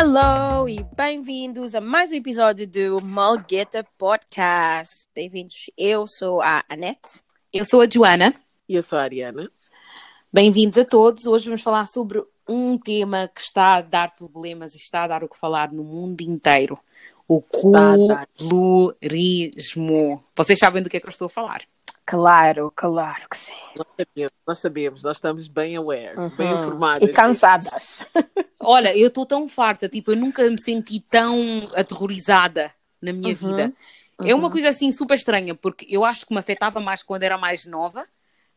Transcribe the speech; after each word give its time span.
Hello 0.00 0.68
e 0.68 0.78
bem-vindos 0.94 1.74
a 1.74 1.80
mais 1.80 2.12
um 2.12 2.14
episódio 2.14 2.68
do 2.68 3.04
Malgueta 3.04 3.84
Podcast. 3.98 5.08
Bem-vindos, 5.12 5.72
eu 5.76 6.06
sou 6.06 6.40
a 6.40 6.62
Anete. 6.68 7.20
Eu 7.52 7.64
sou 7.64 7.80
a 7.80 7.88
Joana. 7.92 8.32
E 8.68 8.76
eu 8.76 8.82
sou 8.82 8.96
a 8.96 9.02
Ariana. 9.02 9.50
Bem-vindos 10.32 10.78
a 10.78 10.84
todos. 10.84 11.26
Hoje 11.26 11.46
vamos 11.46 11.62
falar 11.62 11.84
sobre 11.86 12.22
um 12.48 12.78
tema 12.78 13.26
que 13.26 13.40
está 13.40 13.74
a 13.74 13.80
dar 13.82 14.14
problemas 14.14 14.74
e 14.74 14.76
está 14.76 15.02
a 15.02 15.08
dar 15.08 15.24
o 15.24 15.28
que 15.28 15.36
falar 15.36 15.72
no 15.72 15.82
mundo 15.82 16.20
inteiro. 16.20 16.78
O 17.26 17.42
colorismo. 17.42 18.94
Vocês 20.36 20.60
sabem 20.60 20.80
do 20.80 20.88
que 20.88 20.98
é 20.98 21.00
que 21.00 21.06
eu 21.06 21.10
estou 21.10 21.26
a 21.26 21.30
falar? 21.30 21.62
Claro, 22.08 22.72
claro 22.74 23.28
que 23.28 23.36
sim. 23.36 23.52
Nós 23.76 23.86
sabemos, 23.98 24.32
nós, 24.46 24.58
sabemos, 24.58 25.02
nós 25.02 25.16
estamos 25.18 25.46
bem 25.46 25.76
aware, 25.76 26.16
Uhum. 26.16 26.30
bem 26.30 26.52
informadas. 26.54 27.06
E 27.06 27.12
cansadas. 27.12 28.06
Olha, 28.60 28.96
eu 28.96 29.08
estou 29.08 29.26
tão 29.26 29.46
farta, 29.46 29.90
tipo, 29.90 30.12
eu 30.12 30.16
nunca 30.16 30.42
me 30.50 30.58
senti 30.58 31.00
tão 31.00 31.36
aterrorizada 31.76 32.72
na 33.00 33.12
minha 33.12 33.28
Uhum. 33.28 33.34
vida. 33.34 33.72
É 34.24 34.34
uma 34.34 34.50
coisa 34.50 34.70
assim 34.70 34.90
super 34.90 35.16
estranha, 35.16 35.54
porque 35.54 35.86
eu 35.88 36.02
acho 36.02 36.26
que 36.26 36.32
me 36.32 36.40
afetava 36.40 36.80
mais 36.80 37.02
quando 37.02 37.24
era 37.24 37.36
mais 37.36 37.66
nova, 37.66 38.06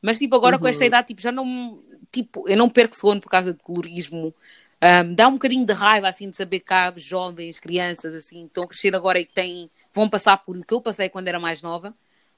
mas 0.02 0.18
tipo, 0.18 0.34
agora 0.34 0.58
com 0.58 0.64
Uhum. 0.64 0.70
esta 0.70 0.86
idade, 0.86 1.08
tipo, 1.08 1.22
já 1.22 1.32
não, 1.32 1.78
tipo, 2.10 2.48
eu 2.48 2.56
não 2.58 2.70
perco 2.70 2.96
sono 2.96 3.20
por 3.20 3.30
causa 3.30 3.54
de 3.54 3.60
colorismo. 3.62 4.34
Ahm, 4.80 5.14
dá 5.14 5.28
um 5.28 5.34
bocadinho 5.34 5.66
de 5.66 5.74
raiva, 5.74 6.08
assim, 6.08 6.30
de 6.30 6.38
saber 6.38 6.62
que 6.62 6.74
há 6.74 6.92
jovens, 6.96 7.60
crianças, 7.60 8.16
assim, 8.16 8.46
estão 8.46 8.64
a 8.64 8.68
crescer 8.68 8.96
agora 8.96 9.20
e 9.20 9.26
que 9.26 9.34
têm, 9.34 9.70
vão 9.94 10.10
passar 10.10 10.38
por 10.38 10.56
o 10.58 10.64
que 10.66 10.74
eu 10.74 10.80
passei 10.82 11.10
quando 11.10 11.28
era 11.28 11.38
mais 11.40 11.62
nova. 11.62 11.94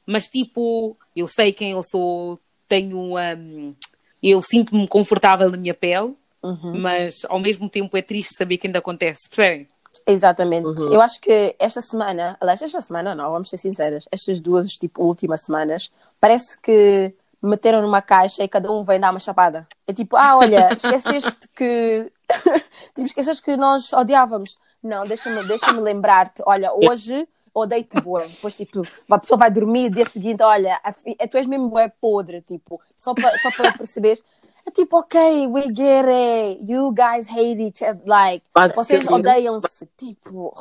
Mas, 0.05 0.27
tipo, 0.27 0.97
eu 1.15 1.27
sei 1.27 1.51
quem 1.53 1.71
eu 1.71 1.81
sou, 1.83 2.37
tenho, 2.67 3.17
ahm, 3.17 3.73
eu 4.21 4.41
sinto-me 4.41 4.87
confortável 4.87 5.49
na 5.49 5.57
minha 5.57 5.73
pele, 5.73 6.13
Uhum. 6.41 6.79
mas 6.81 7.25
ao 7.29 7.39
mesmo 7.39 7.69
tempo 7.69 7.95
é 7.95 8.01
triste 8.01 8.35
saber 8.35 8.57
que 8.57 8.67
ainda 8.67 8.79
acontece, 8.79 9.29
percebem? 9.29 9.67
Exatamente. 10.05 10.65
Uhum. 10.65 10.93
Eu 10.93 11.01
acho 11.01 11.21
que 11.21 11.55
esta 11.57 11.81
semana, 11.81 12.35
aliás, 12.41 12.61
esta 12.61 12.81
semana 12.81 13.15
não, 13.15 13.31
vamos 13.31 13.49
ser 13.49 13.57
sinceras, 13.57 14.05
estas 14.11 14.39
duas, 14.39 14.69
tipo, 14.73 15.03
últimas 15.03 15.45
semanas, 15.45 15.89
parece 16.19 16.59
que 16.59 17.13
meteram 17.41 17.81
numa 17.81 18.01
caixa 18.01 18.43
e 18.43 18.47
cada 18.47 18.71
um 18.71 18.83
vem 18.83 18.99
dar 18.99 19.11
uma 19.11 19.19
chapada. 19.19 19.67
É 19.87 19.93
tipo, 19.93 20.15
ah, 20.15 20.37
olha, 20.37 20.69
esqueceste 20.75 21.47
que. 21.55 22.11
tipo, 22.95 23.05
esqueceste 23.07 23.43
que 23.43 23.55
nós 23.55 23.91
odiávamos. 23.93 24.57
Não, 24.81 25.05
deixa-me 25.05 25.43
deixa 25.45 25.71
lembrar-te, 25.71 26.41
olha, 26.45 26.73
hoje 26.73 27.27
odeio-te 27.53 28.01
bué. 28.01 28.27
Depois, 28.27 28.55
tipo, 28.55 28.81
a 29.09 29.19
pessoa 29.19 29.37
vai 29.37 29.51
dormir, 29.51 29.89
dia 29.91 30.05
seguinte, 30.07 30.41
olha, 30.41 30.79
a 30.83 30.91
fi- 30.91 31.15
tu 31.29 31.37
és 31.37 31.45
mesmo 31.45 31.69
bué 31.69 31.87
podre, 31.89 32.41
tipo, 32.41 32.81
só 32.97 33.13
para 33.13 33.37
só 33.39 33.49
perceber. 33.77 34.19
É 34.65 34.71
tipo, 34.71 34.97
ok, 34.97 35.47
we 35.47 35.63
get 35.63 36.05
it. 36.05 36.71
You 36.71 36.93
guys 36.93 37.27
hate 37.29 37.61
each 37.61 37.83
other. 37.83 38.01
Like, 38.05 38.45
vocês 38.75 39.05
odeiam-se. 39.19 39.85
Tipo, 39.97 40.53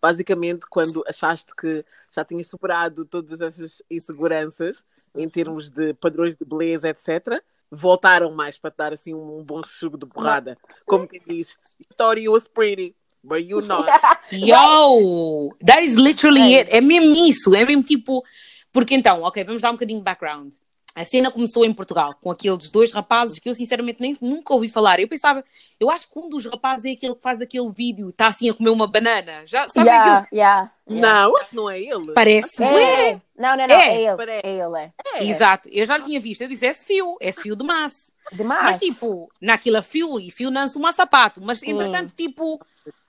Basicamente, 0.00 0.66
quando 0.68 1.04
achaste 1.06 1.54
que 1.54 1.84
já 2.10 2.24
tinhas 2.24 2.48
superado 2.48 3.04
todas 3.04 3.40
essas 3.40 3.80
inseguranças 3.88 4.84
em 5.14 5.28
termos 5.28 5.70
de 5.70 5.94
padrões 5.94 6.34
de 6.36 6.44
beleza, 6.44 6.88
etc., 6.88 7.40
voltaram 7.70 8.32
mais 8.32 8.58
para 8.58 8.70
te 8.70 8.76
dar 8.78 8.92
assim 8.92 9.14
um 9.14 9.44
bom 9.44 9.62
chugo 9.62 9.96
de 9.96 10.04
porrada. 10.06 10.58
Como 10.84 11.06
diz, 11.26 11.56
you 11.78 11.86
thought 11.96 12.20
you 12.20 12.32
was 12.32 12.48
pretty, 12.48 12.96
but 13.22 13.44
you 13.44 13.60
not. 13.60 13.86
Yo! 14.32 15.54
That 15.64 15.84
is 15.84 15.96
literally 15.96 16.54
it. 16.54 16.70
É 16.70 16.80
mesmo 16.80 17.14
isso. 17.26 17.54
É 17.54 17.64
mesmo 17.64 17.82
tipo. 17.82 18.24
Porque 18.72 18.94
então, 18.94 19.22
ok, 19.22 19.44
vamos 19.44 19.62
dar 19.62 19.70
um 19.70 19.74
bocadinho 19.74 19.98
de 19.98 20.04
background. 20.04 20.52
A 20.94 21.04
cena 21.06 21.30
começou 21.30 21.64
em 21.64 21.72
Portugal, 21.72 22.14
com 22.20 22.30
aqueles 22.30 22.68
dois 22.68 22.92
rapazes 22.92 23.38
que 23.38 23.48
eu 23.48 23.54
sinceramente 23.54 24.00
nem, 24.00 24.14
nunca 24.20 24.52
ouvi 24.52 24.68
falar. 24.68 25.00
Eu 25.00 25.08
pensava, 25.08 25.42
eu 25.80 25.90
acho 25.90 26.10
que 26.10 26.18
um 26.18 26.28
dos 26.28 26.44
rapazes 26.44 26.84
é 26.84 26.90
aquele 26.90 27.14
que 27.14 27.22
faz 27.22 27.40
aquele 27.40 27.70
vídeo, 27.72 28.10
está 28.10 28.26
assim 28.26 28.50
a 28.50 28.54
comer 28.54 28.70
uma 28.70 28.86
banana. 28.86 29.44
Já 29.46 29.66
sabe 29.68 29.88
yeah, 29.88 30.12
aquilo? 30.18 30.28
yeah, 30.32 30.72
yeah. 30.90 31.08
Não, 31.08 31.34
não 31.52 31.70
é 31.70 31.80
ele. 31.80 32.12
Parece. 32.12 32.62
É. 32.62 33.20
Não, 33.36 33.56
não, 33.56 33.66
não, 33.66 33.74
É. 33.74 33.88
é, 33.88 34.02
ele. 34.02 34.30
É 34.30 34.50
ele, 34.50 34.78
é. 34.78 34.92
É. 35.14 35.24
Exato. 35.24 35.68
Eu 35.72 35.86
já 35.86 35.96
lhe 35.96 36.04
tinha 36.04 36.20
visto. 36.20 36.42
Eu 36.42 36.48
disse, 36.48 36.66
é 36.66 36.74
fio, 36.74 37.16
é 37.20 37.32
fio 37.32 37.56
de 37.56 37.64
massa. 37.64 38.12
Demais. 38.30 38.62
Mas 38.62 38.78
tipo, 38.78 39.30
naquilo 39.40 39.78
a 39.78 39.82
fio 39.82 40.20
e 40.20 40.30
fio 40.30 40.50
não 40.50 40.66
uma 40.76 40.92
sapato. 40.92 41.40
Mas 41.40 41.62
entretanto, 41.62 42.14
tipo, 42.14 42.60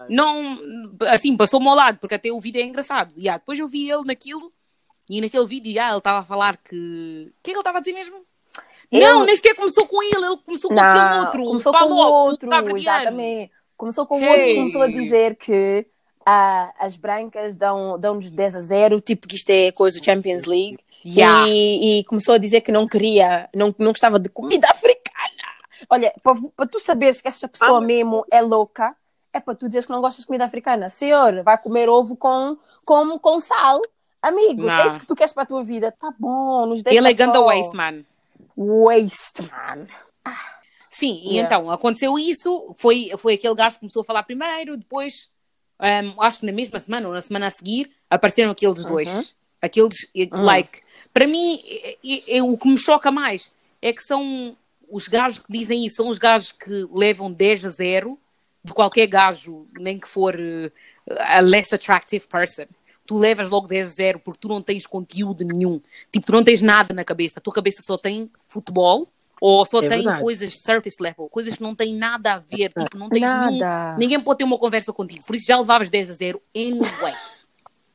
não. 0.09 0.57
Assim, 1.07 1.35
passou-me 1.35 1.67
ao 1.67 1.75
lado, 1.75 1.99
porque 1.99 2.15
até 2.15 2.31
o 2.31 2.39
vídeo 2.39 2.61
é 2.61 2.65
engraçado. 2.65 3.13
E 3.17 3.27
ah, 3.27 3.37
depois 3.37 3.59
eu 3.59 3.67
vi 3.67 3.89
ele 3.89 4.05
naquilo 4.05 4.51
e 5.09 5.21
naquele 5.21 5.45
vídeo 5.45 5.81
ah, 5.81 5.89
ele 5.89 5.97
estava 5.97 6.19
a 6.19 6.23
falar 6.23 6.57
que. 6.57 6.75
O 7.29 7.43
que 7.43 7.51
é 7.51 7.51
que 7.51 7.51
ele 7.51 7.59
estava 7.59 7.77
a 7.77 7.81
dizer 7.81 7.93
mesmo? 7.93 8.17
Ele- 8.91 9.05
Não, 9.05 9.25
nem 9.25 9.35
sequer 9.35 9.55
começou 9.55 9.87
com 9.87 10.01
ele, 10.03 10.25
ele 10.25 10.37
começou 10.45 10.69
com 10.69 10.79
aquele 10.79 11.05
Não, 11.15 11.19
outro. 11.25 11.43
começou 11.45 11.73
com 11.73 11.85
o 11.85 11.97
outro, 11.97 12.77
exatamente. 12.77 13.51
Começou 13.75 14.05
com 14.05 14.19
o 14.19 14.23
Hey. 14.23 14.29
outro 14.29 14.45
e 14.47 14.55
começou 14.55 14.81
a 14.83 14.87
dizer 14.87 15.35
que 15.35 15.85
ah, 16.25 16.73
as 16.79 16.95
brancas 16.95 17.57
dão- 17.57 17.99
dão-nos 17.99 18.31
10 18.31 18.55
a 18.55 18.61
0, 18.61 19.01
tipo 19.01 19.27
que 19.27 19.35
isto 19.35 19.49
é 19.49 19.71
coisa 19.71 19.99
do 19.99 20.05
Champions 20.05 20.45
League. 20.45 20.77
Yeah. 21.05 21.49
E, 21.49 21.99
e 21.99 22.03
começou 22.05 22.35
a 22.35 22.37
dizer 22.37 22.61
que 22.61 22.71
não 22.71 22.87
queria, 22.87 23.49
não, 23.53 23.75
não 23.77 23.91
gostava 23.91 24.17
de 24.19 24.29
comida 24.29 24.67
africana. 24.71 25.03
Olha, 25.89 26.13
para 26.55 26.65
tu 26.65 26.79
saberes 26.79 27.19
que 27.19 27.27
esta 27.27 27.45
pessoa 27.47 27.79
Ah. 27.79 27.81
mesmo 27.81 28.23
é 28.31 28.41
louca, 28.41 28.95
é 29.33 29.39
para 29.39 29.53
tu 29.55 29.67
dizeres 29.67 29.85
que 29.85 29.91
não 29.91 29.99
gostas 29.99 30.21
de 30.21 30.27
comida 30.27 30.45
africana. 30.45 30.87
Senhor, 30.87 31.43
vai 31.43 31.57
comer 31.57 31.89
ovo 31.89 32.15
com, 32.15 32.57
com, 32.85 33.19
com 33.19 33.39
sal. 33.41 33.81
Amigo, 34.23 34.69
é 34.69 34.87
isso 34.87 34.99
que 35.01 35.05
tu 35.05 35.15
queres 35.15 35.33
para 35.33 35.43
a 35.43 35.45
tua 35.45 35.63
vida, 35.65 35.91
tá 35.91 36.13
bom, 36.17 36.65
nos 36.65 36.81
deixa 36.81 36.97
Ele 36.97 37.09
é 37.09 37.13
ganda 37.13 37.41
waste, 37.41 37.75
man. 37.75 38.05
Waste, 38.55 39.41
man. 39.41 39.85
Sim, 40.89 41.19
e 41.23 41.35
Yeah. 41.35 41.45
então 41.57 41.69
aconteceu 41.69 42.17
isso. 42.17 42.73
Foi, 42.77 43.11
foi 43.17 43.33
aquele 43.33 43.53
gajo 43.55 43.75
que 43.75 43.79
começou 43.81 44.01
a 44.01 44.05
falar 44.05 44.23
primeiro, 44.23 44.77
depois, 44.77 45.29
hum, 45.81 46.21
acho 46.21 46.39
que 46.39 46.45
na 46.45 46.53
mesma 46.53 46.79
semana 46.79 47.07
ou 47.07 47.13
na 47.13 47.21
semana 47.21 47.47
a 47.47 47.51
seguir, 47.51 47.91
apareceram 48.09 48.51
aqueles 48.51 48.85
dois. 48.85 49.35
Aqueles, 49.61 50.07
eh, 50.15 50.29
like, 50.31 50.81
para 51.13 51.25
mim, 51.27 51.61
é- 51.65 51.97
é- 52.05 52.37
é 52.37 52.43
o 52.43 52.57
que 52.57 52.67
me 52.67 52.77
choca 52.77 53.11
mais 53.11 53.51
é 53.81 53.91
que 53.91 54.01
são 54.03 54.55
os 54.89 55.07
gajos 55.09 55.39
que 55.39 55.51
dizem 55.51 55.85
isso, 55.85 55.97
são 55.97 56.07
os 56.07 56.17
gajos 56.17 56.53
que 56.53 56.87
levam 56.93 57.29
10 57.31 57.65
a 57.65 57.69
0 57.69 58.17
de 58.63 58.73
qualquer 58.73 59.07
gajo, 59.07 59.67
nem 59.77 59.99
que 59.99 60.07
for 60.07 60.33
eh, 60.39 60.71
a 61.19 61.41
less 61.41 61.73
attractive 61.75 62.25
person. 62.27 62.65
Tu 63.05 63.17
levas 63.17 63.49
logo 63.49 63.67
10 63.67 63.87
a 63.87 63.91
0 63.91 64.19
porque 64.19 64.39
tu 64.39 64.47
não 64.47 64.61
tens 64.61 64.87
conteúdo 64.87 65.43
nenhum. 65.43 65.81
Tipo, 66.11 66.25
tu 66.27 66.31
não 66.31 66.43
tens 66.43 66.61
nada 66.61 66.93
na 66.93 67.03
cabeça. 67.03 67.39
A 67.39 67.41
tua 67.41 67.53
cabeça 67.53 67.81
só 67.81 67.97
tem 67.97 68.31
futebol 68.47 69.07
ou 69.41 69.65
só 69.65 69.79
É 69.79 69.89
tem 69.89 70.03
verdade. 70.03 70.21
coisas 70.21 70.57
surface 70.61 70.95
level, 71.01 71.27
coisas 71.27 71.55
que 71.57 71.61
não 71.63 71.75
têm 71.75 71.93
nada 71.95 72.35
a 72.35 72.39
ver. 72.39 72.69
Tipo, 72.69 72.97
não 72.97 73.09
tens 73.09 73.19
Nada. 73.21 73.49
nenhum- 73.51 73.97
ninguém 73.97 74.19
pode 74.21 74.37
ter 74.37 74.43
uma 74.45 74.57
conversa 74.57 74.93
contigo. 74.93 75.21
Por 75.25 75.35
isso 75.35 75.45
já 75.45 75.59
levavas 75.59 75.89
10 75.89 76.09
a 76.09 76.13
0 76.13 76.41
anyway. 76.55 77.13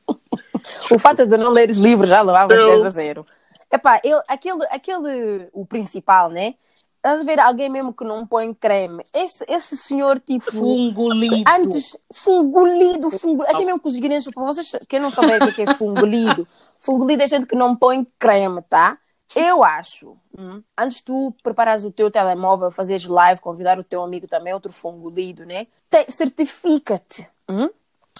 O 0.91 0.97
fato 0.99 1.25
de 1.25 1.37
não 1.37 1.51
leres 1.51 1.77
livros 1.77 2.09
já 2.09 2.21
levavas 2.21 2.57
Eu- 2.59 2.67
10 2.67 2.85
a 2.85 2.89
0. 2.89 3.25
Epá, 3.71 4.01
ele, 4.03 4.19
aquele, 4.27 4.63
aquele, 4.71 5.47
o 5.53 5.63
principal, 5.65 6.29
né? 6.31 6.55
Estás 6.99 7.21
a 7.21 7.23
ver 7.23 7.39
alguém 7.39 7.69
mesmo 7.69 7.93
que 7.93 8.03
não 8.03 8.27
põe 8.27 8.53
creme. 8.53 9.01
Esse, 9.13 9.45
esse 9.47 9.77
senhor, 9.77 10.19
tipo. 10.19 10.51
Fungolido. 10.51 11.49
Antes, 11.49 11.95
fungolido, 12.13 13.09
fungo, 13.09 13.43
assim 13.43 13.63
mesmo 13.65 13.79
que 13.79 13.87
os 13.87 13.95
guineenses, 13.97 14.33
para 14.33 14.43
vocês, 14.43 14.69
quem 14.87 14.99
não 14.99 15.09
souber 15.09 15.41
o 15.41 15.53
que 15.53 15.61
é 15.61 15.67
fungolido, 15.77 16.45
fungolido 16.81 17.23
é 17.23 17.27
gente 17.27 17.45
que 17.45 17.55
não 17.55 17.73
põe 17.73 18.05
creme, 18.19 18.61
tá? 18.63 18.97
Eu 19.33 19.63
acho, 19.63 20.17
hum, 20.37 20.61
antes 20.77 20.97
de 20.97 21.03
tu 21.05 21.33
preparares 21.41 21.85
o 21.85 21.91
teu 21.91 22.11
telemóvel, 22.11 22.69
fazeres 22.69 23.05
live, 23.05 23.39
convidar 23.39 23.79
o 23.79 23.83
teu 23.83 24.03
amigo 24.03 24.27
também, 24.27 24.53
outro 24.53 24.73
fungolido, 24.73 25.45
né? 25.45 25.67
Te- 25.89 26.11
Certifica-te 26.11 27.29
hum, 27.49 27.69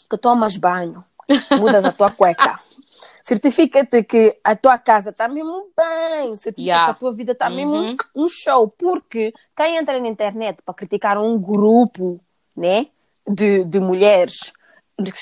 que 0.10 0.18
tomas 0.18 0.56
banho, 0.56 1.04
mudas 1.58 1.84
a 1.84 1.92
tua 1.92 2.12
cueca. 2.12 2.60
Certifica-te 3.24 4.04
que 4.04 4.38
a 4.44 4.56
tua 4.56 4.78
casa 4.78 5.10
está 5.12 5.28
mesmo 5.28 5.68
bem. 5.78 6.36
Certifica 6.36 6.62
Yeah. 6.70 6.86
que 6.86 6.92
a 6.92 7.00
tua 7.00 7.14
vida 7.14 7.32
está 7.34 7.50
mesmo 7.50 7.74
Uhum. 7.74 7.96
um 8.16 8.28
show. 8.28 8.68
Porque 8.68 9.34
quem 9.56 9.78
entra 9.78 10.00
na 10.00 10.08
internet 10.08 10.62
para 10.64 10.74
criticar 10.74 11.18
um 11.18 11.38
grupo 11.40 12.20
né, 12.56 12.88
de, 13.28 13.64
de 13.64 13.80
mulheres 13.80 14.52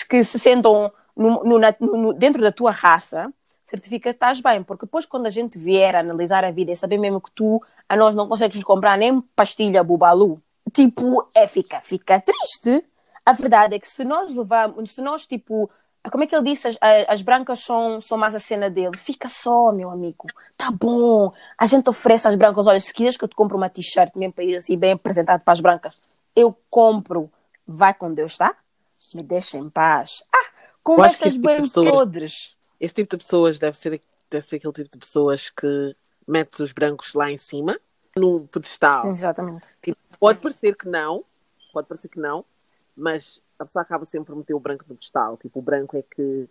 que 0.09 0.23
se 0.23 0.39
sentam 0.39 0.91
no- 1.15 1.43
no- 1.43 1.59
no- 1.79 2.13
dentro 2.13 2.41
da 2.41 2.51
tua 2.51 2.71
raça, 2.71 3.31
certifica 3.65 4.09
que 4.09 4.15
estás 4.15 4.39
bem. 4.41 4.63
Porque 4.63 4.85
depois, 4.85 5.05
quando 5.05 5.27
a 5.27 5.29
gente 5.31 5.57
vier 5.57 5.95
a 5.95 5.99
analisar 5.99 6.43
a 6.45 6.51
vida 6.51 6.71
e 6.71 6.75
saber 6.75 6.97
mesmo 6.97 7.19
que 7.21 7.31
tu, 7.31 7.61
a 7.87 7.95
nós, 7.95 8.15
não 8.15 8.27
consegues 8.27 8.63
comprar 8.63 8.97
nem 8.97 9.19
pastilha 9.35 9.83
bubalu, 9.83 10.41
tipo, 10.73 11.27
é, 11.35 11.47
fica, 11.47 11.81
fica 11.81 12.19
triste. 12.21 12.83
A 13.25 13.33
verdade 13.33 13.75
é 13.75 13.79
que 13.79 13.87
se 13.87 14.03
nós 14.05 14.33
levamos, 14.33 14.91
se 14.93 15.01
nós, 15.01 15.27
tipo, 15.27 15.69
como 16.11 16.23
é 16.23 16.27
que 16.27 16.35
ele 16.35 16.43
disse? 16.51 16.67
As, 16.67 16.77
as 17.07 17.21
brancas 17.21 17.59
são, 17.59 17.99
são 17.99 18.17
mais 18.17 18.33
a 18.33 18.39
cena 18.39 18.69
dele. 18.69 18.95
Fica 18.97 19.27
só, 19.27 19.71
meu 19.71 19.89
amigo. 19.89 20.25
Tá 20.55 20.71
bom. 20.71 21.33
A 21.57 21.65
gente 21.67 21.89
oferece 21.89 22.27
às 22.27 22.35
brancas, 22.35 22.67
olha, 22.67 22.79
se 22.79 22.93
quiseres 22.93 23.17
que 23.17 23.23
eu 23.23 23.27
te 23.27 23.35
compre 23.35 23.57
uma 23.57 23.69
t-shirt 23.69 24.15
mesmo 24.15 24.33
para 24.33 24.43
ir 24.43 24.55
assim 24.57 24.77
bem 24.77 24.93
apresentado 24.93 25.41
para 25.41 25.53
as 25.53 25.59
brancas, 25.59 26.01
eu 26.35 26.55
compro. 26.69 27.29
Vai 27.67 27.93
com 27.93 28.13
Deus, 28.13 28.37
tá? 28.37 28.55
Me 29.13 29.21
deixa 29.21 29.57
em 29.57 29.69
paz. 29.69 30.23
Ah, 30.33 30.49
conversas 30.83 31.33
tipo 31.33 31.45
bem 31.45 31.61
pessoas- 31.61 31.89
podres. 31.89 32.55
Esse 32.79 32.93
tipo 32.95 33.11
de 33.11 33.23
pessoas 33.23 33.59
deve 33.59 33.75
ser, 33.75 33.99
deve 34.29 34.45
ser 34.45 34.55
aquele 34.57 34.73
tipo 34.73 34.89
de 34.89 34.97
pessoas 34.97 35.49
que 35.49 35.95
mete 36.27 36.61
os 36.63 36.71
brancos 36.71 37.13
lá 37.13 37.29
em 37.31 37.37
cima, 37.37 37.79
num 38.15 38.45
pedestal. 38.47 39.07
Exatamente. 39.07 39.67
Tipo, 39.81 39.97
pode 40.19 40.39
parecer 40.39 40.75
que 40.75 40.87
não, 40.87 41.25
pode 41.73 41.87
parecer 41.87 42.07
que 42.07 42.19
não, 42.19 42.45
mas 42.95 43.41
a 43.59 43.65
pessoa 43.65 43.81
acaba 43.81 44.05
sempre 44.05 44.27
por 44.27 44.37
meter 44.37 44.53
o 44.53 44.59
branco 44.59 44.85
no 44.87 44.95
pedestal. 44.95 45.37
Tipo, 45.37 45.59
o 45.59 45.61
branco 45.61 45.97
é 45.97 46.03
que. 46.03 46.47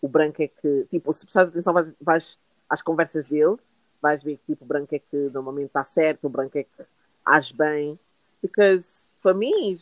O 0.00 0.08
branco 0.08 0.42
é 0.42 0.48
que. 0.48 0.86
Tipo, 0.90 1.12
se 1.12 1.24
prestares 1.24 1.50
atenção, 1.50 1.72
vais, 1.72 1.92
vais 2.00 2.38
às 2.68 2.82
conversas 2.82 3.24
dele, 3.26 3.56
vais 4.00 4.22
ver 4.22 4.36
que 4.38 4.52
tipo, 4.52 4.64
o 4.64 4.68
branco 4.68 4.94
é 4.94 4.98
que 4.98 5.16
normalmente 5.32 5.66
está 5.66 5.84
certo, 5.84 6.26
o 6.26 6.30
branco 6.30 6.56
é 6.58 6.64
que 6.64 6.84
age 7.24 7.54
bem. 7.54 7.98
Because, 8.42 8.88
para 9.22 9.34
mim, 9.34 9.74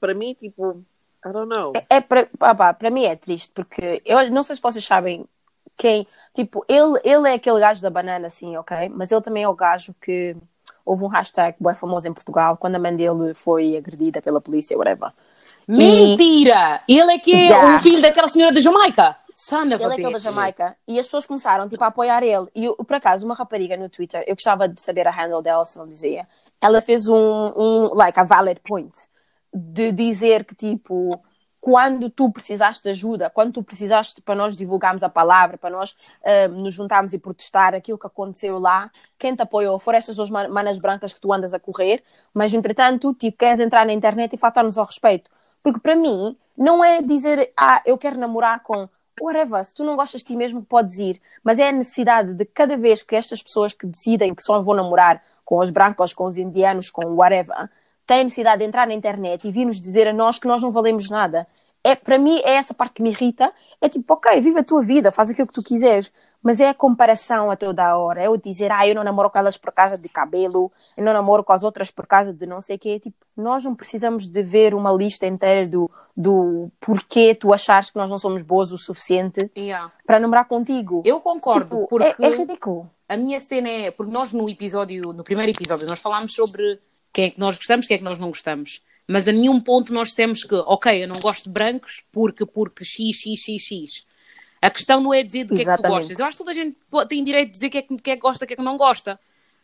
para 0.00 0.14
mim, 0.14 0.34
tipo, 0.34 0.82
I 1.24 1.32
don't 1.32 1.48
know. 1.48 1.72
É, 1.74 1.96
é 1.96 2.00
para, 2.00 2.26
pá, 2.38 2.72
para 2.72 2.90
mim 2.90 3.04
é 3.04 3.16
triste, 3.16 3.52
porque 3.52 4.02
eu 4.04 4.30
não 4.30 4.42
sei 4.42 4.56
se 4.56 4.62
vocês 4.62 4.84
sabem 4.84 5.26
quem. 5.76 6.06
Tipo, 6.32 6.64
ele, 6.68 7.00
ele 7.04 7.28
é 7.28 7.34
aquele 7.34 7.60
gajo 7.60 7.82
da 7.82 7.90
banana, 7.90 8.26
assim, 8.28 8.56
ok? 8.56 8.88
Mas 8.88 9.10
ele 9.10 9.20
também 9.20 9.42
é 9.42 9.48
o 9.48 9.54
gajo 9.54 9.94
que. 10.00 10.36
Houve 10.84 11.02
um 11.02 11.08
hashtag 11.08 11.56
bem 11.58 11.74
famoso 11.74 12.06
em 12.06 12.14
Portugal 12.14 12.56
quando 12.56 12.76
a 12.76 12.78
mãe 12.78 12.94
dele 12.94 13.34
foi 13.34 13.76
agredida 13.76 14.22
pela 14.22 14.40
polícia, 14.40 14.78
whatever. 14.78 15.12
Mentira! 15.66 16.82
Ele 16.88 17.12
é 17.12 17.18
que 17.18 17.32
é 17.32 17.46
Yeah. 17.48 17.76
o 17.76 17.78
filho 17.80 18.00
daquela 18.00 18.28
senhora 18.28 18.52
da 18.52 18.60
Jamaica. 18.60 19.16
Son 19.34 19.62
of 19.62 19.74
Ele 19.74 19.82
é 19.82 19.86
aquele 19.86 20.02
da 20.04 20.10
bitch. 20.12 20.22
Jamaica. 20.22 20.76
E 20.88 20.98
as 20.98 21.06
pessoas 21.06 21.26
começaram, 21.26 21.68
tipo, 21.68 21.82
a 21.84 21.88
apoiar 21.88 22.22
ele. 22.22 22.46
E, 22.54 22.64
eu, 22.64 22.76
por 22.76 22.94
acaso, 22.94 23.26
uma 23.26 23.34
rapariga 23.34 23.76
no 23.76 23.88
Twitter, 23.88 24.24
eu 24.26 24.34
gostava 24.34 24.66
de 24.68 24.80
saber 24.80 25.06
a 25.06 25.10
handle 25.10 25.42
dela, 25.42 25.64
se 25.64 25.76
não 25.78 25.86
dizia. 25.86 26.26
Ela 26.60 26.80
fez 26.80 27.06
um, 27.06 27.52
um 27.56 27.94
like, 27.94 28.18
a 28.18 28.24
valid 28.24 28.60
point. 28.60 28.92
De 29.52 29.92
dizer 29.92 30.44
que, 30.44 30.54
tipo, 30.54 31.20
quando 31.60 32.08
tu 32.08 32.30
precisaste 32.30 32.82
de 32.82 32.90
ajuda, 32.90 33.28
quando 33.28 33.52
tu 33.54 33.62
precisaste 33.62 34.22
para 34.22 34.34
nós 34.34 34.56
divulgarmos 34.56 35.02
a 35.02 35.08
palavra, 35.08 35.58
para 35.58 35.68
nós 35.70 35.94
ah, 36.24 36.48
nos 36.48 36.74
juntarmos 36.74 37.12
e 37.12 37.18
protestar 37.18 37.74
aquilo 37.74 37.98
que 37.98 38.06
aconteceu 38.06 38.58
lá, 38.58 38.90
quem 39.18 39.34
te 39.34 39.42
apoiou 39.42 39.78
foram 39.78 39.98
estas 39.98 40.16
duas 40.16 40.30
man- 40.30 40.48
manas 40.48 40.78
brancas 40.78 41.12
que 41.12 41.20
tu 41.20 41.32
andas 41.32 41.52
a 41.52 41.58
correr, 41.58 42.02
mas, 42.32 42.54
entretanto, 42.54 43.12
tipo, 43.14 43.36
queres 43.36 43.60
entrar 43.60 43.84
na 43.84 43.92
internet 43.92 44.32
e 44.34 44.38
faltar-nos 44.38 44.78
ao 44.78 44.84
respeito. 44.86 45.30
Porque 45.66 45.80
para 45.80 45.96
mim, 45.96 46.36
não 46.56 46.84
é 46.84 47.02
dizer, 47.02 47.52
ah, 47.56 47.82
eu 47.84 47.98
quero 47.98 48.16
namorar 48.16 48.62
com 48.62 48.88
whatever, 49.20 49.64
se 49.64 49.74
tu 49.74 49.82
não 49.82 49.96
gostas 49.96 50.20
de 50.20 50.28
ti 50.28 50.36
mesmo, 50.36 50.62
podes 50.62 50.96
ir. 51.00 51.20
Mas 51.42 51.58
é 51.58 51.70
a 51.70 51.72
necessidade 51.72 52.34
de 52.34 52.44
cada 52.44 52.76
vez 52.76 53.02
que 53.02 53.16
estas 53.16 53.42
pessoas 53.42 53.72
que 53.72 53.84
decidem 53.84 54.32
que 54.32 54.44
só 54.44 54.62
vão 54.62 54.76
namorar 54.76 55.20
com 55.44 55.58
os 55.58 55.70
brancos, 55.70 56.14
com 56.14 56.26
os 56.26 56.38
indianos, 56.38 56.88
com 56.88 57.04
whatever, 57.16 57.68
têm 58.06 58.22
necessidade 58.22 58.60
de 58.60 58.64
entrar 58.64 58.86
na 58.86 58.94
internet 58.94 59.44
e 59.44 59.50
vir-nos 59.50 59.80
dizer 59.80 60.06
a 60.06 60.12
nós 60.12 60.38
que 60.38 60.46
nós 60.46 60.62
não 60.62 60.70
valemos 60.70 61.10
nada. 61.10 61.48
É, 61.82 61.96
para 61.96 62.16
mim, 62.16 62.40
é 62.44 62.54
essa 62.54 62.72
parte 62.72 62.94
que 62.94 63.02
me 63.02 63.10
irrita. 63.10 63.52
É 63.80 63.88
tipo, 63.88 64.14
ok, 64.14 64.40
vive 64.40 64.60
a 64.60 64.64
tua 64.64 64.84
vida, 64.84 65.10
faz 65.10 65.30
aquilo 65.30 65.48
que 65.48 65.52
tu 65.52 65.64
quiseres. 65.64 66.12
Mas 66.46 66.60
é 66.60 66.68
a 66.68 66.74
comparação 66.74 67.50
a 67.50 67.56
toda 67.56 67.84
a 67.84 67.96
hora. 67.98 68.22
É 68.22 68.28
o 68.28 68.36
dizer, 68.36 68.70
ah, 68.70 68.86
eu 68.86 68.94
não 68.94 69.02
namoro 69.02 69.28
com 69.28 69.36
elas 69.38 69.56
por 69.56 69.72
causa 69.72 69.98
de 69.98 70.08
cabelo, 70.08 70.70
eu 70.96 71.04
não 71.04 71.12
namoro 71.12 71.42
com 71.42 71.52
as 71.52 71.64
outras 71.64 71.90
por 71.90 72.06
causa 72.06 72.32
de 72.32 72.46
não 72.46 72.60
sei 72.60 72.76
o 72.76 72.78
quê. 72.78 73.00
Tipo, 73.00 73.16
nós 73.36 73.64
não 73.64 73.74
precisamos 73.74 74.28
de 74.28 74.42
ver 74.44 74.72
uma 74.72 74.92
lista 74.92 75.26
inteira 75.26 75.66
do, 75.66 75.90
do 76.16 76.70
porquê 76.78 77.34
tu 77.34 77.52
achares 77.52 77.90
que 77.90 77.96
nós 77.98 78.08
não 78.08 78.18
somos 78.18 78.42
boas 78.42 78.70
o 78.70 78.78
suficiente 78.78 79.50
Yeah. 79.56 79.92
para 80.06 80.20
namorar 80.20 80.44
contigo. 80.46 81.02
Eu 81.04 81.20
concordo, 81.20 81.64
Tipo, 81.76 81.88
porque 81.88 82.14
é, 82.24 82.26
é 82.26 82.36
ridículo. 82.36 82.88
a 83.08 83.16
minha 83.16 83.40
cena 83.40 83.68
é. 83.68 83.90
Porque 83.90 84.12
nós 84.12 84.32
no 84.32 84.48
episódio, 84.48 85.12
no 85.12 85.24
primeiro 85.24 85.50
episódio, 85.50 85.84
nós 85.86 86.00
falámos 86.00 86.32
sobre 86.32 86.78
quem 87.12 87.24
é 87.24 87.30
que 87.30 87.40
nós 87.40 87.56
gostamos, 87.56 87.88
quem 87.88 87.96
é 87.96 87.98
que 87.98 88.04
nós 88.04 88.18
não 88.20 88.28
gostamos. 88.28 88.82
Mas 89.08 89.26
a 89.26 89.32
nenhum 89.32 89.60
ponto 89.60 89.92
nós 89.92 90.12
temos 90.12 90.44
que, 90.44 90.54
ok, 90.54 91.02
eu 91.02 91.08
não 91.08 91.18
gosto 91.18 91.44
de 91.44 91.50
brancos 91.50 92.04
porque, 92.12 92.44
porque 92.46 92.84
X, 92.84 93.16
X, 93.16 93.40
X, 93.40 93.62
X. 93.62 94.06
A 94.60 94.70
questão 94.70 95.00
não 95.00 95.12
é 95.12 95.22
dizer 95.22 95.44
do 95.44 95.54
que 95.54 95.62
é 95.62 95.64
que 95.64 95.64
tu 95.64 95.72
Exatamente. 95.72 95.98
gostas. 96.00 96.18
Eu 96.18 96.26
acho 96.26 96.36
que 96.36 96.44
toda 96.44 96.50
a 96.50 96.54
gente 96.54 96.76
tem 97.08 97.22
direito 97.22 97.46
de 97.48 97.52
dizer 97.52 97.70
que 97.70 97.78
é 97.78 97.82
que, 97.82 97.96
que 97.96 98.10
é 98.10 98.16
que 98.16 98.22
gosta, 98.22 98.46
que 98.46 98.54
é 98.54 98.56
que 98.56 98.62
não 98.62 98.76
gosta. 98.76 99.18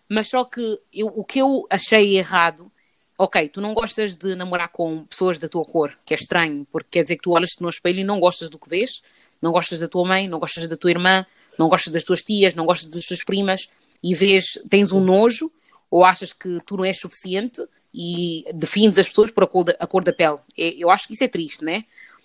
Mas 0.08 0.28
só 0.28 0.44
que 0.44 0.78
eu- 0.92 1.06
o 1.14 1.24
que 1.24 1.38
eu 1.38 1.66
achei 1.70 2.16
errado, 2.16 2.70
ok, 3.18 3.48
tu 3.48 3.60
não 3.60 3.72
gostas 3.74 4.16
de 4.16 4.34
namorar 4.34 4.68
com 4.68 5.04
pessoas 5.04 5.38
da 5.38 5.48
tua 5.48 5.64
cor, 5.64 5.92
que 6.04 6.12
é 6.12 6.16
estranho, 6.16 6.66
porque 6.70 6.88
quer 6.90 7.02
dizer 7.02 7.16
que 7.16 7.22
tu 7.22 7.30
olhas-te 7.30 7.62
no 7.62 7.68
espelho 7.70 8.00
e 8.00 8.04
não 8.04 8.20
gostas 8.20 8.50
do 8.50 8.58
que 8.58 8.68
vês, 8.68 9.00
não 9.40 9.50
gostas 9.52 9.80
da 9.80 9.88
tua 9.88 10.06
mãe, 10.06 10.28
não 10.28 10.38
gostas 10.38 10.68
da 10.68 10.76
tua 10.76 10.90
irmã, 10.90 11.24
não 11.58 11.68
gostas 11.68 11.92
das 11.92 12.04
tuas 12.04 12.20
tias, 12.22 12.54
não 12.54 12.66
gostas 12.66 12.88
das 12.90 13.04
tuas 13.04 13.24
primas 13.24 13.68
e 14.02 14.14
vês, 14.14 14.44
tens 14.70 14.92
um 14.92 15.00
nojo 15.00 15.50
ou 15.90 16.04
achas 16.04 16.32
que 16.32 16.58
tu 16.66 16.76
não 16.76 16.84
és 16.84 16.98
suficiente 16.98 17.62
e 17.94 18.44
defines 18.54 18.98
as 18.98 19.08
pessoas 19.08 19.30
por 19.30 19.44
a 19.44 19.46
cor 19.46 19.64
da, 19.64 19.76
a 19.78 19.86
cor 19.86 20.02
da 20.04 20.12
pele. 20.12 20.38
É- 20.56 20.74
Eu 20.76 20.90
acho 20.90 21.06
que 21.06 21.14
isso 21.14 21.24
é 21.24 21.28
triste, 21.28 21.64
né? 21.64 21.84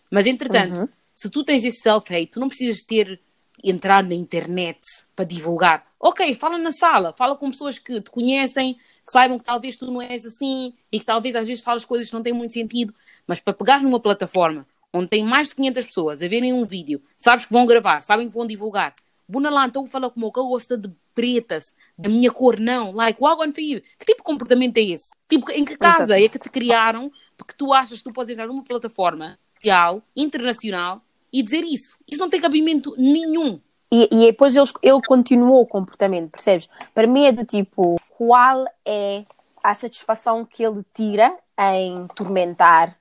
Mas 0.10 0.26
entretanto, 0.26 0.90
se 1.18 1.32
tu 1.32 1.44
tens 1.44 1.64
esse 1.64 1.82
self-hate, 1.82 2.28
tu 2.28 2.40
não 2.40 2.48
precisas 2.48 2.84
ter 2.84 3.20
entrar 3.64 4.04
na 4.04 4.14
internet 4.14 4.80
para 5.16 5.26
divulgar. 5.26 5.84
Ok, 6.00 6.32
fala 6.36 6.60
na 6.60 6.72
sala, 6.72 7.12
fala 7.12 7.36
com 7.36 7.50
pessoas 7.50 7.80
que 7.80 8.00
te 8.00 8.12
conhecem, 8.12 8.76
que 8.76 9.12
saibam 9.12 9.40
que 9.40 9.44
talvez 9.44 9.76
tu 9.76 9.90
não 9.90 10.00
és 10.00 10.24
assim 10.24 10.76
e 10.92 11.00
que 11.00 11.06
talvez 11.06 11.36
às 11.36 11.48
vezes 11.48 11.64
falas 11.64 11.84
coisas 11.84 12.08
que 12.08 12.14
não 12.14 12.22
têm 12.22 12.34
muito 12.34 12.54
sentido, 12.54 12.94
mas 13.26 13.42
para 13.42 13.52
pegares 13.52 13.82
numa 13.82 14.00
plataforma 14.00 14.68
onde 14.94 15.08
tem 15.08 15.24
mais 15.24 15.50
de 15.50 15.56
500 15.56 15.86
pessoas 15.88 16.22
a 16.22 16.28
verem 16.28 16.54
um 16.54 16.66
vídeo, 16.66 17.02
sabes 17.18 17.48
que 17.48 17.54
vão 17.54 17.66
gravar, 17.66 18.00
sabem 18.00 18.30
que 18.30 18.36
vão 18.36 18.46
divulgar. 18.46 18.94
Buna 19.28 19.50
lá, 19.50 19.66
então 19.66 19.88
fala 19.88 20.12
como 20.12 20.32
que 20.32 20.40
eu 20.40 20.48
gosto 20.48 20.78
de 20.78 20.90
pretas, 21.16 21.64
da 21.98 22.10
minha 22.10 22.32
cor, 22.32 22.60
não. 22.60 22.92
Like, 22.92 23.20
what 23.20 23.42
one 23.42 23.52
for 23.54 23.62
you? 23.62 23.82
Que 23.98 24.06
tipo 24.06 24.20
de 24.20 24.24
comportamento 24.24 24.78
é 24.78 24.82
esse? 24.82 25.10
Tipo, 25.28 25.50
em 25.52 25.66
que 25.66 25.76
casa 25.76 26.16
é 26.16 26.30
que 26.30 26.38
te 26.38 26.48
criaram 26.48 27.12
porque 27.36 27.56
tu 27.58 27.74
achas 27.74 27.98
que 27.98 28.04
tu 28.04 28.14
podes 28.14 28.30
entrar 28.30 28.46
numa 28.46 28.64
plataforma 28.64 29.38
social, 29.56 30.04
internacional 30.16 31.02
e 31.32 31.44
dizer 31.44 31.64
isso? 31.64 31.98
Isso 32.08 32.22
não 32.22 32.30
tem 32.30 32.42
cabimento 32.42 32.94
nenhum. 32.98 33.60
E, 33.92 34.10
e 34.12 34.26
depois 34.28 34.56
ele, 34.56 34.68
ele 34.84 35.02
continuou 35.08 35.62
o 35.62 35.68
comportamento, 35.68 36.32
percebes? 36.32 36.68
Para 36.94 37.08
mim 37.08 37.26
é 37.26 37.32
do 37.32 37.46
tipo, 37.46 38.00
qual 38.18 38.66
é 38.86 39.24
a 39.64 39.74
satisfação 39.74 40.46
que 40.46 40.64
ele 40.64 40.84
tira 40.94 41.34
em 41.58 42.08
tormentar 42.16 42.98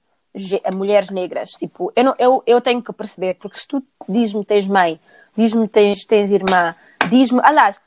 mulheres 0.73 1.11
negras? 1.11 1.51
Tipo, 1.51 1.93
eu, 1.97 2.05
não, 2.05 2.15
eu, 2.19 2.43
eu 2.47 2.61
tenho 2.61 2.83
que 2.83 2.93
perceber, 2.93 3.35
porque 3.35 3.59
se 3.59 3.67
tu 3.67 3.83
dizes-me 4.09 4.45
tens 4.45 4.67
mãe, 4.67 5.01
diz-me 5.35 5.67
tens, 5.67 6.05
tens 6.05 6.31
irmã, 6.31 6.75
diz-me, 7.11 7.41
aliás, 7.43 7.81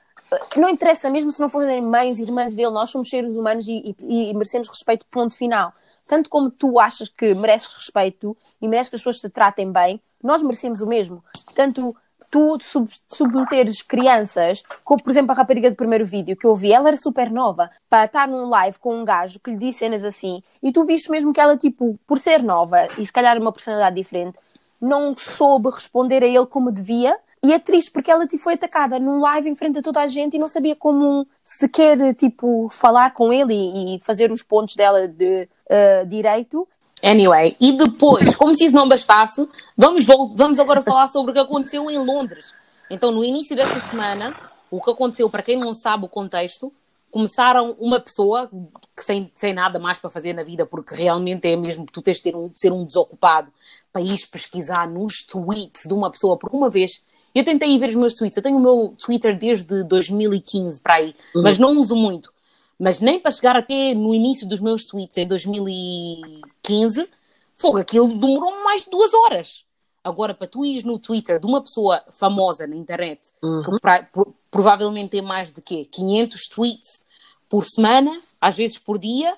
não 0.56 0.70
interessa 0.70 1.10
mesmo 1.10 1.32
se 1.32 1.40
não 1.40 1.50
forem 1.50 1.82
mães 1.82 2.20
e 2.20 2.24
irmãs 2.24 2.56
dele, 2.56 2.72
nós 2.72 2.90
somos 2.90 3.10
seres 3.10 3.36
humanos 3.36 3.68
e, 3.68 3.96
e- 4.00 4.30
e 4.30 4.34
merecemos 4.34 4.68
respeito, 4.68 5.06
ponto 5.10 5.36
final. 5.36 5.74
Tanto 6.06 6.30
como 6.30 6.50
tu 6.52 6.80
achas 6.80 7.08
que 7.08 7.34
mereces 7.34 7.68
respeito 7.74 8.36
e 8.62 8.68
mereces 8.68 8.90
que 8.90 8.96
as 8.96 9.02
pessoas 9.02 9.18
te 9.22 9.30
tratem 9.30 9.72
bem, 9.72 10.02
nós 10.24 10.42
merecemos 10.42 10.82
o 10.82 10.88
mesmo. 10.88 11.24
Portanto, 11.46 11.96
tu 12.30 12.58
sub 12.62 12.90
submeteres 13.10 13.82
crianças, 13.82 14.64
como 14.84 15.02
por 15.02 15.10
exemplo 15.10 15.32
a 15.32 15.36
rapariga 15.36 15.70
do 15.70 15.76
primeiro 15.76 16.06
vídeo 16.06 16.36
que 16.36 16.46
eu 16.46 16.56
vi, 16.56 16.72
ela 16.72 16.90
era 16.90 16.98
super 16.98 17.32
nova, 17.32 17.70
para 17.90 18.06
estar 18.06 18.28
num 18.28 18.50
live 18.50 18.78
com 18.80 19.02
um 19.02 19.06
gajo 19.06 19.40
que 19.40 19.52
lhe 19.52 19.58
disse 19.58 19.80
cenas 19.80 20.04
assim, 20.04 20.44
e 20.62 20.72
tu 20.72 20.86
viste 20.86 21.10
mesmo 21.10 21.34
que 21.34 21.40
ela, 21.40 21.58
tipo, 21.58 22.00
por 22.06 22.20
ser 22.20 22.44
nova 22.44 22.88
e 22.98 23.06
se 23.06 23.12
calhar 23.12 23.38
uma 23.40 23.52
personalidade 23.52 23.96
diferente, 23.96 24.38
não 24.80 25.16
soube 25.18 25.70
responder 25.70 26.24
a 26.24 26.28
ele 26.28 26.46
como 26.46 26.72
devia. 26.72 27.18
E 27.42 27.54
é 27.54 27.60
triste 27.60 27.90
porque 27.92 28.12
ela 28.12 28.28
tipo, 28.28 28.44
foi 28.44 28.56
atacada 28.56 29.00
num 29.00 29.20
live 29.20 29.50
em 29.50 29.56
frente 29.56 29.80
a 29.80 29.82
toda 29.82 30.02
a 30.02 30.08
gente 30.08 30.36
e 30.36 30.40
não 30.40 30.50
sabia 30.50 30.76
como 30.76 31.26
sequer 31.44 32.14
tipo, 32.14 32.68
falar 32.70 33.14
com 33.14 33.32
ele 33.32 33.54
e, 33.54 33.96
e 33.96 34.00
fazer 34.02 34.30
os 34.30 34.44
pontos 34.44 34.76
dela 34.76 35.08
de 35.08 35.48
eh, 35.70 36.04
direito. 36.06 36.68
Anyway, 37.02 37.56
e 37.60 37.72
depois, 37.72 38.36
como 38.36 38.54
se 38.56 38.66
isso 38.66 38.76
não 38.76 38.88
bastasse, 38.88 39.48
vamos, 39.78 40.06
vamos 40.36 40.60
agora 40.60 40.82
falar 40.82 41.08
sobre 41.08 41.32
o 41.32 41.34
que 41.34 41.40
aconteceu 41.40 41.90
em 41.90 41.98
Londres. 41.98 42.54
Então, 42.90 43.12
no 43.12 43.24
início 43.24 43.56
desta 43.56 43.80
semana, 43.80 44.36
o 44.70 44.82
que 44.82 44.90
aconteceu, 44.90 45.30
para 45.30 45.44
quem 45.44 45.58
não 45.58 45.74
sabe 45.74 46.06
o 46.06 46.10
contexto, 46.10 46.74
começaram 47.12 47.76
uma 47.80 48.00
pessoa 48.00 48.50
que 48.96 49.04
sem, 49.04 49.32
sem 49.36 49.54
nada 49.54 49.80
mais 49.80 50.00
para 50.00 50.10
fazer 50.10 50.34
na 50.34 50.44
vida, 50.44 50.66
porque 50.66 50.94
realmente 50.96 51.48
é 51.48 51.56
mesmo 51.56 51.86
que 51.86 51.92
tu 51.92 52.02
tens 52.02 52.20
de 52.20 52.36
um, 52.36 52.48
de 52.48 52.60
ser 52.60 52.72
um 52.72 52.86
desocupado 52.86 53.52
para 53.92 54.02
ir 54.02 54.18
pesquisar 54.32 54.88
nos 54.88 55.24
tweets 55.24 55.84
de 55.88 55.94
uma 55.94 56.12
pessoa, 56.12 56.38
porque 56.38 56.56
uma 56.56 56.70
vez 56.70 57.04
eu 57.34 57.44
tentei 57.44 57.70
ir 57.70 57.80
ver 57.80 57.90
os 57.90 57.96
meus 57.96 58.14
tweets, 58.14 58.38
eu 58.38 58.44
tenho 58.44 58.58
o 58.58 58.60
meu 58.60 58.96
Twitter 58.98 59.38
desde 59.38 59.84
2015 59.84 60.82
para 60.82 60.96
aí, 60.96 61.16
mas 61.34 61.58
não 61.58 61.78
uso 61.78 61.96
muito. 61.96 62.32
Mas 62.80 63.02
nem 63.02 63.20
para 63.20 63.32
chegar 63.32 63.58
até 63.58 63.94
no 63.94 64.14
início 64.16 64.48
dos 64.48 64.62
meus 64.62 64.86
tweets 64.86 65.18
em 65.18 65.28
2015, 65.28 67.10
fogo, 67.56 67.78
aquilo 67.78 68.08
demorou 68.08 68.64
mais 68.64 68.86
de 68.86 68.90
duas 68.90 69.14
horas. 69.14 69.66
Agora, 70.04 70.34
para 70.34 70.48
tu 70.48 70.66
ires 70.66 70.84
no 70.84 70.98
Twitter 70.98 71.40
de 71.40 71.46
uma 71.46 71.62
pessoa 71.62 72.02
famosa 72.18 72.66
na 72.66 72.76
internet, 72.76 73.20
que 73.64 73.80
pra- 73.82 74.04
pro- 74.04 74.34
provavelmente 74.50 75.10
tem 75.12 75.22
mais 75.22 75.52
de 75.52 75.62
quê? 75.62 75.86
500 75.92 76.48
tweets 76.48 77.04
por 77.50 77.66
semana, 77.66 78.22
às 78.40 78.56
vezes 78.56 78.78
por 78.78 78.98
dia, 78.98 79.36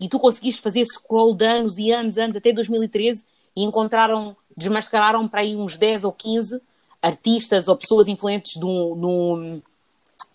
e 0.00 0.08
tu 0.08 0.18
conseguiste 0.18 0.62
fazer 0.62 0.84
scroll 0.86 1.34
de 1.34 1.44
anos 1.44 1.76
e 1.78 1.90
anos, 1.92 2.16
anos, 2.16 2.36
até 2.36 2.50
2013, 2.52 3.24
e 3.54 3.62
encontraram, 3.62 4.34
desmascararam 4.56 5.28
para 5.28 5.40
aí 5.42 5.54
uns 5.54 5.76
10 5.76 6.02
ou 6.04 6.12
15 6.12 6.60
artistas 7.02 7.68
ou 7.68 7.76
pessoas 7.76 8.08
influentes 8.08 8.58
do, 8.58 8.94
no, 8.96 9.62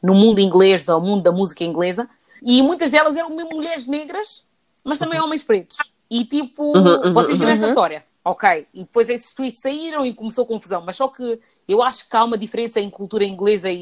no 0.02 0.14
mundo 0.14 0.40
inglês, 0.40 0.84
do 0.84 1.02
mundo 1.02 1.24
da 1.24 1.32
música 1.32 1.64
inglesa, 1.64 2.08
e 2.42 2.62
muitas 2.62 2.92
delas 2.92 3.16
eram 3.16 3.30
mesmo 3.30 3.52
mulheres 3.52 3.86
negras, 3.86 4.44
mas 4.84 5.00
também 5.00 5.20
homens 5.20 5.44
pretos. 5.44 5.78
E 6.10 6.26
tipo, 6.26 6.76
uhum, 6.78 7.14
vocês 7.14 7.38
viram 7.38 7.52
uhum. 7.52 7.58
essa 7.58 7.66
história? 7.68 8.04
Ok. 8.24 8.68
E 8.74 8.80
depois 8.80 9.08
esses 9.10 9.34
tweets 9.34 9.62
saíram 9.62 10.06
e 10.06 10.14
começou 10.14 10.46
confusão. 10.46 10.82
Mas 10.86 10.96
só 10.98 11.08
que 11.08 11.40
eu 11.68 11.82
acho 11.82 12.08
que 12.10 12.16
há 12.16 12.24
uma 12.24 12.38
diferença 12.38 12.80
em 12.80 12.90
cultura 12.90 13.24
inglesa 13.24 13.70
e, 13.70 13.78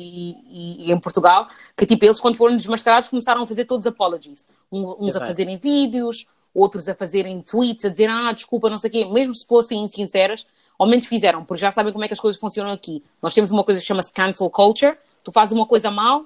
e- 0.50 0.88
e 0.88 0.92
em 0.92 1.00
Portugal, 1.00 1.48
que 1.76 1.86
tipo, 1.86 2.06
eles 2.06 2.20
quando 2.20 2.36
foram 2.38 2.56
desmascarados 2.56 3.10
começaram 3.10 3.44
a 3.44 3.48
fazer 3.48 3.66
todos 3.66 3.88
apologies. 3.88 4.46
Um- 4.72 4.92
Uns 5.00 5.16
a 5.16 5.18
Exato. 5.18 5.26
fazerem 5.28 5.58
vídeos, 5.58 6.26
outros 6.54 6.88
a 6.88 6.96
fazerem 6.96 7.42
tweets, 7.42 7.86
a 7.86 7.90
dizer, 7.90 8.10
ah, 8.10 8.32
desculpa, 8.32 8.70
não 8.70 8.78
sei 8.78 8.90
o 8.90 8.92
quê, 8.94 9.06
mesmo 9.06 9.36
se 9.36 9.46
fossem 9.46 9.82
insinceras, 9.84 10.46
ao 10.78 10.88
menos 10.88 11.08
fizeram, 11.08 11.44
porque 11.44 11.62
já 11.62 11.72
sabem 11.72 11.92
como 11.92 12.04
é 12.06 12.08
que 12.08 12.14
as 12.14 12.20
coisas 12.20 12.40
funcionam 12.40 12.72
aqui. 12.72 13.04
Nós 13.22 13.34
temos 13.34 13.52
uma 13.52 13.64
coisa 13.64 13.80
que 13.80 13.86
chama-se 13.88 14.12
cancel 14.14 14.50
culture, 14.50 14.96
tu 15.24 15.32
fazes 15.32 15.52
uma 15.54 15.66
coisa 15.66 15.90
mal, 15.90 16.26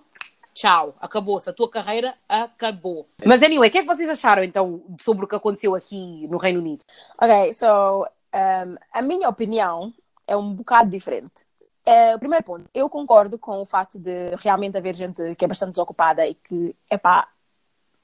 tchau, 0.54 0.96
acabou-se, 1.00 1.50
a 1.50 1.54
tua 1.54 1.70
carreira 1.70 2.14
acabou. 2.28 3.08
Mas 3.26 3.42
anyway, 3.42 3.70
o 3.70 3.72
que 3.72 3.80
é 3.80 3.82
que 3.82 3.88
vocês 3.88 4.10
acharam 4.10 4.44
então 4.44 4.84
sobre 5.00 5.26
o 5.26 5.28
que 5.28 5.36
aconteceu 5.36 5.76
aqui 5.76 6.28
no 6.28 6.38
Reino 6.38 6.60
Unido? 6.60 6.84
Ok, 7.20 7.54
so 7.54 8.06
um, 8.34 8.76
a 8.92 9.02
minha 9.02 9.30
opinião 9.30 9.94
é 10.28 10.36
um 10.36 10.54
bocado 10.54 10.90
diferente. 10.90 11.46
Uh, 11.86 12.18
primeiro 12.20 12.44
ponto, 12.44 12.70
eu 12.74 12.88
concordo 12.90 13.40
com 13.40 13.60
o 13.62 13.66
fato 13.66 13.98
de 13.98 14.36
realmente 14.38 14.78
haver 14.78 14.96
gente 14.96 15.36
que 15.36 15.44
é 15.44 15.48
bastante 15.48 15.72
desocupada 15.72 16.28
e 16.28 16.36
que, 16.36 16.76
epá, 16.90 17.28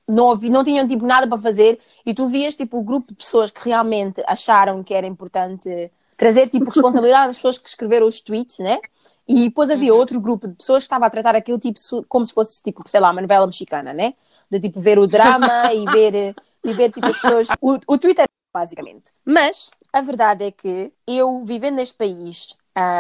não, 0.08 0.36
não 0.36 0.64
tinham 0.64 0.88
tipo 0.88 1.06
nada 1.06 1.28
para 1.28 1.38
fazer 1.38 1.80
e 2.06 2.14
tu 2.14 2.28
vias 2.28 2.56
tipo 2.56 2.78
o 2.78 2.84
grupo 2.84 3.10
de 3.10 3.16
pessoas 3.16 3.52
que 3.52 3.64
realmente 3.66 4.24
acharam 4.26 4.84
que 4.84 4.94
era 4.94 5.06
importante 5.06 5.92
trazer 6.16 6.50
tipo 6.50 6.66
responsabilidade 6.72 7.30
às 7.30 7.36
pessoas 7.36 7.58
que 7.60 7.70
escreveram 7.70 8.08
os 8.08 8.20
tweets, 8.20 8.60
né? 8.60 8.80
E 9.28 9.50
depois 9.50 9.70
havia 9.70 9.94
uhum. 9.94 10.00
outro 10.00 10.20
grupo 10.22 10.48
de 10.48 10.56
pessoas 10.56 10.84
que 10.84 10.86
estava 10.86 11.06
a 11.06 11.10
tratar 11.10 11.36
aquilo 11.36 11.60
tipo 11.60 11.80
como 12.08 12.26
se 12.26 12.34
fosse 12.34 12.62
tipo, 12.64 12.82
sei 12.88 13.00
lá, 13.00 13.12
uma 13.12 13.22
novela 13.22 13.46
mexicana, 13.46 13.94
né? 13.94 14.14
De 14.50 14.60
tipo 14.60 14.80
ver 14.80 14.98
o 14.98 15.08
drama 15.08 15.74
e 15.74 15.86
ver 15.86 16.36
e 16.64 16.74
ver 16.74 16.92
tipo 16.92 17.08
as 17.08 17.20
pessoas, 17.20 17.48
o, 17.62 17.78
o 17.88 17.98
Twitter 17.98 18.26
basicamente. 18.54 19.12
Mas 19.26 19.70
a 19.92 20.02
verdade 20.02 20.46
é 20.46 20.52
que 20.52 20.92
eu 21.06 21.44
vivendo 21.44 21.76
neste 21.76 21.96
país 21.96 22.56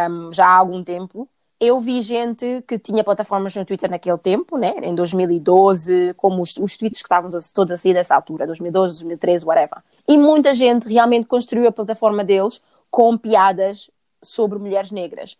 um, 0.10 0.31
já 0.34 0.48
há 0.48 0.55
algum 0.55 0.84
tempo 0.84 1.27
eu 1.60 1.79
vi 1.79 2.01
gente 2.01 2.63
que 2.67 2.77
tinha 2.77 3.03
plataformas 3.03 3.55
no 3.55 3.65
Twitter 3.65 3.89
naquele 3.89 4.17
tempo, 4.19 4.57
né? 4.57 4.75
em 4.84 4.93
2012, 4.93 6.13
como 6.15 6.41
os, 6.43 6.55
os 6.57 6.77
tweets 6.77 7.00
que 7.00 7.05
estavam 7.05 7.31
todos 7.53 7.74
a 7.74 7.77
sair 7.77 7.93
dessa 7.93 8.15
altura, 8.15 8.46
2012, 8.46 9.00
2013, 9.03 9.46
whatever. 9.46 9.84
E 10.07 10.17
muita 10.17 10.53
gente 10.53 10.88
realmente 10.88 11.25
construiu 11.25 11.67
a 11.67 11.72
plataforma 11.72 12.24
deles 12.24 12.62
com 12.91 13.17
piadas 13.17 13.89
sobre 14.22 14.60
mulheres 14.60 14.91
negras. 14.91 15.36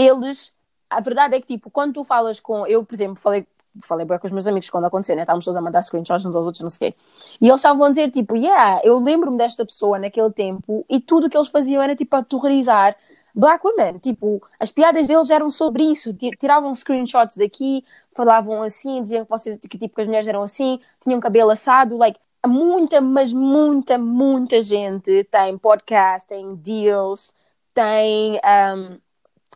Eles, 0.00 0.54
a 0.88 0.98
verdade 1.00 1.36
é 1.36 1.40
que, 1.40 1.46
tipo, 1.46 1.70
quando 1.70 1.92
tu 1.94 2.04
falas 2.04 2.40
com. 2.40 2.66
Eu, 2.66 2.82
por 2.82 2.94
exemplo, 2.94 3.16
falei, 3.16 3.46
falei 3.82 4.06
bem 4.06 4.18
com 4.18 4.26
os 4.26 4.32
meus 4.32 4.46
amigos 4.46 4.70
quando 4.70 4.86
aconteceu, 4.86 5.14
né? 5.14 5.22
Estávamos 5.22 5.44
todos 5.44 5.58
a 5.58 5.60
mandar 5.60 5.82
screenshots 5.82 6.24
uns 6.24 6.34
aos 6.34 6.46
outros, 6.46 6.62
não 6.62 6.70
sei 6.70 6.88
o 6.88 6.92
quê. 6.92 6.98
E 7.38 7.48
eles 7.48 7.60
estavam 7.60 7.84
a 7.84 7.90
dizer, 7.90 8.10
tipo, 8.10 8.34
yeah, 8.34 8.80
eu 8.82 8.98
lembro-me 8.98 9.36
desta 9.36 9.64
pessoa 9.64 9.98
naquele 9.98 10.30
tempo 10.32 10.86
e 10.88 11.00
tudo 11.00 11.26
o 11.26 11.30
que 11.30 11.36
eles 11.36 11.48
faziam 11.48 11.82
era, 11.82 11.94
tipo, 11.94 12.16
aterrorizar 12.16 12.96
black 13.34 13.62
women. 13.64 13.98
Tipo, 13.98 14.42
as 14.58 14.70
piadas 14.70 15.06
deles 15.06 15.28
eram 15.30 15.50
sobre 15.50 15.84
isso. 15.84 16.14
Tiravam 16.14 16.74
screenshots 16.74 17.36
daqui, 17.36 17.84
falavam 18.16 18.62
assim, 18.62 19.02
diziam 19.02 19.24
que, 19.24 19.30
vocês, 19.30 19.58
que, 19.58 19.78
tipo, 19.78 19.94
que 19.94 20.00
as 20.00 20.06
mulheres 20.06 20.28
eram 20.28 20.42
assim, 20.42 20.80
tinham 20.98 21.20
cabelo 21.20 21.50
assado. 21.50 21.96
Like, 21.98 22.18
muita, 22.46 23.02
mas 23.02 23.32
muita, 23.32 23.98
muita 23.98 24.62
gente 24.62 25.24
tem 25.24 25.58
podcast, 25.58 26.26
tem 26.26 26.54
deals, 26.56 27.32
tem, 27.74 28.40
um, 28.76 28.98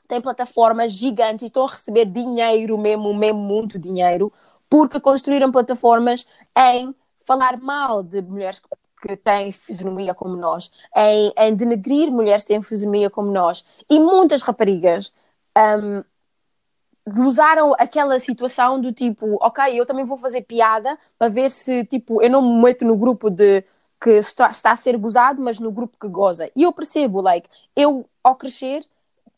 tem 0.08 0.20
plataformas 0.20 0.92
gigantes 0.92 1.42
e 1.42 1.46
estão 1.46 1.66
a 1.66 1.70
receber 1.70 2.06
dinheiro 2.06 2.76
mesmo, 2.78 3.12
mesmo 3.14 3.40
muito 3.40 3.78
dinheiro, 3.78 4.32
porque 4.68 5.00
construíram 5.00 5.50
plataformas 5.52 6.26
em 6.56 6.94
falar 7.24 7.58
mal 7.58 8.02
de 8.02 8.20
mulheres 8.22 8.62
que 9.00 9.16
têm 9.16 9.52
fisionomia 9.52 10.14
como 10.14 10.36
nós, 10.36 10.70
em, 10.96 11.32
em 11.36 11.54
denegrir 11.54 12.10
mulheres 12.10 12.42
que 12.42 12.48
têm 12.48 12.62
fisionomia 12.62 13.10
como 13.10 13.30
nós. 13.30 13.64
E 13.90 13.98
muitas 13.98 14.42
raparigas 14.42 15.12
um, 15.56 16.02
usaram 17.26 17.74
aquela 17.78 18.18
situação 18.18 18.80
do 18.80 18.92
tipo, 18.92 19.36
ok, 19.40 19.78
eu 19.78 19.86
também 19.86 20.04
vou 20.04 20.16
fazer 20.16 20.42
piada 20.42 20.98
para 21.18 21.28
ver 21.28 21.50
se, 21.50 21.84
tipo, 21.84 22.22
eu 22.22 22.30
não 22.30 22.42
me 22.42 22.62
meto 22.62 22.84
no 22.84 22.96
grupo 22.96 23.30
de 23.30 23.64
que 24.00 24.10
está, 24.10 24.50
a 24.64 24.76
ser 24.76 24.96
gozado, 24.98 25.40
mas 25.40 25.58
no 25.58 25.70
grupo 25.72 25.96
que 25.98 26.08
goza. 26.08 26.50
E 26.56 26.62
eu 26.62 26.72
percebo, 26.72 27.20
like, 27.20 27.48
eu 27.76 28.08
ao 28.22 28.36
crescer, 28.36 28.84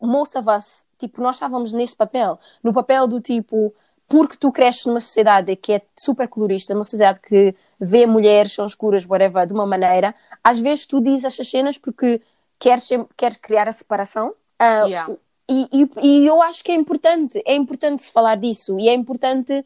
most 0.00 0.36
of 0.36 0.48
us, 0.50 0.84
tipo, 0.98 1.20
nós 1.20 1.36
estávamos 1.36 1.72
nesse 1.72 1.96
papel, 1.96 2.38
no 2.62 2.72
papel 2.72 3.06
do 3.06 3.20
tipo, 3.20 3.74
porque 4.08 4.36
tu 4.36 4.52
cresces 4.52 4.86
numa 4.86 5.00
sociedade 5.00 5.54
que 5.56 5.72
é 5.72 5.82
super 5.98 6.28
colorista, 6.28 6.74
numa 6.74 6.84
sociedade 6.84 7.20
que 7.20 7.54
vê 7.78 8.06
mulheres, 8.06 8.52
são 8.52 8.66
escuras, 8.66 9.06
whatever, 9.06 9.46
de 9.46 9.52
uma 9.52 9.66
maneira, 9.66 10.14
às 10.42 10.60
vezes 10.60 10.86
tu 10.86 11.00
dizes 11.00 11.24
essas 11.24 11.48
cenas 11.48 11.76
porque 11.76 12.20
queres, 12.58 12.88
queres 13.16 13.36
criar 13.36 13.68
a 13.68 13.72
separação. 13.72 14.28
Uh, 14.60 14.86
yeah. 14.86 15.14
e, 15.48 15.68
e, 15.72 15.90
e, 16.02 16.26
eu 16.26 16.40
acho 16.40 16.64
que 16.64 16.72
é 16.72 16.74
importante, 16.74 17.42
é 17.44 17.54
importante 17.54 18.02
se 18.02 18.12
falar 18.12 18.36
disso 18.36 18.78
e 18.80 18.88
é 18.88 18.94
importante 18.94 19.64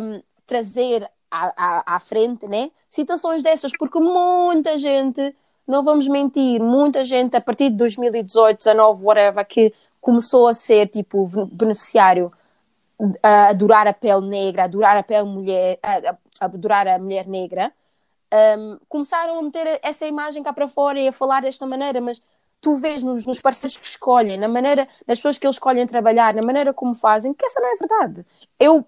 um, 0.00 0.22
trazer 0.46 1.08
à, 1.30 1.52
à, 1.56 1.96
à 1.96 1.98
frente 1.98 2.46
né, 2.46 2.70
situações 2.90 3.42
dessas, 3.42 3.72
porque 3.78 3.98
muita 3.98 4.76
gente, 4.76 5.34
não 5.72 5.82
vamos 5.82 6.06
mentir, 6.06 6.62
muita 6.62 7.02
gente 7.02 7.34
a 7.34 7.40
partir 7.40 7.70
de 7.70 7.76
2018, 7.76 8.58
19, 8.58 9.02
whatever, 9.02 9.46
que 9.46 9.72
começou 10.02 10.46
a 10.46 10.52
ser 10.52 10.86
tipo 10.88 11.26
beneficiário 11.50 12.30
a 13.22 13.48
adorar 13.48 13.88
a 13.88 13.92
pele 13.94 14.28
negra, 14.28 14.62
a 14.62 14.64
adorar 14.66 14.96
a 14.98 15.02
pele 15.02 15.24
mulher, 15.24 15.78
a, 15.82 16.16
adorar 16.44 16.86
a 16.86 16.98
mulher 16.98 17.26
negra, 17.26 17.72
um, 18.58 18.78
começaram 18.86 19.38
a 19.38 19.42
meter 19.42 19.80
essa 19.82 20.06
imagem 20.06 20.42
cá 20.42 20.52
para 20.52 20.68
fora 20.68 21.00
e 21.00 21.08
a 21.08 21.12
falar 21.12 21.40
desta 21.40 21.66
maneira, 21.66 22.00
mas 22.00 22.22
tu 22.60 22.76
vês 22.76 23.02
nos, 23.02 23.24
nos 23.24 23.40
parceiros 23.40 23.76
que 23.76 23.86
escolhem, 23.86 24.36
na 24.36 24.48
maneira, 24.48 24.86
nas 25.06 25.18
pessoas 25.18 25.38
que 25.38 25.46
eles 25.46 25.56
escolhem 25.56 25.86
trabalhar, 25.86 26.34
na 26.34 26.42
maneira 26.42 26.72
como 26.74 26.94
fazem, 26.94 27.32
que 27.32 27.46
essa 27.46 27.60
não 27.60 27.74
é 27.74 27.76
verdade. 27.76 28.26
Eu. 28.60 28.86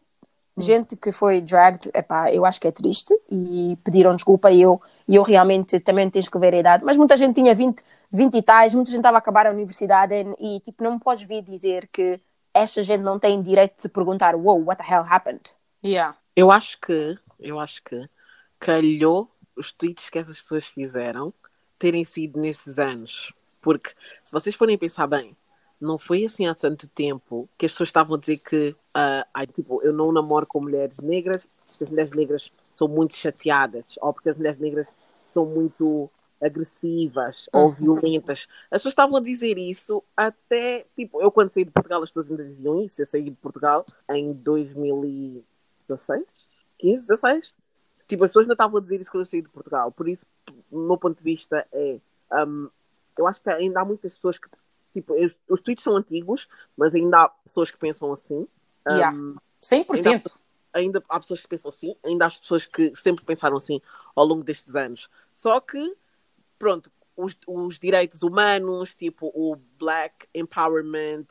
Gente 0.57 0.97
que 0.97 1.11
foi 1.11 1.41
dragged, 1.41 1.91
epá, 1.93 2.33
eu 2.33 2.45
acho 2.45 2.61
que 2.61 2.69
é 2.69 2.73
triste 2.73 3.13
e 3.31 3.77
pediram 3.83 4.15
desculpa 4.15 4.51
e 4.51 4.63
eu, 4.63 4.81
e 5.07 5.17
eu 5.17 5.23
realmente 5.23 5.81
também 5.81 6.09
tenho 6.09 6.31
que 6.31 6.39
ver 6.39 6.55
a 6.55 6.59
idade, 6.59 6.85
mas 6.85 6.97
muita 6.97 7.17
gente 7.17 7.35
tinha 7.35 7.55
20, 7.55 7.83
20 8.11 8.35
e 8.37 8.43
tais, 8.43 8.75
muita 8.75 8.91
gente 8.91 9.01
estava 9.01 9.17
a 9.17 9.19
acabar 9.19 9.47
a 9.47 9.51
universidade 9.51 10.15
e, 10.39 10.57
e 10.57 10.61
tipo, 10.61 10.83
não 10.83 10.95
me 10.95 11.01
podes 11.01 11.25
vir 11.25 11.43
dizer 11.43 11.89
que 11.93 12.21
esta 12.55 12.83
gente 12.85 13.03
não 13.03 13.19
tem 13.19 13.43
direito 13.43 13.83
de 13.83 13.89
perguntar, 13.89 14.37
wow, 14.37 14.65
what 14.65 14.81
the 14.81 14.89
hell 14.89 15.05
happened? 15.09 15.43
Yeah. 15.85 16.17
Eu 16.37 16.51
acho 16.51 16.81
que, 16.81 17.17
eu 17.41 17.59
acho 17.59 17.83
que 17.83 18.09
calhou 18.61 19.29
os 19.57 19.73
tweets 19.73 20.09
que 20.09 20.19
essas 20.19 20.41
pessoas 20.41 20.67
fizeram 20.67 21.35
terem 21.79 22.05
sido 22.05 22.41
nesses 22.41 22.79
anos. 22.79 23.33
Porque 23.61 23.91
se 24.23 24.33
vocês 24.33 24.55
forem 24.55 24.79
pensar 24.79 25.07
bem, 25.07 25.37
não 25.81 25.99
foi 25.99 26.25
assim 26.25 26.47
há 26.47 26.55
tanto 26.55 26.89
tempo 26.89 27.49
que 27.59 27.67
as 27.67 27.73
pessoas 27.73 27.89
estavam 27.89 28.17
a 28.17 28.19
dizer 28.19 28.39
que 28.39 28.71
uh, 28.71 29.25
ai, 29.33 29.47
tipo, 29.47 29.83
eu 29.83 29.93
não 29.93 30.13
namoro 30.13 30.47
com 30.47 30.61
mulheres 30.61 30.97
negras, 30.99 31.49
porque 31.67 31.85
as 31.85 31.91
mulheres 31.91 32.13
negras 32.13 32.53
são 32.75 32.89
muito 32.89 33.15
chateadas, 33.15 33.97
ou 34.01 34.13
porque 34.13 34.31
as 34.31 34.37
mulheres 34.37 34.59
negras 34.59 34.89
são 35.29 35.45
muito 35.45 36.11
agressivas 36.41 37.49
ou 37.53 37.69
uhum. 37.69 37.75
violentas. 37.75 38.47
As 38.71 38.79
pessoas 38.81 38.93
estavam 38.93 39.17
a 39.17 39.21
dizer 39.21 39.57
isso 39.59 40.03
até, 40.17 40.87
tipo, 40.95 41.21
eu 41.21 41.31
quando 41.31 41.51
saí 41.51 41.65
de 41.65 41.71
Portugal, 41.71 42.03
as 42.03 42.11
pessoas 42.11 42.31
ainda 42.31 42.45
diziam 42.45 42.81
isso, 42.83 43.01
eu 43.01 43.07
saí 43.07 43.23
de 43.23 43.31
Portugal 43.33 43.85
em 44.11 44.33
2016, 44.33 46.25
15, 46.79 47.07
16. 47.07 47.55
Tipo, 48.07 48.25
as 48.25 48.31
pessoas 48.31 48.45
ainda 48.45 48.55
estavam 48.55 48.79
a 48.79 48.81
dizer 48.83 49.01
isso 49.01 49.11
quando 49.11 49.23
eu 49.23 49.27
saí 49.27 49.43
de 49.43 49.49
Portugal. 49.49 49.91
Por 49.91 50.09
isso, 50.09 50.27
do 50.71 50.79
meu 50.79 50.99
ponto 50.99 51.17
de 51.17 51.25
vista, 51.25 51.67
é. 51.73 51.99
Um, 52.33 52.69
eu 53.17 53.27
acho 53.27 53.41
que 53.41 53.49
ainda 53.49 53.81
há 53.81 53.85
muitas 53.85 54.15
pessoas 54.15 54.39
que. 54.39 54.49
Tipo, 54.95 55.15
os, 55.15 55.37
os 55.49 55.61
tweets 55.61 55.85
são 55.85 55.97
antigos, 55.97 56.49
mas 56.77 56.95
ainda 56.95 57.25
há 57.25 57.29
pessoas 57.29 57.71
que 57.71 57.77
pensam 57.77 58.13
assim. 58.13 58.47
Um, 58.89 58.95
yeah. 58.95 59.17
100%. 59.61 60.07
Ainda, 60.07 60.23
ainda 60.73 61.05
há 61.09 61.19
pessoas 61.19 61.43
que 61.43 61.49
pensam 61.49 61.69
assim, 61.69 61.97
ainda 62.03 62.27
há 62.27 62.31
pessoas 62.31 62.65
que 62.65 62.95
sempre 62.95 63.25
pensaram 63.25 63.57
assim 63.57 63.81
ao 64.15 64.25
longo 64.25 64.45
destes 64.45 64.75
anos. 64.75 65.11
Só 65.33 65.61
que 65.61 65.97
pronto, 66.59 66.91
os, 67.17 67.37
os 67.47 67.79
direitos 67.79 68.23
humanos, 68.23 68.95
tipo 68.95 69.33
o 69.35 69.57
Black 69.79 70.27
Empowerment, 70.35 71.27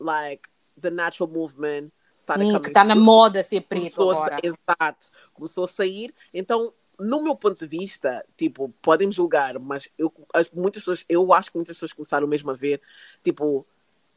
like 0.00 0.48
the 0.80 0.90
Natural 0.90 1.30
Movement, 1.30 1.90
está 2.16 2.36
hum, 2.38 2.58
que 2.58 2.68
está 2.68 2.84
na 2.84 2.94
moda 2.96 3.42
ser 3.42 3.62
preto 3.62 4.10
agora. 4.10 4.36
A, 4.36 4.40
exato, 4.42 5.06
começou 5.34 5.64
a 5.64 5.68
sair. 5.68 6.14
Então, 6.32 6.72
no 6.98 7.22
meu 7.22 7.34
ponto 7.34 7.58
de 7.58 7.66
vista, 7.66 8.24
tipo, 8.36 8.68
podem 8.80 9.10
julgar, 9.10 9.58
mas 9.58 9.88
eu, 9.98 10.12
as, 10.32 10.50
muitas 10.50 10.82
pessoas, 10.82 11.04
eu 11.08 11.32
acho 11.32 11.50
que 11.50 11.56
muitas 11.56 11.76
pessoas 11.76 11.92
começaram 11.92 12.26
mesmo 12.26 12.50
a 12.50 12.54
ver, 12.54 12.80
tipo, 13.22 13.66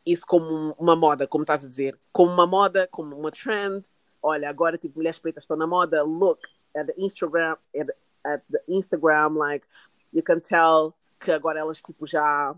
isso 0.05 0.25
como 0.25 0.75
uma 0.77 0.96
moda, 0.96 1.27
como 1.27 1.44
estás 1.44 1.65
a 1.65 1.67
dizer, 1.67 1.98
como 2.12 2.32
uma 2.32 2.46
moda, 2.46 2.88
como 2.91 3.17
uma 3.17 3.32
trend. 3.32 3.86
Olha, 4.22 4.50
agora, 4.50 4.77
tipo, 4.77 4.98
mulheres 4.98 5.20
pretas 5.20 5.44
estão 5.44 5.58
na 5.58 5.65
moda. 5.65 6.03
Look 6.03 6.39
at 6.75 6.88
the 6.88 6.94
Instagram, 6.98 7.58
at, 7.75 7.89
at 8.24 8.41
the 8.51 8.62
Instagram, 8.67 9.36
like, 9.36 9.65
you 10.13 10.22
can 10.22 10.39
tell 10.39 10.94
que 11.20 11.32
agora 11.32 11.60
elas 11.60 11.82
tipo 11.82 12.05
já 12.05 12.55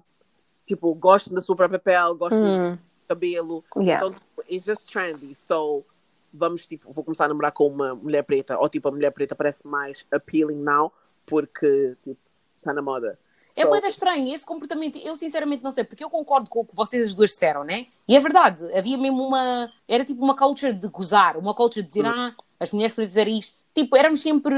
tipo 0.65 0.93
gostam 0.93 1.33
da 1.33 1.41
sua 1.41 1.55
própria 1.55 1.79
pele, 1.79 2.15
gostam 2.15 2.43
mm. 2.43 2.75
do 2.75 2.79
cabelo. 3.07 3.63
Yeah. 3.77 4.05
Então, 4.05 4.19
tipo, 4.19 4.43
it's 4.49 4.65
just 4.65 4.91
trendy. 4.91 5.33
So 5.33 5.85
vamos 6.33 6.65
tipo, 6.67 6.91
vou 6.91 7.03
começar 7.03 7.25
a 7.25 7.27
namorar 7.27 7.51
com 7.51 7.67
uma 7.67 7.95
mulher 7.95 8.23
preta, 8.23 8.57
ou 8.57 8.69
tipo, 8.69 8.87
a 8.87 8.91
mulher 8.91 9.11
preta 9.11 9.35
parece 9.35 9.65
mais 9.67 10.05
appealing 10.11 10.61
now 10.61 10.91
porque 11.25 11.95
tipo, 12.03 12.19
está 12.57 12.73
na 12.73 12.81
moda. 12.81 13.19
É 13.55 13.61
so... 13.61 13.69
muito 13.69 13.87
estranho 13.87 14.33
esse 14.33 14.45
comportamento. 14.45 14.97
Eu 14.97 15.15
sinceramente 15.15 15.63
não 15.63 15.71
sei, 15.71 15.83
porque 15.83 16.03
eu 16.03 16.09
concordo 16.09 16.49
com 16.49 16.59
o 16.59 16.65
que 16.65 16.75
vocês 16.75 17.09
as 17.09 17.15
duas 17.15 17.31
disseram, 17.31 17.63
né? 17.63 17.87
E 18.07 18.15
é 18.15 18.19
verdade, 18.19 18.65
havia 18.77 18.97
mesmo 18.97 19.25
uma. 19.25 19.71
Era 19.87 20.03
tipo 20.03 20.23
uma 20.23 20.35
culture 20.35 20.73
de 20.73 20.87
gozar, 20.87 21.37
uma 21.37 21.53
culture 21.53 21.81
de 21.81 21.89
dizer, 21.89 22.05
hum. 22.05 22.09
ah, 22.09 22.35
as 22.59 22.71
mulheres 22.71 22.93
podem 22.93 23.07
dizer 23.07 23.27
isto. 23.27 23.55
tipo, 23.73 23.95
éramos 23.95 24.21
sempre 24.21 24.55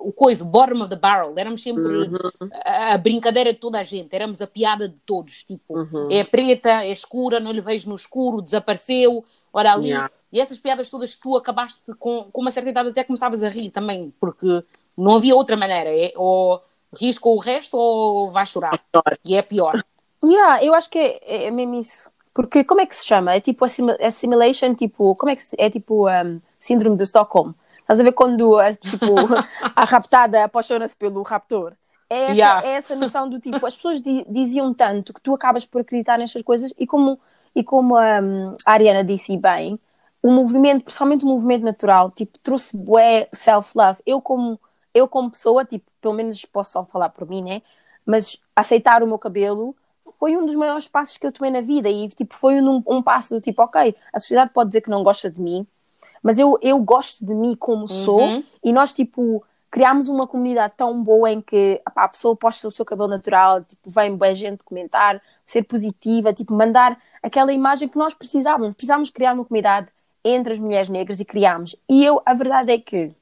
o 0.00 0.10
coisa, 0.12 0.42
o 0.42 0.46
bottom 0.46 0.80
of 0.80 0.88
the 0.88 0.96
barrel, 0.96 1.34
éramos 1.36 1.62
sempre 1.62 1.82
Uhum. 1.82 2.16
a, 2.64 2.94
a 2.94 2.98
brincadeira 2.98 3.52
de 3.52 3.58
toda 3.58 3.78
a 3.78 3.82
gente, 3.82 4.14
éramos 4.14 4.40
a 4.40 4.46
piada 4.46 4.88
de 4.88 4.96
todos, 5.04 5.44
tipo, 5.44 5.78
Uhum. 5.78 6.08
é 6.10 6.24
preta, 6.24 6.82
é 6.82 6.90
escura, 6.90 7.38
não 7.38 7.52
lhe 7.52 7.60
vejo 7.60 7.90
no 7.90 7.94
escuro, 7.94 8.40
desapareceu, 8.40 9.24
ora 9.52 9.72
ali. 9.72 9.88
Yeah. 9.88 10.10
E 10.32 10.40
essas 10.40 10.58
piadas 10.58 10.88
todas 10.88 11.14
que 11.14 11.20
tu 11.22 11.36
acabaste 11.36 11.82
com, 11.98 12.28
com 12.32 12.40
uma 12.40 12.50
certa 12.50 12.70
idade 12.70 12.88
até 12.88 13.04
começavas 13.04 13.42
a 13.42 13.48
rir 13.48 13.70
também, 13.70 14.12
porque 14.18 14.64
não 14.96 15.16
havia 15.16 15.34
outra 15.36 15.56
maneira, 15.56 15.90
é 15.90 16.12
ou 16.16 16.62
rires 16.94 17.18
com 17.18 17.34
o 17.34 17.38
resto 17.38 17.76
ou 17.76 18.30
vais 18.30 18.48
chorar. 18.48 18.80
E 19.24 19.34
é 19.36 19.42
pior. 19.42 19.84
Yeah, 20.24 20.64
eu 20.64 20.74
acho 20.74 20.88
que 20.88 20.98
é, 20.98 21.44
é 21.46 21.50
mesmo 21.50 21.74
isso. 21.74 22.10
Porque 22.34 22.64
como 22.64 22.80
é 22.80 22.86
que 22.86 22.94
se 22.96 23.04
chama? 23.06 23.34
É 23.34 23.40
tipo 23.40 23.64
assimi- 23.64 23.96
assimilation, 24.00 24.74
tipo, 24.74 25.14
como 25.16 25.30
é 25.30 25.36
que 25.36 25.42
se, 25.42 25.56
é 25.58 25.68
tipo 25.68 26.08
um, 26.08 26.40
síndrome 26.58 26.96
de 26.96 27.02
Stockholm. 27.02 27.52
Estás 27.80 28.00
a 28.00 28.02
ver 28.02 28.12
quando 28.12 28.58
a, 28.58 28.72
tipo, 28.72 29.06
a 29.76 29.84
raptada 29.84 30.44
apaixona-se 30.44 30.96
pelo 30.96 31.20
raptor? 31.22 31.74
É 32.08 32.22
essa, 32.24 32.32
Yeah. 32.32 32.66
é 32.66 32.70
essa 32.72 32.96
noção 32.96 33.28
do 33.28 33.38
tipo, 33.40 33.66
as 33.66 33.74
pessoas 33.76 34.00
di- 34.00 34.24
diziam 34.28 34.72
tanto 34.72 35.12
que 35.12 35.20
tu 35.20 35.34
acabas 35.34 35.64
por 35.66 35.80
acreditar 35.82 36.18
nestas 36.18 36.42
coisas 36.42 36.72
e 36.78 36.86
como, 36.86 37.18
e 37.54 37.62
como 37.62 37.96
um, 37.98 38.56
a 38.64 38.72
Ariana 38.72 39.04
disse 39.04 39.36
bem, 39.36 39.78
o 40.22 40.30
movimento, 40.30 40.84
principalmente 40.84 41.24
o 41.24 41.28
movimento 41.28 41.64
natural, 41.64 42.10
tipo, 42.10 42.38
trouxe 42.38 42.76
bué 42.76 43.28
self-love. 43.32 44.00
Eu 44.06 44.20
como, 44.20 44.58
eu 44.94 45.08
como 45.08 45.30
pessoa, 45.30 45.64
tipo, 45.64 45.84
pelo 46.00 46.14
menos 46.14 46.44
posso 46.44 46.72
só 46.72 46.84
falar 46.84 47.08
por 47.08 47.28
mim, 47.28 47.42
né? 47.42 47.62
Mas 48.06 48.40
aceitar 48.54 49.02
o 49.02 49.06
meu 49.06 49.18
cabelo 49.18 49.74
foi 50.18 50.36
um 50.36 50.44
dos 50.44 50.54
maiores 50.54 50.88
passos 50.88 51.16
que 51.16 51.26
eu 51.26 51.32
tomei 51.32 51.50
na 51.50 51.60
vida 51.60 51.88
e 51.88 52.08
tipo 52.08 52.34
foi 52.34 52.60
um, 52.60 52.82
um 52.86 53.02
passo 53.02 53.34
do 53.34 53.40
tipo 53.40 53.62
ok 53.62 53.94
a 54.12 54.18
sociedade 54.18 54.50
pode 54.52 54.70
dizer 54.70 54.80
que 54.80 54.90
não 54.90 55.02
gosta 55.02 55.30
de 55.30 55.40
mim 55.40 55.66
mas 56.22 56.38
eu, 56.38 56.58
eu 56.60 56.78
gosto 56.80 57.24
de 57.24 57.32
mim 57.34 57.54
como 57.54 57.86
sou 57.86 58.20
Uhum. 58.20 58.44
e 58.64 58.72
nós 58.72 58.92
tipo 58.92 59.44
criámos 59.70 60.08
uma 60.08 60.26
comunidade 60.26 60.74
tão 60.76 61.02
boa 61.02 61.30
em 61.30 61.40
que 61.40 61.80
epá, 61.86 62.04
a 62.04 62.08
pessoa 62.08 62.36
posta 62.36 62.66
o 62.66 62.72
seu 62.72 62.84
cabelo 62.84 63.08
natural 63.08 63.62
tipo 63.62 63.90
vem 63.90 64.16
bem 64.16 64.34
gente 64.34 64.64
comentar 64.64 65.22
ser 65.46 65.62
positiva 65.62 66.32
tipo 66.32 66.52
mandar 66.52 66.98
aquela 67.22 67.52
imagem 67.52 67.88
que 67.88 67.98
nós 67.98 68.14
precisávamos 68.14 68.74
precisávamos 68.74 69.10
criar 69.10 69.34
uma 69.34 69.44
comunidade 69.44 69.88
entre 70.24 70.52
as 70.52 70.58
mulheres 70.58 70.88
negras 70.88 71.20
e 71.20 71.24
criámos 71.24 71.76
e 71.88 72.04
eu 72.04 72.22
a 72.24 72.34
verdade 72.34 72.72
é 72.72 72.78
que 72.78 73.12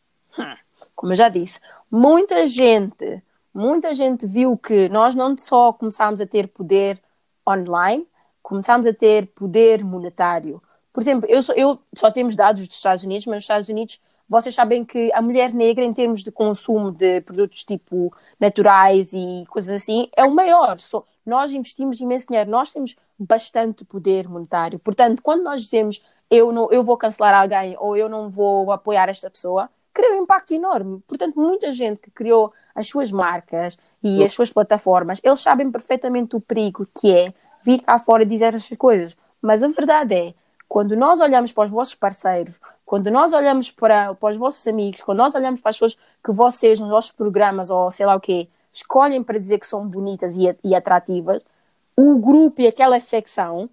como 0.95 1.13
eu 1.13 1.17
já 1.17 1.29
disse 1.29 1.61
muita 1.91 2.47
gente 2.47 3.23
muita 3.53 3.93
gente 3.95 4.27
viu 4.27 4.57
que 4.57 4.89
nós 4.89 5.15
não 5.15 5.37
só 5.37 5.73
começámos 5.73 6.21
a 6.21 6.27
ter 6.27 6.49
poder 6.49 7.01
online, 7.49 8.07
começámos 8.43 8.87
a 8.87 8.93
ter 8.93 9.27
poder 9.29 9.85
monetário. 9.85 10.63
Por 10.93 11.01
exemplo, 11.01 11.29
eu 11.29 11.43
só, 11.43 11.53
eu 11.55 11.79
só 11.95 12.11
temos 12.11 12.35
dados 12.37 12.67
dos 12.67 12.77
Estados 12.77 13.05
Unidos, 13.05 13.27
mas 13.27 13.35
nos 13.37 13.43
Estados 13.45 13.69
Unidos 13.69 14.01
vocês 14.29 14.55
sabem 14.55 14.85
que 14.85 15.11
a 15.13 15.21
mulher 15.21 15.53
negra, 15.53 15.85
em 15.85 15.93
termos 15.93 16.23
de 16.23 16.31
consumo 16.31 16.93
de 16.93 17.21
produtos 17.23 17.65
tipo 17.65 18.15
naturais 18.39 19.13
e 19.13 19.45
coisas 19.49 19.83
assim, 19.83 20.09
é 20.17 20.25
o 20.25 20.31
maior. 20.33 20.79
Só- 20.79 21.05
nós 21.27 21.51
investimos 21.51 22.01
imenso 22.01 22.29
dinheiro, 22.29 22.51
nós 22.51 22.73
temos 22.73 22.97
bastante 23.25 23.85
poder 23.85 24.29
monetário. 24.29 24.79
Portanto, 24.79 25.23
quando 25.23 25.43
nós 25.43 25.63
dizemos 25.63 26.03
eu, 26.31 26.53
não, 26.53 26.71
eu 26.71 26.83
vou 26.85 26.97
cancelar 26.97 27.35
alguém 27.35 27.77
ou 27.79 27.97
eu 27.97 28.09
não 28.09 28.31
vou 28.31 28.71
apoiar 28.71 29.09
esta 29.09 29.29
pessoa, 29.29 29.69
cria 29.93 30.13
um 30.13 30.23
impacto 30.23 30.55
enorme. 30.55 31.03
Portanto, 31.07 31.39
muita 31.39 31.73
gente 31.73 32.01
que 32.01 32.11
criou 32.11 32.53
as 32.75 32.89
suas 32.89 33.11
marcas 33.11 33.79
e 34.03 34.25
as 34.25 34.33
suas 34.33 34.53
plataformas, 34.53 35.21
eles 35.23 35.41
sabem 35.41 35.71
perfeitamente 35.71 36.37
o 36.37 36.41
perigo 36.41 36.87
que 36.99 37.13
é 37.13 37.35
vir 37.63 37.81
cá 37.81 37.99
fora 37.99 38.23
e 38.23 38.27
dizer 38.27 38.55
essas 38.55 38.77
coisas. 38.79 39.17
Mas 39.43 39.63
a 39.63 39.69
verdade 39.69 40.15
é, 40.15 40.35
quando 40.69 40.97
nós 40.97 41.21
olhamos 41.21 41.53
para 41.53 41.65
os 41.65 41.71
vossos 41.71 41.97
parceiros, 41.97 42.61
quando 42.87 43.11
nós 43.11 43.33
olhamos 43.33 43.71
para, 43.71 44.15
para 44.15 44.31
os 44.31 44.37
vossos 44.37 44.67
amigos, 44.67 45.03
quando 45.03 45.19
nós 45.19 45.35
olhamos 45.35 45.61
para 45.61 45.71
as 45.71 45.77
pessoas 45.77 45.99
que 46.25 46.33
vocês 46.33 46.79
nos 46.79 46.89
vossos 46.89 47.13
programas 47.13 47.71
ou 47.71 47.91
sei 47.91 48.07
lá 48.07 48.15
o 48.15 48.21
quê, 48.21 48.49
escolhem 48.73 49.23
para 49.23 49.39
dizer 49.39 49.59
que 49.59 49.67
são 49.67 49.87
bonitas 49.87 50.37
e, 50.37 50.57
e 50.63 50.75
atrativas, 50.75 51.43
o 52.01 52.19
grupo 52.19 52.61
e 52.63 52.67
aquela 52.67 52.99
secção 53.01 53.69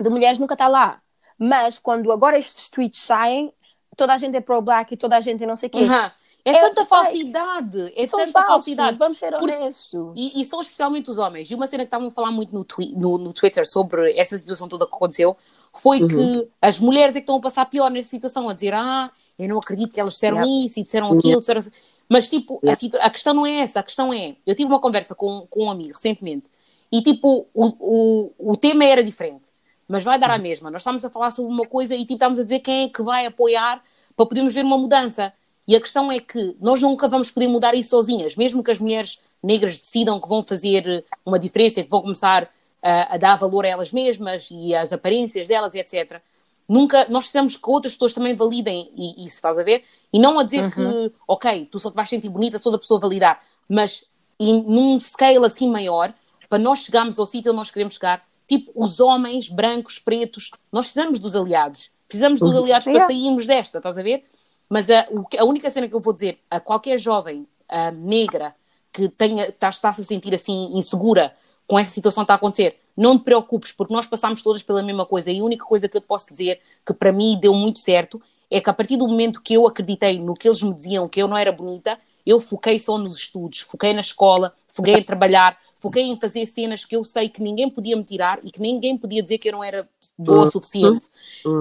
de 0.00 0.08
mulheres 0.08 0.38
nunca 0.38 0.54
está 0.54 0.68
lá. 0.68 1.00
Mas 1.38 1.78
quando 1.78 2.10
agora 2.12 2.38
estes 2.38 2.68
tweets 2.68 3.00
saem, 3.00 3.52
toda 3.96 4.12
a 4.14 4.18
gente 4.18 4.36
é 4.36 4.40
pro-black 4.40 4.94
e 4.94 4.96
toda 4.96 5.16
a 5.16 5.20
gente 5.20 5.44
é 5.44 5.46
não 5.46 5.56
sei 5.56 5.68
o 5.68 5.72
quê. 5.72 5.78
Uhum. 5.84 5.94
É, 5.94 6.12
É 6.44 6.60
tanta 6.60 6.86
falsidade, 6.86 7.92
é 7.96 8.06
São 8.06 8.18
tanta 8.20 8.32
falsos, 8.32 8.48
falsidade. 8.48 8.96
vamos 8.98 9.18
ser 9.18 9.34
honestos. 9.34 10.12
E, 10.16 10.40
e 10.40 10.44
são 10.44 10.60
especialmente 10.60 11.10
os 11.10 11.18
homens. 11.18 11.50
E 11.50 11.54
uma 11.54 11.66
cena 11.66 11.82
que 11.84 11.88
estavam 11.88 12.08
a 12.08 12.10
falar 12.10 12.30
muito 12.30 12.54
no, 12.54 12.64
twi- 12.64 12.94
no, 12.96 13.18
no 13.18 13.32
Twitter 13.32 13.64
sobre 13.68 14.12
essa 14.18 14.38
situação 14.38 14.68
toda 14.68 14.86
que 14.86 14.94
aconteceu 14.94 15.36
foi 15.74 16.00
Uhum. 16.00 16.08
que 16.08 16.48
as 16.62 16.80
mulheres 16.80 17.14
é 17.16 17.20
que 17.20 17.24
estão 17.24 17.36
a 17.36 17.40
passar 17.40 17.66
pior 17.66 17.90
nessa 17.90 18.08
situação, 18.08 18.48
a 18.48 18.54
dizer, 18.54 18.72
ah, 18.72 19.10
eu 19.38 19.48
não 19.48 19.58
acredito 19.58 19.92
que 19.92 20.00
elas 20.00 20.14
disseram 20.14 20.42
isso 20.64 20.80
e 20.80 20.82
disseram 20.82 21.12
aquilo, 21.12 21.38
disseram 21.40 21.58
assim. 21.58 21.70
Mas, 22.08 22.28
tipo, 22.28 22.54
a, 22.62 22.66
Yeah. 22.66 22.80
situ- 22.80 22.98
a 23.00 23.10
questão 23.10 23.34
não 23.34 23.44
é 23.44 23.60
essa, 23.60 23.80
a 23.80 23.82
questão 23.82 24.12
é, 24.14 24.36
eu 24.46 24.54
tive 24.56 24.64
uma 24.70 24.80
conversa 24.80 25.14
com, 25.14 25.46
com 25.50 25.64
um 25.64 25.70
amigo 25.70 25.92
recentemente 25.92 26.46
e, 26.90 27.02
tipo, 27.02 27.46
o, 27.54 27.66
o, 27.78 28.52
o 28.52 28.56
tema 28.56 28.84
era 28.84 29.02
diferente, 29.02 29.50
mas 29.86 30.02
vai 30.02 30.18
dar 30.18 30.30
a 30.30 30.38
mesma. 30.38 30.70
Nós 30.70 30.82
estávamos 30.82 31.04
a 31.04 31.10
falar 31.10 31.30
sobre 31.30 31.52
uma 31.52 31.66
coisa 31.66 31.94
e, 31.94 32.00
tipo, 32.00 32.14
estávamos 32.14 32.40
a 32.40 32.44
dizer 32.44 32.60
quem 32.60 32.84
é 32.84 32.88
que 32.88 33.02
vai 33.02 33.26
apoiar 33.26 33.82
para 34.16 34.26
podermos 34.26 34.54
ver 34.54 34.64
uma 34.64 34.78
mudança. 34.78 35.32
E 35.66 35.76
a 35.76 35.80
questão 35.80 36.10
é 36.10 36.18
que 36.18 36.56
nós 36.60 36.80
nunca 36.80 37.06
vamos 37.08 37.30
poder 37.30 37.46
mudar 37.46 37.74
isso 37.74 37.90
sozinhas, 37.90 38.36
mesmo 38.36 38.62
que 38.62 38.70
as 38.70 38.78
mulheres 38.78 39.20
negras 39.42 39.78
decidam 39.78 40.20
que 40.20 40.28
vão 40.28 40.42
fazer 40.42 41.04
uma 41.24 41.38
diferença, 41.38 41.82
que 41.82 41.90
vão 41.90 42.00
começar 42.00 42.50
a, 42.82 43.14
a 43.14 43.16
dar 43.18 43.36
valor 43.36 43.64
a 43.64 43.68
elas 43.68 43.92
mesmas 43.92 44.48
e 44.50 44.74
às 44.74 44.92
aparências 44.92 45.48
delas, 45.48 45.74
etc. 45.74 46.20
Nunca, 46.68 47.06
nós 47.08 47.24
precisamos 47.24 47.56
que 47.56 47.70
outras 47.70 47.94
pessoas 47.94 48.12
também 48.12 48.34
validem 48.34 48.90
isso, 49.18 49.36
estás 49.36 49.58
a 49.58 49.62
ver? 49.62 49.84
E 50.12 50.18
não 50.18 50.38
a 50.38 50.42
dizer 50.42 50.70
que, 50.72 51.12
ok, 51.26 51.66
tu 51.70 51.78
só 51.78 51.90
te 51.90 51.94
vais 51.94 52.08
sentir 52.08 52.28
bonita 52.28 52.58
se 52.58 52.66
outra 52.66 52.80
pessoa 52.80 53.00
validar, 53.00 53.42
mas 53.68 54.04
em, 54.38 54.62
num 54.62 54.98
scale 55.00 55.44
assim 55.44 55.68
maior, 55.68 56.12
para 56.48 56.58
nós 56.58 56.80
chegarmos 56.80 57.18
ao 57.18 57.26
sítio 57.26 57.50
onde 57.50 57.58
nós 57.58 57.70
queremos 57.70 57.94
chegar, 57.94 58.26
tipo 58.46 58.72
os 58.74 59.00
homens 59.00 59.48
brancos, 59.48 59.98
pretos, 59.98 60.50
nós 60.72 60.86
precisamos 60.86 61.20
dos 61.20 61.36
aliados. 61.36 61.90
Precisamos 62.06 62.40
dos 62.40 62.56
aliados 62.56 62.84
para 62.84 62.94
Yeah. 62.94 63.12
sairmos 63.12 63.46
desta, 63.46 63.78
estás 63.78 63.98
a 63.98 64.02
ver? 64.02 64.24
Mas 64.68 64.88
a, 64.90 65.06
a 65.38 65.44
única 65.44 65.68
cena 65.70 65.88
que 65.88 65.94
eu 65.94 66.00
vou 66.00 66.12
dizer 66.12 66.40
a 66.50 66.58
qualquer 66.58 66.98
jovem 66.98 67.46
ah, 67.68 67.90
negra 67.90 68.54
que 68.92 69.08
tenha, 69.08 69.48
está, 69.48 69.68
está-se 69.68 70.00
a 70.00 70.04
sentir 70.04 70.34
assim 70.34 70.70
insegura 70.72 71.34
com 71.66 71.78
essa 71.78 71.90
situação 71.90 72.22
que 72.22 72.24
está 72.24 72.34
a 72.34 72.36
acontecer, 72.36 72.80
não 72.96 73.18
te 73.18 73.24
preocupes, 73.24 73.72
porque 73.72 73.92
nós 73.92 74.06
passamos 74.06 74.40
todas 74.40 74.62
pela 74.62 74.82
mesma 74.82 75.04
coisa 75.04 75.30
e 75.30 75.38
a 75.38 75.44
única 75.44 75.64
coisa 75.64 75.86
que 75.86 75.96
eu 75.96 76.00
te 76.00 76.06
posso 76.06 76.28
dizer 76.30 76.60
que 76.84 76.94
para 76.94 77.12
mim 77.12 77.38
deu 77.38 77.52
muito 77.54 77.78
certo 77.78 78.20
é 78.50 78.58
que 78.60 78.70
a 78.70 78.72
partir 78.72 78.96
do 78.96 79.06
momento 79.06 79.42
que 79.42 79.52
eu 79.54 79.66
acreditei 79.66 80.18
no 80.18 80.34
que 80.34 80.48
eles 80.48 80.62
me 80.62 80.72
diziam 80.72 81.06
que 81.06 81.20
eu 81.20 81.28
não 81.28 81.36
era 81.36 81.52
bonita, 81.52 81.98
eu 82.24 82.40
foquei 82.40 82.78
só 82.78 82.96
nos 82.96 83.16
estudos, 83.18 83.60
foquei 83.60 83.92
na 83.92 84.00
escola, 84.00 84.54
foquei 84.66 84.94
em 84.94 85.02
trabalhar, 85.02 85.58
foquei 85.78 86.02
em 86.02 86.18
fazer 86.18 86.44
cenas 86.46 86.84
que 86.84 86.94
eu 86.96 87.02
sei 87.04 87.28
que 87.28 87.40
ninguém 87.40 87.70
podia 87.70 87.96
me 87.96 88.04
tirar 88.04 88.38
e 88.42 88.50
que 88.50 88.60
ninguém 88.60 88.98
podia 88.98 89.22
dizer 89.22 89.38
que 89.38 89.48
eu 89.48 89.52
não 89.52 89.62
era 89.64 89.88
boa 90.18 90.40
o 90.40 90.50
suficiente. 90.50 91.06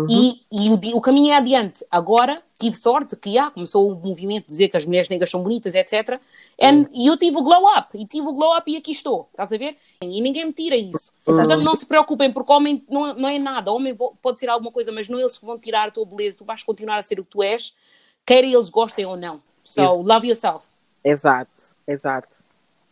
E, 0.10 0.42
e 0.52 0.70
o, 0.70 0.98
o 0.98 1.02
caminho 1.02 1.32
é 1.32 1.38
adiante. 1.38 1.86
Agora 1.90 2.42
tive 2.60 2.76
sorte 2.76 3.16
que 3.16 3.38
ah, 3.38 3.52
começou 3.52 3.92
o 3.92 3.96
movimento 3.96 4.46
de 4.46 4.50
dizer 4.50 4.70
que 4.70 4.76
as 4.78 4.86
mulheres 4.86 5.08
negras 5.08 5.30
são 5.30 5.42
bonitas, 5.44 5.76
etc. 5.76 6.20
And- 6.60 6.88
E 6.92 7.06
eu 7.06 7.16
tive 7.16 7.38
o 7.38 7.44
glow 7.44 7.66
up, 7.78 7.90
e 7.96 8.04
tive 8.08 8.28
o 8.28 8.34
glow 8.34 8.58
up 8.58 8.70
e 8.72 8.76
aqui 8.78 8.92
estou, 8.92 9.28
estás 9.32 9.54
a 9.54 9.58
ver? 9.58 9.78
E 10.02 10.20
ninguém 10.22 10.46
me 10.46 10.52
tira 10.54 10.76
isso. 10.76 11.14
Portanto, 11.24 11.50
não 11.64 11.76
se 11.76 11.86
preocupem, 11.86 12.34
porque 12.34 12.52
homem 12.52 12.84
não, 12.90 13.14
não 13.14 13.30
é 13.30 13.38
nada. 13.38 13.72
Homem 13.72 13.96
pode 14.22 14.40
ser 14.40 14.50
alguma 14.50 14.72
coisa, 14.72 14.92
mas 14.92 15.08
não 15.08 15.20
eles 15.20 15.38
que 15.38 15.46
vão 15.46 15.60
tirar 15.60 15.90
a 15.90 15.92
tua 15.92 16.06
beleza. 16.06 16.38
Tu 16.40 16.44
vais 16.46 16.64
continuar 16.64 16.98
a 16.98 17.02
ser 17.04 17.20
o 17.20 17.24
que 17.24 17.30
tu 17.32 17.44
és, 17.44 17.76
quer 18.26 18.44
eles 18.44 18.70
gostem 18.70 19.06
ou 19.06 19.16
não. 19.16 19.40
So, 19.64 19.82
love 20.02 20.28
yourself. 20.28 20.66
Exato, 21.04 21.76
exato. 21.88 22.38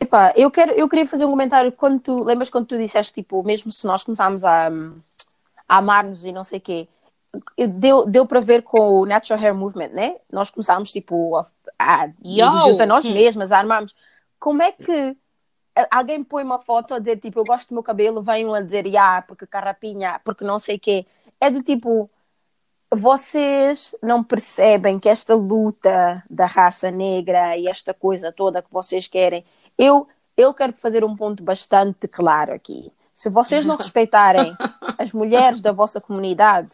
Epá, 0.05 0.31
eu, 0.35 0.51
quero, 0.51 0.71
eu 0.73 0.87
queria 0.87 1.07
fazer 1.07 1.25
um 1.25 1.31
comentário 1.31 1.71
quando 1.71 1.99
tu 1.99 2.23
lembras 2.23 2.51
quando 2.51 2.67
tu 2.67 2.77
disseste 2.77 3.11
tipo, 3.11 3.41
mesmo 3.43 3.71
se 3.71 3.87
nós 3.87 4.03
começarmos 4.03 4.43
a, 4.43 4.67
a 5.67 5.77
amar-nos 5.77 6.23
e 6.23 6.31
não 6.31 6.43
sei 6.43 6.59
o 6.59 6.61
quê, 6.61 6.87
deu, 7.67 8.05
deu 8.05 8.23
para 8.25 8.39
ver 8.39 8.61
com 8.61 8.99
o 8.99 9.05
Natural 9.05 9.39
Hair 9.41 9.55
Movement, 9.55 9.89
né? 9.89 10.17
Nós 10.31 10.51
começámos 10.51 10.91
tipo 10.91 11.35
a, 11.35 11.47
a 11.79 12.05
Yo! 12.23 12.45
elogios 12.45 12.79
a 12.79 12.85
nós 12.85 13.03
Hum. 13.05 13.13
mesmas, 13.13 13.51
a 13.51 13.57
armarmos. 13.57 13.95
Como 14.39 14.61
é 14.61 14.71
que 14.71 15.17
alguém 15.89 16.23
põe 16.23 16.43
uma 16.43 16.59
foto 16.59 16.93
a 16.93 16.99
dizer 16.99 17.17
tipo, 17.17 17.39
eu 17.39 17.43
gosto 17.43 17.69
do 17.69 17.73
meu 17.73 17.83
cabelo, 17.83 18.21
vem 18.21 18.45
um 18.45 18.53
a 18.53 18.61
dizer, 18.61 18.85
yeah, 18.85 19.23
porque 19.23 19.47
carrapinha, 19.47 20.21
porque 20.23 20.43
não 20.43 20.59
sei 20.59 20.75
o 20.75 20.79
quê. 20.79 21.03
É 21.41 21.49
do 21.49 21.63
tipo, 21.63 22.07
vocês 22.93 23.95
não 24.03 24.23
percebem 24.23 24.99
que 24.99 25.09
esta 25.09 25.33
luta 25.33 26.23
da 26.29 26.45
raça 26.45 26.91
negra 26.91 27.57
e 27.57 27.67
esta 27.67 27.91
coisa 27.91 28.31
toda 28.31 28.61
que 28.61 28.71
vocês 28.71 29.07
querem, 29.07 29.43
eu, 29.77 30.07
eu 30.35 30.53
quero 30.53 30.73
fazer 30.73 31.03
um 31.03 31.15
ponto 31.15 31.43
bastante 31.43 32.07
claro 32.07 32.53
aqui. 32.53 32.91
Se 33.13 33.29
vocês 33.29 33.65
não 33.65 33.75
respeitarem 33.75 34.55
as 34.97 35.13
mulheres 35.13 35.61
da 35.61 35.71
vossa 35.71 36.01
comunidade, 36.01 36.69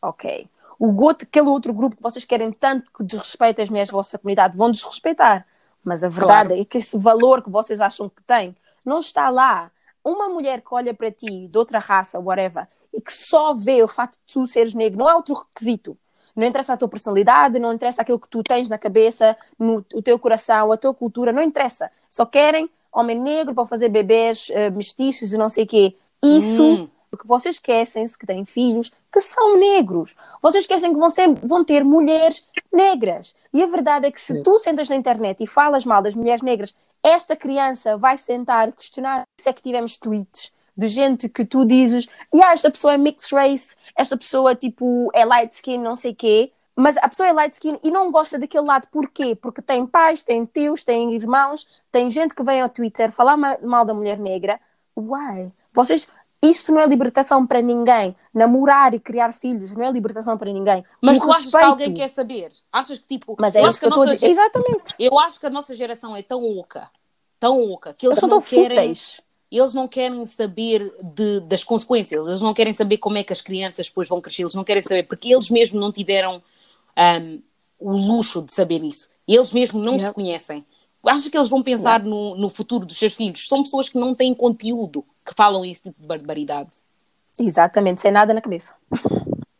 ok. 0.00 0.48
O 0.78 1.00
outro, 1.02 1.26
aquele 1.28 1.48
outro 1.48 1.72
grupo 1.72 1.96
que 1.96 2.02
vocês 2.02 2.24
querem 2.24 2.50
tanto 2.52 2.90
que 2.92 3.04
desrespeite 3.04 3.60
as 3.62 3.70
mulheres 3.70 3.90
da 3.90 3.96
vossa 3.96 4.18
comunidade 4.18 4.56
vão 4.56 4.70
desrespeitar. 4.70 5.46
Mas 5.84 6.02
a 6.04 6.08
verdade 6.08 6.48
Claro. 6.48 6.60
é 6.60 6.64
que 6.64 6.78
esse 6.78 6.96
valor 6.96 7.42
que 7.42 7.50
vocês 7.50 7.80
acham 7.80 8.08
que 8.08 8.22
tem 8.22 8.56
não 8.84 8.98
está 9.00 9.28
lá. 9.30 9.70
Uma 10.04 10.28
mulher 10.28 10.60
que 10.60 10.72
olha 10.74 10.92
para 10.92 11.10
ti, 11.10 11.46
de 11.48 11.58
outra 11.58 11.78
raça, 11.78 12.18
whatever, 12.18 12.66
e 12.92 13.00
que 13.00 13.12
só 13.12 13.54
vê 13.54 13.82
o 13.82 13.88
facto 13.88 14.14
de 14.14 14.32
tu 14.34 14.46
seres 14.46 14.74
negro, 14.74 14.98
não 14.98 15.08
é 15.08 15.14
outro 15.14 15.34
requisito. 15.34 15.96
Não 16.34 16.46
interessa 16.46 16.72
a 16.72 16.76
tua 16.76 16.88
personalidade, 16.88 17.58
não 17.58 17.72
interessa 17.72 18.02
aquilo 18.02 18.18
que 18.18 18.28
tu 18.28 18.42
tens 18.42 18.68
na 18.68 18.78
cabeça, 18.78 19.36
no 19.58 19.84
o 19.92 20.02
teu 20.02 20.18
coração, 20.18 20.72
a 20.72 20.76
tua 20.76 20.94
cultura, 20.94 21.32
não 21.32 21.42
interessa. 21.42 21.90
Só 22.08 22.24
querem 22.24 22.70
homem 22.92 23.18
negro 23.18 23.54
para 23.54 23.66
fazer 23.66 23.88
bebês 23.88 24.48
uh, 24.50 24.74
mestiços 24.74 25.32
e 25.32 25.38
não 25.38 25.48
sei 25.48 25.64
o 25.64 25.66
quê. 25.66 25.96
Isso, 26.22 26.62
hum. 26.62 26.88
porque 27.10 27.26
vocês 27.26 27.56
esquecem-se 27.56 28.16
que 28.16 28.26
têm 28.26 28.44
filhos 28.44 28.92
que 29.10 29.20
são 29.20 29.58
negros. 29.58 30.14
Vocês 30.40 30.64
esquecem 30.64 30.92
que 30.92 30.98
vão, 30.98 31.10
ser, 31.10 31.28
vão 31.42 31.64
ter 31.64 31.84
mulheres 31.84 32.46
negras. 32.72 33.34
E 33.52 33.62
a 33.62 33.66
verdade 33.66 34.06
é 34.06 34.10
que 34.10 34.20
se 34.20 34.34
Sim. 34.34 34.42
tu 34.42 34.58
sentas 34.58 34.88
na 34.88 34.96
internet 34.96 35.42
e 35.42 35.46
falas 35.46 35.84
mal 35.84 36.02
das 36.02 36.14
mulheres 36.14 36.42
negras, 36.42 36.74
esta 37.02 37.34
criança 37.34 37.96
vai 37.96 38.16
sentar 38.16 38.70
questionar 38.72 39.24
se 39.38 39.48
é 39.48 39.52
que 39.52 39.62
tivemos 39.62 39.98
tweets 39.98 40.52
de 40.76 40.88
gente 40.88 41.28
que 41.28 41.44
tu 41.44 41.64
dizes, 41.64 42.06
e 42.32 42.36
yeah, 42.36 42.54
esta 42.54 42.70
pessoa 42.70 42.94
é 42.94 42.98
mixed 42.98 43.34
race, 43.34 43.76
esta 43.96 44.16
pessoa 44.16 44.54
tipo 44.54 45.10
é 45.14 45.24
light 45.24 45.52
skin, 45.52 45.78
não 45.78 45.96
sei 45.96 46.14
quê, 46.14 46.52
mas 46.74 46.96
a 46.96 47.08
pessoa 47.08 47.28
é 47.28 47.32
light 47.32 47.52
skin 47.52 47.78
e 47.82 47.90
não 47.90 48.10
gosta 48.10 48.38
daquele 48.38 48.66
lado, 48.66 48.88
porquê? 48.90 49.34
Porque 49.34 49.60
tem 49.60 49.86
pais, 49.86 50.24
tem 50.24 50.44
tios, 50.46 50.82
tem 50.82 51.14
irmãos, 51.14 51.66
tem 51.90 52.08
gente 52.08 52.34
que 52.34 52.42
vem 52.42 52.62
ao 52.62 52.68
Twitter 52.68 53.12
falar 53.12 53.36
mal 53.36 53.84
da 53.84 53.92
mulher 53.92 54.18
negra. 54.18 54.58
Why? 54.96 55.52
Vocês, 55.74 56.08
isso 56.42 56.72
não 56.72 56.80
é 56.80 56.86
libertação 56.86 57.46
para 57.46 57.60
ninguém. 57.60 58.16
Namorar 58.32 58.94
e 58.94 58.98
criar 58.98 59.32
filhos 59.32 59.76
não 59.76 59.84
é 59.84 59.90
libertação 59.90 60.38
para 60.38 60.50
ninguém. 60.50 60.82
Mas 61.00 61.18
tu 61.18 61.26
respeito... 61.26 61.56
achas 61.56 61.60
que 61.60 61.66
alguém 61.66 61.94
quer 61.94 62.08
saber? 62.08 62.52
Achas 62.72 62.98
que 62.98 63.18
tipo. 63.18 63.36
Mas 63.38 63.54
é 63.54 63.62
isso 63.62 63.78
que, 63.78 63.84
eu 63.84 63.90
estou 63.90 64.04
a 64.04 64.14
dizer. 64.14 64.26
Exatamente. 64.26 64.94
Eu 64.98 65.18
acho 65.18 65.38
que 65.38 65.46
a 65.46 65.50
nossa 65.50 65.74
geração 65.74 66.16
é 66.16 66.22
tão 66.22 66.42
oca, 66.58 66.90
tão 67.38 67.70
oca, 67.70 67.92
que 67.92 68.06
eles, 68.06 68.16
eles 68.16 68.30
não 68.30 68.40
querem. 68.40 68.68
Fúteis 68.68 69.20
eles 69.58 69.74
não 69.74 69.86
querem 69.86 70.24
saber 70.24 70.92
de, 71.02 71.40
das 71.40 71.62
consequências, 71.62 72.26
eles 72.26 72.40
não 72.40 72.54
querem 72.54 72.72
saber 72.72 72.98
como 72.98 73.18
é 73.18 73.24
que 73.24 73.32
as 73.32 73.42
crianças 73.42 73.86
depois 73.88 74.08
vão 74.08 74.20
crescer, 74.20 74.42
eles 74.42 74.54
não 74.54 74.64
querem 74.64 74.82
saber, 74.82 75.02
porque 75.02 75.32
eles 75.32 75.50
mesmos 75.50 75.80
não 75.80 75.92
tiveram 75.92 76.42
um, 76.96 77.42
o 77.78 77.92
luxo 77.92 78.42
de 78.42 78.52
saber 78.52 78.82
isso. 78.82 79.10
Eles 79.26 79.52
mesmos 79.52 79.84
não 79.84 79.98
se 79.98 80.12
conhecem. 80.12 80.64
Achas 81.04 81.28
que 81.28 81.36
eles 81.36 81.48
vão 81.48 81.62
pensar 81.62 82.02
no, 82.02 82.36
no, 82.36 82.48
futuro 82.48 82.86
dos 82.86 82.96
seus 82.96 83.14
filhos? 83.14 83.48
São 83.48 83.62
pessoas 83.62 83.88
que 83.88 83.98
não 83.98 84.14
têm 84.14 84.32
conteúdo, 84.34 85.04
que 85.24 85.34
falam 85.34 85.64
esse 85.64 85.82
tipo 85.82 86.00
de 86.00 86.06
barbaridade. 86.06 86.70
Exatamente, 87.38 88.00
sem 88.00 88.12
nada 88.12 88.32
na 88.32 88.40
cabeça. 88.40 88.74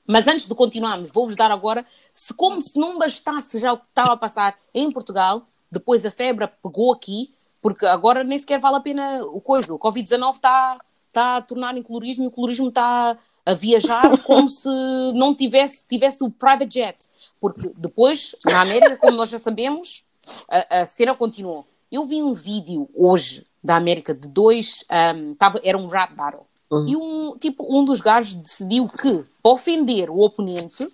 Mas 0.07 0.27
antes 0.27 0.47
de 0.47 0.55
continuarmos, 0.55 1.11
vou-vos 1.11 1.37
dar 1.37 1.51
agora, 1.51 1.85
se 2.13 2.33
como 2.35 2.61
se 2.61 2.79
não 2.79 2.99
bastasse 2.99 3.59
já 3.59 3.73
o 3.73 3.79
que 3.79 3.87
estava 3.89 4.13
a 4.13 4.17
passar 4.17 4.57
em 4.73 4.91
Portugal, 4.91 5.47
depois 5.71 6.05
a 6.07 6.11
febre 6.11 6.47
pegou 6.63 6.93
aqui, 6.93 7.33
porque 7.63 7.87
agora 7.87 8.25
nem 8.25 8.37
sequer 8.37 8.59
vale 8.59 8.77
a 8.77 8.81
pena 8.81 9.25
o 9.25 9.41
coisa. 9.41 9.73
O 9.73 9.79
Covid-19 9.79 10.35
está 10.35 10.81
tá 11.13 11.37
a 11.37 11.43
tornar 11.43 11.77
em 11.77 11.83
colorismo 11.83 12.25
e 12.25 12.27
o 12.27 12.31
colorismo 12.31 12.69
está 12.69 13.17
a 13.47 13.55
viajar 13.55 14.19
como 14.27 14.51
se 14.51 14.69
não 15.15 15.35
tivesse, 15.35 15.87
tivesse 15.87 16.25
o 16.25 16.31
private 16.31 16.75
jet. 16.75 17.07
Porque 17.41 17.71
depois, 17.77 18.35
na 18.45 18.61
América, 18.61 18.97
como 18.97 19.17
nós 19.17 19.31
já 19.31 19.39
sabemos, 19.39 20.05
a, 20.49 20.81
a 20.81 20.87
cena 20.87 21.15
continuou. 21.15 21.65
Eu 21.91 22.05
vi 22.05 22.23
um 22.23 22.33
vídeo 22.33 22.89
hoje 22.95 23.47
da 23.63 23.77
América 23.77 24.13
de 24.13 24.27
dois, 24.27 24.85
um, 25.15 25.35
tava, 25.35 25.61
era 25.63 25.79
um 25.79 25.87
rap 25.87 26.15
battle. 26.15 26.47
Uhum. 26.71 26.89
E 26.89 26.97
um, 26.97 27.37
tipo, 27.39 27.67
um 27.69 27.85
dos 27.85 28.01
gajos 28.01 28.35
decidiu 28.35 28.89
que, 28.89 29.25
para 29.43 29.53
ofender 29.53 30.11
o 30.11 30.21
oponente, 30.21 30.89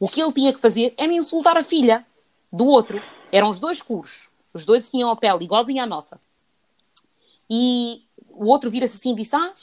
o 0.00 0.08
que 0.08 0.20
ele 0.20 0.32
tinha 0.32 0.52
que 0.52 0.60
fazer 0.60 0.94
era 0.96 1.12
insultar 1.12 1.56
a 1.56 1.62
filha 1.62 2.04
do 2.52 2.66
outro. 2.66 3.00
Eram 3.30 3.50
os 3.50 3.60
dois 3.60 3.82
cursos. 3.82 4.27
Os 4.58 4.66
dois 4.66 4.90
tinham 4.90 5.08
a 5.08 5.16
pele 5.16 5.44
igualzinha 5.44 5.84
à 5.84 5.86
nossa. 5.86 6.20
E 7.48 8.02
o 8.28 8.46
outro 8.46 8.68
vira-se 8.70 8.96
assim 8.96 9.12
e 9.12 9.14
diz: 9.14 9.32
Ah, 9.32 9.54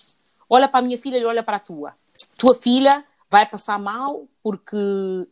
olha 0.49 0.67
para 0.69 0.79
a 0.79 0.81
minha 0.81 0.97
filha 0.97 1.17
e 1.17 1.25
olha 1.25 1.43
para 1.43 1.57
a 1.57 1.59
tua. 1.59 1.93
Tua 2.37 2.55
filha 2.55 3.03
vai 3.29 3.45
passar 3.45 3.77
mal 3.77 4.25
porque 4.41 4.77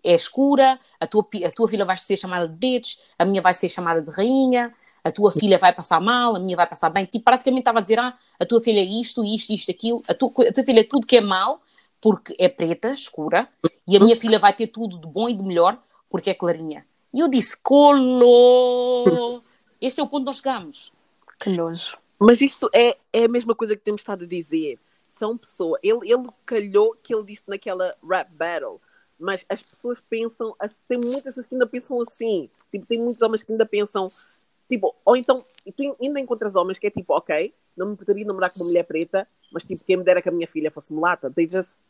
é 0.03 0.13
escura, 0.13 0.77
a 0.99 1.07
tua, 1.07 1.25
a 1.45 1.51
tua 1.51 1.67
filha 1.69 1.85
vai 1.85 1.95
ser 1.95 2.17
chamada 2.17 2.47
de 2.47 2.55
bitch, 2.55 2.97
a 3.17 3.23
minha 3.23 3.41
vai 3.41 3.53
ser 3.53 3.69
chamada 3.69 4.01
de 4.01 4.09
rainha, 4.09 4.73
a 5.01 5.11
tua 5.11 5.31
filha 5.31 5.57
vai 5.57 5.73
passar 5.73 6.01
mal, 6.01 6.35
a 6.35 6.39
minha 6.39 6.57
vai 6.57 6.67
passar 6.67 6.89
bem. 6.89 7.05
Tipo, 7.05 7.23
praticamente 7.25 7.61
estava 7.61 7.79
a 7.79 7.81
dizer: 7.81 7.99
Ah, 7.99 8.17
a 8.39 8.45
tua 8.45 8.59
filha 8.59 8.79
é 8.79 8.83
isto, 8.83 9.23
isto, 9.23 9.53
isto, 9.53 9.71
aquilo. 9.71 10.01
A 10.07 10.13
tua, 10.13 10.29
a 10.49 10.51
tua 10.51 10.63
filha 10.63 10.81
é 10.81 10.83
tudo 10.83 11.07
que 11.07 11.17
é 11.17 11.21
mal 11.21 11.61
porque 12.01 12.35
é 12.37 12.49
preta, 12.49 12.91
escura, 12.91 13.47
e 13.87 13.95
a 13.95 13.99
minha 13.99 14.17
filha 14.17 14.37
vai 14.37 14.51
ter 14.53 14.67
tudo 14.67 14.99
de 14.99 15.07
bom 15.07 15.29
e 15.29 15.33
de 15.33 15.41
melhor 15.41 15.81
porque 16.09 16.29
é 16.29 16.33
clarinha. 16.33 16.85
E 17.13 17.19
eu 17.19 17.27
disse: 17.27 17.55
Colo! 17.57 19.42
Este 19.83 19.99
é 19.99 20.03
o 20.03 20.07
ponto 20.07 20.21
onde 20.21 20.25
nós 20.27 20.37
chegamos. 20.37 20.93
Que 21.37 21.49
nojo. 21.49 21.97
Mas 22.17 22.39
isso 22.39 22.69
é, 22.73 22.97
é 23.11 23.25
a 23.25 23.27
mesma 23.27 23.53
coisa 23.53 23.75
que 23.75 23.83
temos 23.83 23.99
estado 23.99 24.23
a 24.23 24.27
dizer. 24.27 24.79
São 25.09 25.37
pessoas. 25.37 25.77
Ele, 25.83 26.09
ele 26.09 26.29
calhou 26.45 26.95
que 27.03 27.13
ele 27.13 27.25
disse 27.25 27.43
naquela 27.47 27.93
rap 28.01 28.31
battle. 28.31 28.79
Mas 29.19 29.45
as 29.49 29.61
pessoas 29.61 29.99
pensam. 30.09 30.55
Tem 30.87 30.97
muitas 30.97 31.35
pessoas 31.35 31.47
que 31.47 31.55
ainda 31.55 31.67
pensam 31.67 32.01
assim. 32.01 32.49
Tipo, 32.71 32.85
tem 32.85 32.97
muitos 32.97 33.21
homens 33.21 33.43
que 33.43 33.51
ainda 33.51 33.65
pensam. 33.65 34.09
Tipo, 34.69 34.95
ou 35.03 35.17
então, 35.17 35.37
tu 35.75 35.97
ainda 36.01 36.17
encontras 36.17 36.55
homens 36.55 36.79
que 36.79 36.87
é 36.87 36.89
tipo, 36.89 37.13
ok, 37.13 37.53
não 37.75 37.87
me 37.87 37.97
poderia 37.97 38.25
namorar 38.25 38.53
com 38.53 38.61
uma 38.61 38.67
mulher 38.67 38.83
preta, 38.83 39.27
mas 39.51 39.65
tipo, 39.65 39.83
quem 39.83 39.97
me 39.97 40.03
dera 40.05 40.21
que 40.21 40.29
a 40.29 40.31
minha 40.31 40.47
filha 40.47 40.71
fosse 40.71 40.93
mulata. 40.93 41.29
Just, 41.37 41.81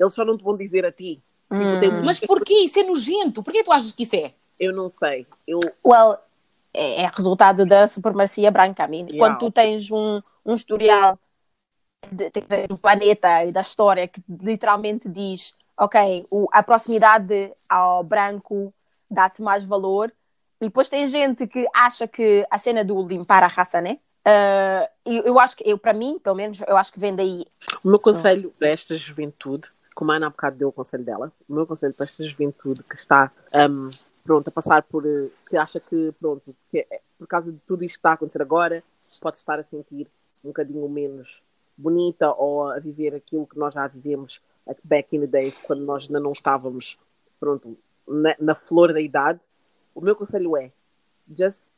eles 0.00 0.12
só 0.12 0.24
não 0.24 0.36
te 0.36 0.42
vão 0.42 0.56
dizer 0.56 0.84
a 0.84 0.90
ti. 0.90 1.22
Tipo, 1.80 1.94
hum. 1.94 2.04
Mas 2.04 2.18
porquê? 2.18 2.54
Isso 2.64 2.80
é 2.80 2.82
nojento. 2.82 3.40
Porquê 3.40 3.62
tu 3.62 3.70
achas 3.70 3.92
que 3.92 4.02
isso 4.02 4.16
é? 4.16 4.34
Eu 4.58 4.72
não 4.72 4.88
sei. 4.88 5.28
Eu... 5.46 5.60
Well, 5.84 6.18
é, 6.76 7.02
é 7.02 7.10
resultado 7.12 7.64
da 7.64 7.88
supremacia 7.88 8.50
branca. 8.50 8.86
Yeah. 8.90 9.18
Quando 9.18 9.38
tu 9.38 9.50
tens 9.50 9.90
um, 9.90 10.20
um 10.44 10.54
historial 10.54 11.18
de, 12.12 12.30
de, 12.30 12.66
do 12.68 12.78
planeta 12.78 13.44
e 13.44 13.52
da 13.52 13.62
história 13.62 14.06
que 14.06 14.22
literalmente 14.28 15.08
diz, 15.08 15.54
ok, 15.78 16.26
o, 16.30 16.46
a 16.52 16.62
proximidade 16.62 17.52
ao 17.68 18.04
branco 18.04 18.72
dá-te 19.10 19.42
mais 19.42 19.64
valor, 19.64 20.12
e 20.60 20.66
depois 20.66 20.88
tem 20.88 21.06
gente 21.08 21.46
que 21.46 21.66
acha 21.74 22.08
que 22.08 22.46
a 22.50 22.58
cena 22.58 22.84
do 22.84 23.06
limpar 23.06 23.42
a 23.42 23.46
raça, 23.46 23.80
né? 23.80 23.98
Uh, 24.26 24.88
eu, 25.04 25.22
eu 25.22 25.38
acho 25.38 25.56
que, 25.56 25.68
eu, 25.68 25.78
para 25.78 25.92
mim, 25.92 26.18
pelo 26.18 26.34
menos, 26.34 26.60
eu 26.66 26.76
acho 26.76 26.92
que 26.92 26.98
vem 26.98 27.14
daí. 27.14 27.46
O 27.84 27.88
meu 27.88 27.98
conselho 27.98 28.52
para 28.58 28.68
esta 28.70 28.96
juventude, 28.98 29.68
como 29.94 30.10
a 30.10 30.16
Ana 30.16 30.26
há 30.26 30.30
bocado 30.30 30.56
deu 30.56 30.68
o 30.68 30.72
conselho 30.72 31.04
dela, 31.04 31.32
o 31.48 31.54
meu 31.54 31.66
conselho 31.66 31.94
para 31.94 32.04
esta 32.04 32.24
juventude 32.26 32.82
que 32.82 32.96
está 32.96 33.30
um, 33.70 33.90
pronto, 34.26 34.48
a 34.48 34.50
passar 34.50 34.82
por. 34.82 35.06
Eh, 35.06 35.30
que 35.48 35.56
acha 35.56 35.78
que, 35.78 36.12
pronto, 36.20 36.54
que 36.70 36.80
é, 36.80 37.00
por 37.18 37.26
causa 37.26 37.52
de 37.52 37.58
tudo 37.60 37.84
isto 37.84 37.94
que 37.94 37.98
está 38.00 38.10
a 38.10 38.14
acontecer 38.14 38.42
agora, 38.42 38.82
pode 39.20 39.36
estar 39.36 39.58
a 39.58 39.62
sentir 39.62 40.08
um 40.44 40.48
bocadinho 40.48 40.88
menos 40.88 41.42
bonita 41.78 42.32
ou 42.32 42.68
a 42.68 42.78
viver 42.78 43.14
aquilo 43.14 43.46
que 43.46 43.58
nós 43.58 43.72
já 43.72 43.86
vivemos 43.86 44.40
back 44.84 45.14
in 45.14 45.20
the 45.20 45.26
days, 45.26 45.58
quando 45.58 45.84
nós 45.84 46.04
ainda 46.04 46.18
não 46.18 46.32
estávamos, 46.32 46.98
pronto, 47.38 47.78
na, 48.06 48.34
na 48.38 48.54
flor 48.54 48.92
da 48.92 49.00
idade. 49.00 49.40
O 49.94 50.00
meu 50.00 50.16
conselho 50.16 50.56
é: 50.56 50.72
just 51.36 51.72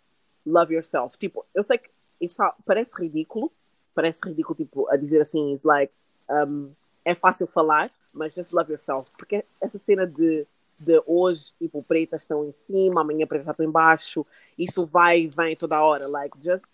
love 0.47 0.75
yourself. 0.75 1.19
Tipo, 1.19 1.45
eu 1.55 1.63
sei 1.63 1.79
que 1.79 1.91
isso 2.21 2.43
parece 2.65 3.01
ridículo, 3.01 3.53
parece 3.95 4.21
ridículo, 4.27 4.57
tipo, 4.57 4.89
a 4.89 4.97
dizer 4.97 5.21
assim, 5.21 5.53
it's 5.53 5.65
like, 5.65 5.93
um, 6.31 6.71
é 7.05 7.15
fácil 7.15 7.47
falar, 7.47 7.91
mas 8.13 8.35
just 8.35 8.53
love 8.53 8.73
yourself. 8.73 9.11
Porque 9.17 9.45
essa 9.61 9.79
cena 9.79 10.07
de 10.07 10.47
de 10.79 11.03
hoje, 11.07 11.53
tipo, 11.59 11.83
pretas 11.83 12.23
estão 12.23 12.45
em 12.45 12.53
cima, 12.53 13.01
amanhã 13.01 13.27
pretas 13.27 13.49
estão 13.49 13.67
embaixo. 13.67 14.27
Isso 14.57 14.87
vai 14.87 15.23
e 15.23 15.27
vem 15.29 15.57
toda 15.57 15.83
hora. 15.83 16.07
Like, 16.07 16.37
just 16.43 16.65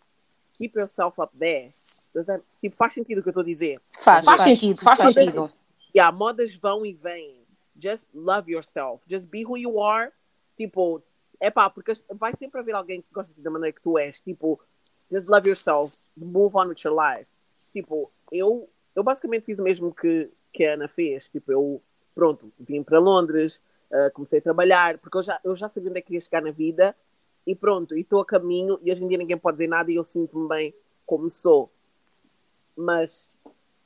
keep 0.55 0.77
yourself 0.79 1.21
up 1.21 1.37
there. 1.39 1.73
That, 2.15 2.43
tipo, 2.61 2.77
faz 2.77 2.95
sentido 2.95 3.19
o 3.19 3.23
que 3.23 3.29
eu 3.29 3.33
estou 3.33 3.43
a 3.43 3.47
dizer? 3.47 3.81
Faz, 3.93 4.25
faz, 4.25 4.25
faz 4.25 4.43
sentido, 4.43 4.81
faz, 4.83 5.01
faz 5.01 5.15
sentido. 5.15 5.51
E 5.93 5.99
yeah, 5.99 6.17
modas 6.17 6.55
vão 6.55 6.85
e 6.85 6.93
vêm. 6.93 7.43
Just 7.81 8.07
love 8.15 8.51
yourself. 8.51 9.05
Just 9.09 9.29
be 9.29 9.45
who 9.45 9.57
you 9.57 9.81
are. 9.81 10.13
Tipo, 10.57 11.03
é 11.41 11.51
pá, 11.51 11.69
porque 11.69 11.93
vai 12.11 12.35
sempre 12.35 12.61
haver 12.61 12.75
alguém 12.75 13.03
que 13.03 13.09
gosta 13.13 13.33
de 13.33 13.39
ti 13.39 13.43
da 13.43 13.51
maneira 13.51 13.75
que 13.75 13.83
tu 13.83 13.99
és. 13.99 14.21
Tipo, 14.21 14.61
just 15.11 15.27
love 15.29 15.49
yourself. 15.49 15.97
Move 16.17 16.57
on 16.57 16.69
with 16.69 16.85
your 16.85 16.95
life. 16.95 17.27
Tipo, 17.73 18.11
eu, 18.31 18.69
eu 18.95 19.03
basicamente 19.03 19.45
fiz 19.45 19.59
o 19.59 19.63
mesmo 19.65 19.93
que, 19.93 20.31
que 20.53 20.65
a 20.65 20.75
Ana 20.75 20.89
fez. 20.89 21.29
Tipo, 21.29 21.51
eu, 21.51 21.83
pronto, 22.15 22.53
vim 22.61 22.83
para 22.83 23.01
Londres, 23.01 23.61
uh, 23.95 24.13
comecei 24.13 24.41
a 24.41 24.43
trabalhar, 24.43 24.99
porque 24.99 25.17
eu 25.17 25.23
já, 25.23 25.41
eu 25.45 25.57
já 25.57 25.69
sabia 25.69 25.91
onde 25.91 25.99
é 25.99 26.03
que 26.03 26.09
queria 26.09 26.21
chegar 26.21 26.43
na 26.43 26.51
vida 26.51 26.95
e 27.47 27.55
pronto, 27.55 27.97
e 27.97 28.01
estou 28.01 28.21
a 28.21 28.27
caminho 28.27 28.79
e 28.83 28.91
hoje 28.91 29.05
em 29.05 29.09
dia 29.09 29.19
ninguém 29.19 29.39
pode 29.39 29.57
dizer 29.57 29.69
nada 29.69 29.91
e 29.91 29.95
eu 29.95 30.05
sinto-me 30.05 30.49
bem 30.49 30.75
como 31.07 31.31
sou. 31.31 31.71
Mas, 32.77 33.37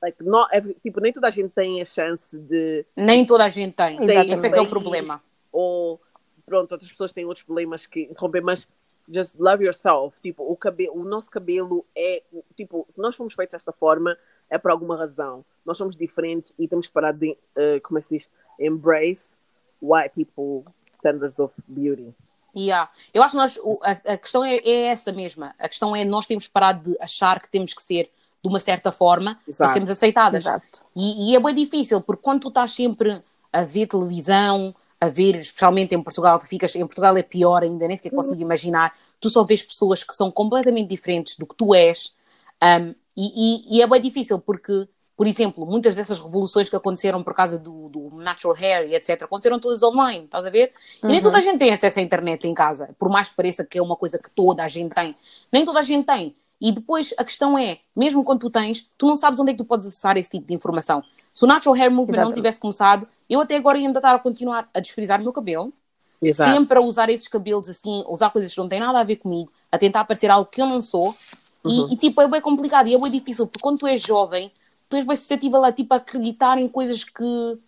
like, 0.01 0.23
not 0.23 0.55
every, 0.57 0.75
tipo, 0.83 1.01
nem 1.01 1.13
toda 1.13 1.27
a 1.27 1.31
gente 1.31 1.51
tem 1.51 1.83
a 1.83 1.85
chance 1.85 2.39
de... 2.39 2.87
Nem 2.97 3.27
toda 3.27 3.45
a 3.45 3.49
gente 3.49 3.75
tem, 3.75 3.99
tem 3.99 4.33
esse 4.33 4.47
é 4.47 4.51
que 4.51 4.59
é 4.59 4.63
o 4.63 4.69
problema. 4.69 5.23
Ou, 5.53 6.01
pronto, 6.47 6.73
outras 6.73 6.91
pessoas 6.91 7.13
têm 7.13 7.25
outros 7.27 7.45
problemas 7.45 7.87
que 7.87 8.03
interrompem, 8.03 8.41
mas 8.41 8.69
just 9.13 9.35
love 9.39 9.65
yourself. 9.65 10.19
Tipo, 10.21 10.51
o, 10.51 10.57
cabelo, 10.57 11.01
o 11.01 11.05
nosso 11.05 11.31
cabelo 11.31 11.85
é, 11.95 12.23
tipo, 12.57 12.87
se 12.89 12.99
nós 12.99 13.17
fomos 13.17 13.35
feitos 13.35 13.53
desta 13.53 13.73
forma, 13.73 14.17
é 14.49 14.57
por 14.57 14.71
alguma 14.71 14.97
razão. 14.97 15.45
Nós 15.67 15.77
somos 15.77 15.97
diferentes 15.97 16.55
e 16.59 16.69
temos 16.69 16.87
que 16.87 16.93
parar 16.93 17.13
de, 17.13 17.33
uh, 17.33 17.81
como 17.83 17.99
é 17.99 18.01
que 18.01 18.07
se 18.07 18.19
diz, 18.19 18.31
embrace 18.59 19.39
white 19.81 20.11
people 20.15 20.71
standards 20.99 21.39
of 21.39 21.55
beauty. 21.69 22.15
Yeah. 22.57 22.91
Eu 23.13 23.23
acho 23.23 23.33
que 23.33 23.39
nós, 23.39 23.59
a, 23.83 24.13
a 24.13 24.19
questão 24.19 24.45
é, 24.45 24.57
é, 24.57 24.87
essa 24.87 25.13
mesma. 25.13 25.55
A 25.59 25.69
questão 25.69 25.95
é 25.95 26.05
nós 26.05 26.27
temos 26.27 26.47
que 26.47 26.53
parar 26.53 26.73
de 26.73 26.97
achar 27.01 27.41
que 27.41 27.49
temos 27.49 27.73
que 27.75 27.83
ser 27.83 28.11
de 28.43 28.49
uma 28.49 28.61
certa 28.61 28.91
forma 28.91 29.39
Exato. 29.47 29.59
para 29.59 29.73
sermos 29.73 29.91
aceitadas. 29.91 30.47
Exato. 30.47 30.81
E, 30.95 31.31
e, 31.31 31.37
é 31.37 31.41
bem 31.41 31.55
difícil, 31.55 32.01
porque 32.01 32.23
quando 32.23 32.43
tu 32.43 32.49
estás 32.49 32.73
sempre 32.73 33.23
a 33.53 33.63
ver 33.63 33.87
televisão, 33.87 34.75
a 35.01 35.09
ver, 35.09 35.37
especialmente 35.37 35.95
em 35.95 36.03
Portugal, 36.03 36.39
tu 36.39 36.47
ficas, 36.47 36.75
em 36.75 36.87
Portugal 36.87 37.17
é 37.17 37.23
pior 37.23 37.63
ainda, 37.63 37.87
nem 37.87 37.97
sequer 37.97 38.15
consigo 38.15 38.41
imaginar, 38.41 38.95
tu 39.21 39.31
só 39.31 39.45
vês 39.45 39.63
pessoas 39.63 40.03
que 40.03 40.15
são 40.15 40.31
completamente 40.31 40.89
diferentes 40.89 41.37
do 41.37 41.47
que 41.47 41.55
tu 41.55 41.75
és, 41.75 42.17
um, 42.63 42.95
e, 43.17 43.77
e, 43.77 43.77
e, 43.77 43.83
é 43.83 43.87
bem 43.87 44.01
difícil, 44.01 44.39
porque, 44.39 44.89
por 45.19 45.27
exemplo, 45.27 45.67
muitas 45.67 45.97
dessas 45.97 46.21
revoluções 46.21 46.71
que 46.71 46.77
aconteceram 46.77 47.25
por 47.25 47.35
causa 47.35 47.59
do, 47.59 47.89
do 47.89 48.09
natural 48.19 48.57
hair 48.57 48.89
e 48.89 48.95
etc., 48.95 49.25
aconteceram 49.25 49.59
todas 49.59 49.83
online, 49.83 50.27
estás 50.27 50.47
a 50.47 50.49
ver? 50.49 50.73
E 51.03 51.07
nem 51.09 51.21
toda 51.21 51.39
a 51.39 51.41
gente 51.41 51.59
tem 51.59 51.73
acesso 51.73 51.99
à 51.99 52.03
internet 52.03 52.47
em 52.47 52.55
casa, 52.55 52.95
por 52.97 53.09
mais 53.09 53.29
que 53.29 53.35
pareça 53.35 53.65
que 53.65 53.77
é 53.77 53.83
uma 53.83 53.97
coisa 53.97 54.17
que 54.17 54.31
toda 54.31 54.63
a 54.63 54.69
gente 54.69 54.95
tem, 54.95 55.17
nem 55.51 55.65
toda 55.65 55.81
a 55.81 55.83
gente 55.83 56.07
tem. 56.07 56.37
E 56.61 56.71
depois 56.71 57.13
a 57.19 57.25
questão 57.25 57.59
é, 57.59 57.81
mesmo 57.97 58.23
quando 58.23 58.43
tu 58.43 58.49
tens, 58.49 58.89
tu 58.97 59.09
não 59.09 59.17
sabes 59.17 59.41
onde 59.41 59.51
é 59.51 59.55
que 59.55 59.59
tu 59.59 59.65
podes 59.65 59.87
acessar 59.87 60.17
esse 60.17 60.31
tipo 60.31 60.47
de 60.47 60.55
informação. 60.55 61.03
Se 61.35 61.43
o 61.43 61.49
Natural 61.49 61.75
Hair 61.75 61.91
Movement 61.91 62.13
Exatamente. 62.13 62.29
não 62.29 62.35
tivesse 62.37 62.61
começado, 62.61 63.09
eu 63.29 63.41
até 63.41 63.57
agora 63.57 63.77
ia 63.77 63.89
ainda 63.89 63.99
estar 63.99 64.15
a 64.15 64.21
continuar 64.21 64.71
a 64.73 64.79
desfrizar 64.79 65.19
o 65.19 65.25
meu 65.25 65.33
cabelo, 65.33 65.73
Exato. 66.23 66.53
sempre 66.53 66.79
a 66.79 66.81
usar 66.81 67.11
esses 67.11 67.27
cabelos 67.27 67.69
assim, 67.69 68.05
a 68.07 68.13
usar 68.13 68.31
coisas 68.31 68.55
que 68.55 68.59
não 68.61 68.69
têm 68.69 68.79
nada 68.79 69.01
a 69.01 69.05
ver 69.05 69.17
comigo, 69.17 69.51
a 69.73 69.77
tentar 69.77 70.05
parecer 70.05 70.31
algo 70.31 70.49
que 70.49 70.63
eu 70.63 70.67
não 70.67 70.81
sou. 70.81 71.13
Uhum. 71.65 71.89
E, 71.89 71.95
e, 71.95 71.97
tipo, 71.97 72.23
é 72.23 72.29
bem 72.29 72.41
complicado 72.41 72.87
e 72.87 72.95
é 72.95 72.99
bem 73.01 73.11
difícil, 73.11 73.49
porque 73.49 73.61
quando 73.61 73.81
tu 73.81 73.87
és 73.89 74.01
jovem, 74.01 74.53
tu 74.89 74.97
és 74.97 75.05
bem 75.05 75.17
suscetível 75.17 75.65
a 75.65 75.73
tipo, 75.73 75.93
acreditar 75.95 76.59
em 76.59 76.69
coisas 76.69 77.05
que, 77.05 77.59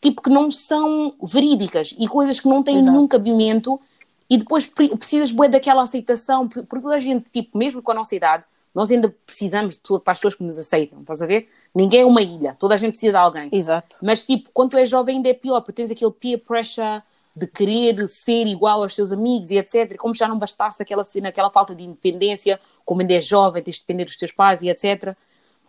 tipo, 0.00 0.22
que 0.22 0.30
não 0.30 0.50
são 0.50 1.14
verídicas 1.22 1.94
e 1.98 2.06
coisas 2.06 2.38
que 2.40 2.48
não 2.48 2.62
têm 2.62 2.78
Exato. 2.78 2.92
nenhum 2.92 3.08
cabimento 3.08 3.80
e 4.28 4.36
depois 4.36 4.66
precisas 4.66 5.32
daquela 5.50 5.82
aceitação, 5.82 6.48
porque 6.48 6.82
toda 6.82 6.94
a 6.94 6.98
gente, 6.98 7.30
tipo, 7.30 7.56
mesmo 7.56 7.80
com 7.80 7.92
a 7.92 7.94
nossa 7.94 8.14
idade, 8.14 8.44
nós 8.74 8.90
ainda 8.90 9.08
precisamos 9.24 9.74
de 9.74 9.80
pessoas, 9.80 10.02
para 10.02 10.12
as 10.12 10.18
pessoas 10.18 10.34
que 10.34 10.44
nos 10.44 10.58
aceitam, 10.58 11.00
estás 11.00 11.22
a 11.22 11.26
ver? 11.26 11.48
Ninguém 11.74 12.00
é 12.00 12.04
uma 12.04 12.20
ilha, 12.20 12.56
toda 12.58 12.74
a 12.74 12.76
gente 12.76 12.90
precisa 12.90 13.12
de 13.12 13.18
alguém. 13.18 13.48
Exato. 13.50 13.96
Mas, 14.02 14.26
tipo, 14.26 14.50
quando 14.52 14.72
tu 14.72 14.76
és 14.76 14.88
jovem 14.88 15.16
ainda 15.16 15.30
é 15.30 15.34
pior, 15.34 15.60
porque 15.60 15.72
tens 15.72 15.90
aquele 15.90 16.10
peer 16.10 16.38
pressure 16.38 17.02
de 17.34 17.46
querer 17.46 18.06
ser 18.08 18.46
igual 18.46 18.82
aos 18.82 18.94
teus 18.94 19.12
amigos 19.12 19.50
e 19.50 19.58
etc. 19.58 19.92
E 19.92 19.96
como 19.96 20.14
já 20.14 20.26
não 20.26 20.38
bastasse 20.38 20.82
aquela 20.82 21.04
cena, 21.04 21.28
aquela 21.28 21.50
falta 21.50 21.74
de 21.74 21.84
independência, 21.84 22.58
como 22.84 23.02
ainda 23.02 23.12
és 23.12 23.26
jovem, 23.26 23.62
tens 23.62 23.76
de 23.76 23.80
depender 23.80 24.06
dos 24.06 24.16
teus 24.16 24.32
pais 24.32 24.62
e 24.62 24.68
etc. 24.68 25.14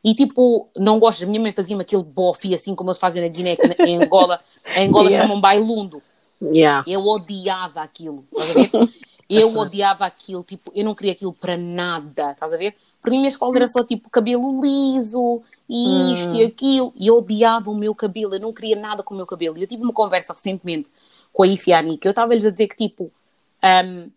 E 0.03 0.13
tipo, 0.13 0.69
não 0.75 0.99
gosto, 0.99 1.23
a 1.23 1.27
minha 1.27 1.41
mãe 1.41 1.51
fazia-me 1.51 1.81
aquele 1.81 2.03
bofe 2.03 2.53
assim 2.53 2.75
como 2.75 2.89
eles 2.89 2.99
fazem 2.99 3.21
na 3.21 3.27
Guiné, 3.27 3.57
em 3.79 4.01
Angola, 4.03 4.39
em 4.75 4.87
Angola 4.87 5.09
yeah. 5.09 5.27
chamam 5.27 5.41
bailundo. 5.41 6.01
Yeah. 6.41 6.83
Eu 6.87 7.05
odiava 7.05 7.81
aquilo, 7.81 8.25
estás 8.31 8.51
a 8.51 8.79
ver? 8.79 8.93
Eu 9.29 9.55
odiava 9.57 10.05
aquilo, 10.05 10.43
tipo, 10.43 10.71
eu 10.73 10.85
não 10.85 10.93
queria 10.93 11.13
aquilo 11.13 11.33
para 11.33 11.57
nada, 11.57 12.31
estás 12.31 12.53
a 12.53 12.57
ver? 12.57 12.75
Para 13.01 13.11
mim, 13.11 13.25
a 13.25 13.27
escola 13.27 13.55
era 13.55 13.67
só 13.67 13.83
tipo 13.83 14.09
cabelo 14.09 14.61
liso, 14.61 15.41
isto 15.69 16.29
hum. 16.29 16.35
e 16.35 16.43
aquilo, 16.43 16.93
e 16.95 17.07
eu 17.07 17.17
odiava 17.17 17.69
o 17.69 17.75
meu 17.75 17.93
cabelo, 17.93 18.35
eu 18.35 18.39
não 18.39 18.53
queria 18.53 18.75
nada 18.75 19.03
com 19.03 19.13
o 19.13 19.17
meu 19.17 19.25
cabelo. 19.25 19.57
E 19.57 19.61
eu 19.61 19.67
tive 19.67 19.83
uma 19.83 19.93
conversa 19.93 20.33
recentemente 20.33 20.89
com 21.33 21.43
a 21.43 21.47
Ifi 21.47 21.71
e 21.71 21.73
a 21.73 21.79
Anika, 21.79 22.07
eu 22.07 22.11
estava-lhes 22.11 22.45
a 22.45 22.49
dizer 22.49 22.67
que 22.67 22.75
tipo, 22.75 23.11
um, 23.63 24.09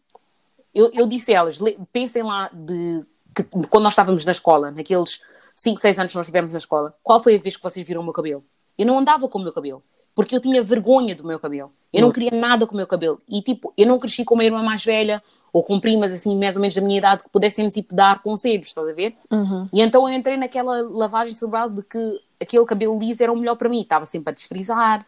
eu, 0.74 0.90
eu 0.92 1.06
disse 1.06 1.32
a 1.34 1.38
elas, 1.38 1.58
pensem 1.92 2.22
lá 2.22 2.50
de, 2.52 3.04
que, 3.34 3.42
de, 3.42 3.68
quando 3.68 3.84
nós 3.84 3.92
estávamos 3.92 4.24
na 4.24 4.32
escola, 4.32 4.70
naqueles 4.70 5.22
5, 5.60 5.78
6 5.78 5.98
anos 5.98 6.14
nós 6.14 6.26
estivemos 6.26 6.52
na 6.52 6.58
escola, 6.58 6.94
qual 7.02 7.22
foi 7.22 7.36
a 7.36 7.38
vez 7.38 7.54
que 7.54 7.62
vocês 7.62 7.86
viram 7.86 8.00
o 8.00 8.04
meu 8.04 8.14
cabelo? 8.14 8.42
Eu 8.78 8.86
não 8.86 8.98
andava 8.98 9.28
com 9.28 9.38
o 9.38 9.42
meu 9.42 9.52
cabelo, 9.52 9.82
porque 10.14 10.34
eu 10.34 10.40
tinha 10.40 10.62
vergonha 10.62 11.14
do 11.14 11.22
meu 11.22 11.38
cabelo. 11.38 11.70
Eu 11.92 12.00
não 12.00 12.10
queria 12.10 12.30
nada 12.30 12.66
com 12.66 12.72
o 12.72 12.76
meu 12.78 12.86
cabelo. 12.86 13.20
E 13.28 13.42
tipo, 13.42 13.70
eu 13.76 13.86
não 13.86 13.98
cresci 13.98 14.24
com 14.24 14.34
uma 14.34 14.42
irmã 14.42 14.62
mais 14.62 14.82
velha, 14.82 15.22
ou 15.52 15.62
com 15.62 15.78
primas 15.78 16.14
assim, 16.14 16.34
mais 16.34 16.56
ou 16.56 16.62
menos 16.62 16.74
da 16.74 16.80
minha 16.80 16.96
idade, 16.96 17.24
que 17.24 17.28
pudessem 17.28 17.68
tipo 17.68 17.94
dar 17.94 18.22
conselhos, 18.22 18.68
estás 18.68 18.88
a 18.88 18.92
ver? 18.94 19.14
Uhum. 19.30 19.68
E 19.70 19.82
então 19.82 20.08
eu 20.08 20.14
entrei 20.14 20.38
naquela 20.38 20.80
lavagem 20.80 21.34
cerebral 21.34 21.68
de 21.68 21.82
que 21.82 22.20
aquele 22.40 22.64
cabelo 22.64 22.98
liso 22.98 23.22
era 23.22 23.30
o 23.30 23.36
melhor 23.36 23.56
para 23.56 23.68
mim, 23.68 23.82
estava 23.82 24.06
sempre 24.06 24.30
a 24.30 24.32
desfrizar 24.32 25.06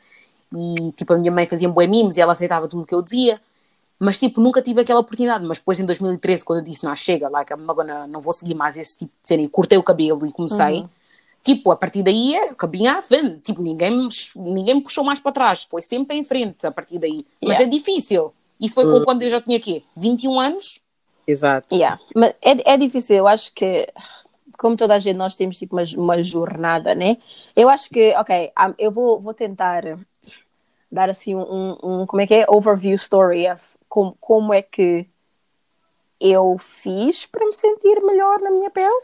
e 0.55 0.93
tipo 0.93 1.15
a 1.15 1.17
minha 1.17 1.33
mãe 1.33 1.47
fazia 1.47 1.67
bué 1.67 1.87
mimos 1.87 2.19
e 2.19 2.21
ela 2.21 2.33
aceitava 2.33 2.69
tudo 2.69 2.83
o 2.83 2.87
que 2.87 2.95
eu 2.95 3.01
dizia. 3.01 3.41
Mas, 4.05 4.19
tipo, 4.19 4.41
nunca 4.41 4.61
tive 4.61 4.81
aquela 4.81 4.99
oportunidade. 4.99 5.47
Mas 5.47 5.59
depois, 5.59 5.79
em 5.79 5.87
2013, 5.87 6.45
quando 6.45 6.59
eu 6.59 6.65
disse, 6.65 6.85
não, 6.85 6.97
chega, 6.97 7.29
like, 7.29 7.53
I'm 7.53 7.65
gonna, 7.65 8.05
não 8.09 8.21
vou 8.21 8.33
seguir 8.33 8.53
mais 8.53 8.77
esse 8.77 8.99
tipo 8.99 9.13
de 9.23 9.29
cena, 9.29 9.43
e 9.43 9.49
cortei 9.49 9.79
o 9.79 9.83
cabelo 9.83 10.27
e 10.27 10.33
comecei, 10.33 10.81
uhum. 10.81 10.89
tipo, 11.41 11.71
a 11.71 11.77
partir 11.77 12.03
daí, 12.03 12.35
é, 12.35 12.53
cabinha 12.53 12.95
à 12.99 13.03
frente. 13.03 13.39
Tipo, 13.43 13.63
ninguém 13.63 13.97
me, 13.97 14.09
ninguém 14.35 14.75
me 14.75 14.81
puxou 14.81 15.05
mais 15.05 15.21
para 15.21 15.31
trás. 15.31 15.69
Foi 15.71 15.81
sempre 15.81 16.17
em 16.17 16.25
frente, 16.25 16.67
a 16.67 16.73
partir 16.73 16.99
daí. 16.99 17.25
Mas 17.41 17.59
yeah. 17.59 17.65
é 17.65 17.67
difícil. 17.69 18.35
Isso 18.61 18.75
foi 18.75 18.85
uh. 18.87 19.05
quando 19.05 19.23
eu 19.23 19.31
já 19.31 19.41
tinha 19.41 19.61
quê? 19.61 19.85
21 19.97 20.41
anos? 20.41 20.81
Exato. 21.25 21.73
Yeah. 21.73 22.01
Mas 22.13 22.35
é, 22.43 22.73
é 22.73 22.77
difícil, 22.77 23.19
eu 23.19 23.29
acho 23.29 23.53
que 23.55 23.87
como 24.59 24.77
toda 24.77 24.97
a 24.97 24.99
gente, 24.99 25.17
nós 25.17 25.37
temos 25.37 25.59
tipo 25.59 25.77
uma, 25.77 25.83
uma 25.97 26.23
jornada, 26.25 26.93
né? 26.93 27.19
Eu 27.55 27.69
acho 27.69 27.89
que, 27.89 28.13
ok, 28.17 28.51
eu 28.79 28.91
vou, 28.91 29.21
vou 29.21 29.33
tentar 29.33 29.85
dar 30.91 31.09
assim 31.09 31.37
um, 31.37 31.77
um, 31.83 32.07
como 32.07 32.21
é 32.21 32.27
que 32.27 32.35
é? 32.35 32.47
Overview 32.49 32.95
story 32.97 33.49
of 33.49 33.63
como, 33.93 34.17
como 34.19 34.55
é 34.55 34.63
que 34.63 35.07
eu 36.19 36.57
fiz 36.57 37.27
para 37.27 37.45
me 37.45 37.53
sentir 37.53 38.01
melhor 38.01 38.41
na 38.41 38.51
minha 38.51 38.71
pele. 38.71 39.03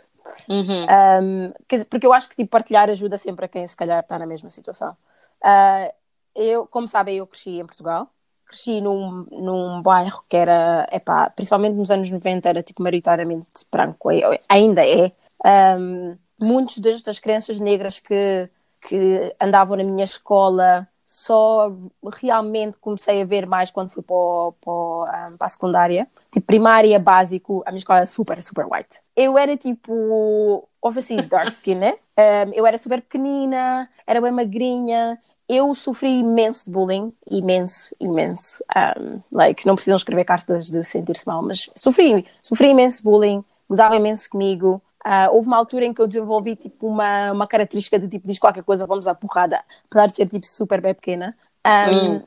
Uhum. 0.49 0.87
Um, 1.23 1.85
porque 1.91 2.07
eu 2.07 2.13
acho 2.15 2.31
que 2.31 2.37
tipo, 2.37 2.49
partilhar 2.49 2.89
ajuda 2.89 3.19
sempre 3.19 3.45
a 3.45 3.49
quem 3.49 3.67
se 3.67 3.77
calhar 3.77 4.01
está 4.01 4.19
na 4.19 4.25
mesma 4.25 4.49
situação. 4.49 4.97
Uh, 5.45 5.93
eu, 6.35 6.67
como 6.67 6.89
sabem, 6.89 7.19
eu 7.19 7.27
cresci 7.27 7.59
em 7.61 7.67
Portugal 7.67 8.11
cresci 8.47 8.81
num, 8.81 9.27
num 9.31 9.83
bairro 9.83 10.25
que 10.27 10.35
era, 10.35 10.89
epá, 10.91 11.29
principalmente 11.29 11.75
nos 11.75 11.91
anos 11.91 12.09
90, 12.09 12.49
era 12.49 12.63
tipo 12.63 12.83
maioritariamente 12.83 13.67
branco, 13.71 14.09
ainda 14.49 14.87
é. 14.87 15.13
Um, 15.79 16.17
muitos 16.41 16.79
das 16.79 17.19
crianças 17.19 17.61
negras 17.61 18.01
que, 18.01 18.49
que 18.81 19.37
andavam 19.39 19.77
na 19.77 19.85
minha 19.85 20.05
escola 20.05 20.89
só 21.09 21.73
realmente 22.17 22.77
comecei 22.77 23.23
a 23.23 23.25
ver 23.25 23.47
mais 23.47 23.71
quando 23.71 23.89
fui 23.89 24.03
para, 24.03 24.53
para, 24.61 25.31
para 25.39 25.47
a 25.47 25.49
secundária. 25.49 26.07
Tipo, 26.31 26.47
primária, 26.47 26.99
básico, 26.99 27.63
a 27.65 27.71
minha 27.71 27.79
escola 27.79 28.01
era 28.01 28.07
super, 28.07 28.43
super 28.43 28.67
white. 28.67 29.01
Eu 29.17 29.39
era 29.39 29.57
tipo, 29.57 30.69
houve 30.83 30.99
assim, 30.99 31.17
dark 31.17 31.49
skin, 31.49 31.77
né? 31.77 31.95
Um, 32.19 32.53
eu 32.53 32.67
era 32.67 32.77
super 32.77 33.01
pequenina, 33.01 33.89
era 34.05 34.21
bem 34.21 34.33
magrinha, 34.33 35.17
eu 35.49 35.73
sofri 35.73 36.19
imenso 36.19 36.65
de 36.65 36.73
bullying, 36.73 37.13
imenso, 37.31 37.95
imenso. 38.01 38.61
Um, 38.77 39.21
like, 39.31 39.65
não 39.65 39.77
precisam 39.77 39.97
escrever 39.97 40.25
cartas 40.25 40.67
de 40.67 40.83
sentir-se 40.83 41.25
mal, 41.25 41.41
mas 41.43 41.71
sofri, 41.77 42.27
sofri 42.43 42.71
imenso 42.71 43.05
bullying, 43.05 43.45
gozava 43.69 43.95
imenso 43.95 44.29
comigo. 44.29 44.83
Uh, 45.09 45.35
houve 45.35 45.49
uma 45.49 45.57
altura 45.57 45.87
em 45.87 45.95
que 45.95 46.01
eu 46.03 46.07
desenvolvi 46.07 46.55
tipo 46.55 46.87
uma, 46.87 47.33
uma 47.33 47.47
característica 47.47 47.99
de 47.99 48.09
tipo 48.09 48.27
diz 48.27 48.39
qualquer 48.39 48.63
coisa, 48.63 48.87
vamos 48.87 49.07
à 49.07 49.15
porrada, 49.15 49.65
apesar 49.87 50.07
de 50.07 50.15
ser 50.15 50.27
tipo 50.27 50.47
super 50.47 50.81
bem 50.81 50.93
pequena. 50.93 51.35
Um, 51.67 52.11
hum. 52.11 52.23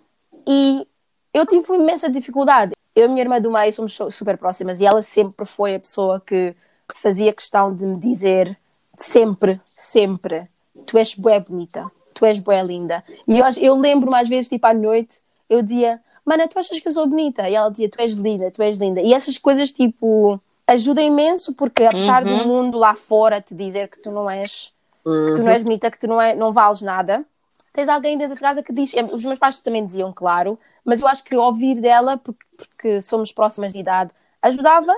E 0.48 0.88
eu 1.32 1.46
tive 1.46 1.76
imensa 1.76 2.10
dificuldade. 2.10 2.74
Eu 2.96 3.04
e 3.04 3.06
a 3.06 3.08
minha 3.08 3.22
irmã 3.22 3.40
do 3.40 3.52
meio 3.52 3.72
somos 3.72 3.98
super 4.10 4.38
próximas 4.38 4.82
e 4.82 4.86
ela 4.86 5.02
sempre 5.02 5.46
foi 5.46 5.76
a 5.76 5.80
pessoa 5.80 6.20
que 6.20 6.56
fazia 6.96 7.32
questão 7.32 7.74
de 7.74 7.86
me 7.86 7.98
dizer 7.98 8.58
sempre, 8.98 9.62
sempre, 9.66 10.50
tu 10.86 10.98
és 10.98 11.14
bué 11.14 11.40
bonita 11.40 11.90
tu 12.22 12.26
és 12.26 12.40
boa 12.40 12.62
linda. 12.62 13.04
E 13.28 13.40
eu, 13.40 13.46
eu 13.60 13.76
lembro 13.76 14.10
mais 14.10 14.30
vezes, 14.30 14.48
tipo, 14.48 14.66
à 14.68 14.74
noite, 14.74 15.16
eu 15.50 15.62
dizia, 15.64 16.00
mana, 16.24 16.48
tu 16.48 16.60
achas 16.60 16.80
que 16.80 16.88
eu 16.88 16.92
sou 16.92 17.08
bonita? 17.08 17.50
E 17.50 17.56
ela 17.56 17.70
dizia, 17.70 17.90
tu 17.90 18.00
és 18.00 18.14
linda, 18.14 18.52
tu 18.52 18.62
és 18.62 18.78
linda. 18.78 19.02
E 19.02 19.14
essas 19.14 19.38
coisas, 19.40 19.72
tipo, 19.72 20.40
ajudam 20.72 21.04
imenso, 21.04 21.54
porque 21.54 21.86
apesar 21.86 22.26
uhum. 22.26 22.38
do 22.38 22.48
mundo 22.48 22.78
lá 22.78 22.96
fora 22.96 23.42
te 23.42 23.54
dizer 23.54 23.90
que 23.90 24.00
tu 24.00 24.12
não 24.12 24.30
és, 24.30 24.74
uhum. 25.06 25.28
que 25.28 25.34
tu 25.34 25.44
não 25.44 25.52
és 25.52 25.64
bonita, 25.64 25.92
que 25.92 26.00
tu 26.00 26.08
não, 26.08 26.22
é, 26.22 26.36
não 26.36 26.52
vales 26.52 26.82
nada, 26.82 27.26
tens 27.74 27.90
alguém 27.90 28.18
dentro 28.18 28.36
de 28.36 28.42
casa 28.42 28.64
que 28.64 28.74
diz, 28.74 28.94
os 29.12 29.26
meus 29.26 29.40
pais 29.40 29.60
também 29.60 29.86
diziam, 29.86 30.12
claro, 30.14 30.58
mas 30.84 31.02
eu 31.02 31.08
acho 31.08 31.24
que 31.24 31.36
ouvir 31.36 31.80
dela, 31.80 32.18
porque, 32.18 32.46
porque 32.58 33.02
somos 33.02 33.32
próximas 33.32 33.74
de 33.74 33.80
idade, 33.80 34.12
ajudava. 34.42 34.96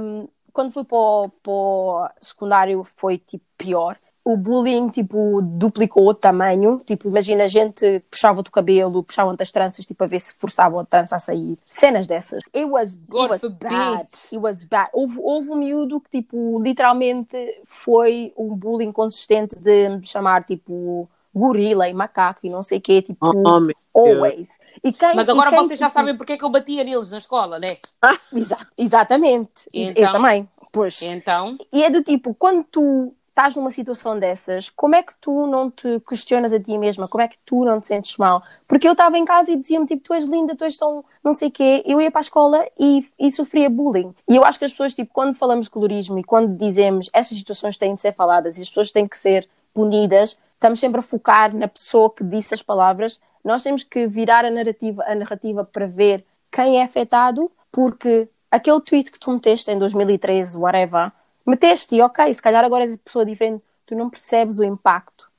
Um, 0.00 0.28
quando 0.52 0.72
fui 0.72 0.84
para 0.84 0.98
o, 0.98 1.28
para 1.28 1.52
o 1.52 2.08
secundário 2.20 2.84
foi 2.84 3.18
tipo 3.18 3.44
pior, 3.56 3.96
o 4.30 4.36
bullying, 4.36 4.90
tipo, 4.90 5.40
duplicou 5.40 6.06
o 6.06 6.12
tamanho. 6.12 6.82
Tipo, 6.84 7.08
imagina 7.08 7.44
a 7.44 7.48
gente 7.48 8.04
puxava 8.10 8.42
do 8.42 8.50
cabelo, 8.50 9.02
puxavam-te 9.02 9.42
as 9.42 9.50
tranças, 9.50 9.86
tipo, 9.86 10.04
a 10.04 10.06
ver 10.06 10.20
se 10.20 10.34
forçavam 10.34 10.80
a 10.80 10.84
trança 10.84 11.16
a 11.16 11.18
sair. 11.18 11.58
Cenas 11.64 12.06
dessas. 12.06 12.42
It 12.54 12.66
was, 12.66 12.92
it 12.92 13.30
was 13.30 13.40
bad. 13.40 14.08
It 14.30 14.36
was 14.36 14.62
bad. 14.64 14.90
Houve, 14.92 15.18
houve 15.18 15.50
um 15.50 15.56
miúdo 15.56 15.98
que, 15.98 16.20
tipo, 16.20 16.62
literalmente 16.62 17.62
foi 17.64 18.34
um 18.36 18.54
bullying 18.54 18.92
consistente 18.92 19.58
de 19.58 19.88
me 19.88 20.06
chamar, 20.06 20.44
tipo, 20.44 21.08
gorila 21.34 21.88
e 21.88 21.94
macaco 21.94 22.40
e 22.42 22.50
não 22.50 22.60
sei 22.60 22.76
o 22.76 22.80
quê, 22.82 23.00
tipo, 23.00 23.26
oh, 23.26 23.98
always. 23.98 24.58
E 24.84 24.92
quem, 24.92 25.14
Mas 25.14 25.28
agora 25.30 25.48
quem, 25.48 25.58
vocês 25.58 25.78
já 25.78 25.86
tipo... 25.86 25.94
sabem 25.94 26.14
porque 26.14 26.34
é 26.34 26.36
que 26.36 26.44
eu 26.44 26.50
batia 26.50 26.84
neles 26.84 27.10
na 27.10 27.16
escola, 27.16 27.58
né? 27.58 27.78
Ah, 28.02 28.18
exa 28.34 28.58
exatamente. 28.76 29.68
Então, 29.72 30.04
eu 30.04 30.12
também. 30.12 30.48
Pois. 30.70 31.00
Então. 31.00 31.56
E 31.72 31.82
é 31.82 31.88
do 31.88 32.02
tipo, 32.02 32.34
quando 32.34 32.64
tu 32.64 33.14
estás 33.38 33.54
numa 33.54 33.70
situação 33.70 34.18
dessas, 34.18 34.68
como 34.68 34.96
é 34.96 35.02
que 35.02 35.14
tu 35.20 35.46
não 35.46 35.70
te 35.70 36.00
questionas 36.00 36.52
a 36.52 36.58
ti 36.58 36.76
mesma? 36.76 37.06
Como 37.06 37.22
é 37.22 37.28
que 37.28 37.38
tu 37.46 37.64
não 37.64 37.80
te 37.80 37.86
sentes 37.86 38.16
mal? 38.16 38.42
Porque 38.66 38.88
eu 38.88 38.92
estava 38.92 39.16
em 39.16 39.24
casa 39.24 39.52
e 39.52 39.56
dizia-me 39.56 39.86
tipo, 39.86 40.02
tu 40.02 40.12
és 40.12 40.24
linda, 40.24 40.56
tu 40.56 40.64
és 40.64 40.76
tão 40.76 41.04
não 41.22 41.32
sei 41.32 41.46
o 41.46 41.50
quê. 41.52 41.84
Eu 41.86 42.00
ia 42.00 42.10
para 42.10 42.20
a 42.20 42.22
escola 42.22 42.66
e, 42.78 43.08
e 43.16 43.30
sofria 43.30 43.70
bullying. 43.70 44.12
E 44.28 44.34
eu 44.34 44.44
acho 44.44 44.58
que 44.58 44.64
as 44.64 44.72
pessoas, 44.72 44.92
tipo, 44.92 45.12
quando 45.12 45.34
falamos 45.34 45.66
de 45.66 45.70
colorismo 45.70 46.18
e 46.18 46.24
quando 46.24 46.56
dizemos 46.56 47.08
essas 47.12 47.38
situações 47.38 47.78
têm 47.78 47.94
de 47.94 48.00
ser 48.00 48.12
faladas 48.12 48.58
e 48.58 48.62
as 48.62 48.68
pessoas 48.68 48.90
têm 48.90 49.06
que 49.06 49.16
ser 49.16 49.48
punidas, 49.72 50.36
estamos 50.54 50.80
sempre 50.80 50.98
a 50.98 51.02
focar 51.02 51.54
na 51.54 51.68
pessoa 51.68 52.10
que 52.10 52.24
disse 52.24 52.54
as 52.54 52.62
palavras 52.62 53.20
nós 53.44 53.62
temos 53.62 53.82
que 53.84 54.06
virar 54.06 54.44
a 54.44 54.50
narrativa, 54.50 55.02
a 55.06 55.14
narrativa 55.14 55.64
para 55.64 55.86
ver 55.86 56.24
quem 56.50 56.80
é 56.80 56.82
afetado, 56.82 57.50
porque 57.70 58.28
aquele 58.50 58.80
tweet 58.80 59.12
que 59.12 59.18
tu 59.18 59.30
meteste 59.32 59.70
em 59.70 59.78
2013, 59.78 60.58
whatever, 60.58 61.12
meteste 61.50 61.96
e 61.96 62.02
ok, 62.02 62.32
se 62.32 62.42
calhar 62.42 62.64
agora 62.64 62.84
és 62.84 62.96
pessoa 62.96 63.24
diferente, 63.24 63.62
tu 63.86 63.94
não 63.94 64.10
percebes 64.10 64.58
o 64.58 64.64
impacto 64.64 65.30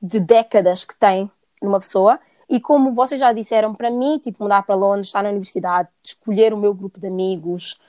de 0.00 0.20
décadas 0.20 0.84
que 0.84 0.96
tem 0.96 1.30
numa 1.62 1.80
pessoa. 1.80 2.18
E 2.48 2.60
como 2.60 2.92
vocês 2.92 3.20
já 3.20 3.32
disseram, 3.32 3.74
para 3.74 3.90
mim, 3.90 4.18
tipo, 4.18 4.42
mudar 4.42 4.62
para 4.62 4.74
Londres, 4.74 5.06
estar 5.06 5.22
na 5.22 5.30
universidade, 5.30 5.88
escolher 6.02 6.54
o 6.54 6.56
meu 6.56 6.72
grupo 6.72 7.00
de 7.00 7.06
amigos, 7.08 7.80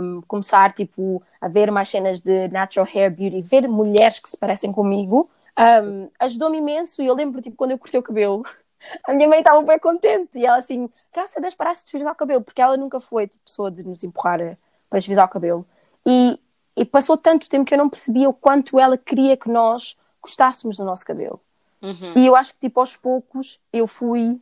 um, 0.00 0.22
começar, 0.28 0.72
tipo, 0.72 1.22
a 1.40 1.48
ver 1.48 1.72
mais 1.72 1.88
cenas 1.88 2.20
de 2.20 2.48
natural 2.48 2.86
hair 2.94 3.10
beauty, 3.10 3.42
ver 3.42 3.68
mulheres 3.68 4.20
que 4.20 4.30
se 4.30 4.36
parecem 4.36 4.70
comigo, 4.70 5.28
um, 5.58 6.08
ajudou-me 6.20 6.58
imenso. 6.58 7.02
E 7.02 7.06
eu 7.06 7.14
lembro, 7.14 7.40
tipo, 7.40 7.56
quando 7.56 7.72
eu 7.72 7.78
cortei 7.78 7.98
o 7.98 8.02
cabelo, 8.02 8.42
a 9.04 9.12
minha 9.12 9.28
mãe 9.28 9.40
estava 9.40 9.60
bem 9.62 9.78
contente. 9.78 10.38
E 10.38 10.46
ela 10.46 10.58
assim, 10.58 10.88
graças 11.12 11.36
a 11.36 11.40
Deus 11.40 11.54
paraste 11.54 11.84
de 11.86 11.90
frisar 11.90 12.12
o 12.12 12.16
cabelo, 12.16 12.42
porque 12.42 12.62
ela 12.62 12.76
nunca 12.76 13.00
foi 13.00 13.26
tipo, 13.26 13.42
pessoa 13.44 13.70
de 13.70 13.82
nos 13.82 14.04
empurrar 14.04 14.56
para 14.88 14.98
esfrisar 14.98 15.26
o 15.26 15.30
cabelo. 15.30 15.66
E, 16.06 16.38
e 16.80 16.84
passou 16.86 17.14
tanto 17.14 17.46
tempo 17.46 17.66
que 17.66 17.74
eu 17.74 17.78
não 17.78 17.90
percebia 17.90 18.26
o 18.26 18.32
quanto 18.32 18.80
ela 18.80 18.96
queria 18.96 19.36
que 19.36 19.50
nós 19.50 19.98
gostássemos 20.22 20.78
do 20.78 20.84
nosso 20.84 21.04
cabelo. 21.04 21.38
Uhum. 21.82 22.14
E 22.16 22.26
eu 22.26 22.34
acho 22.34 22.54
que, 22.54 22.60
tipo, 22.60 22.80
aos 22.80 22.96
poucos 22.96 23.60
eu 23.70 23.86
fui 23.86 24.40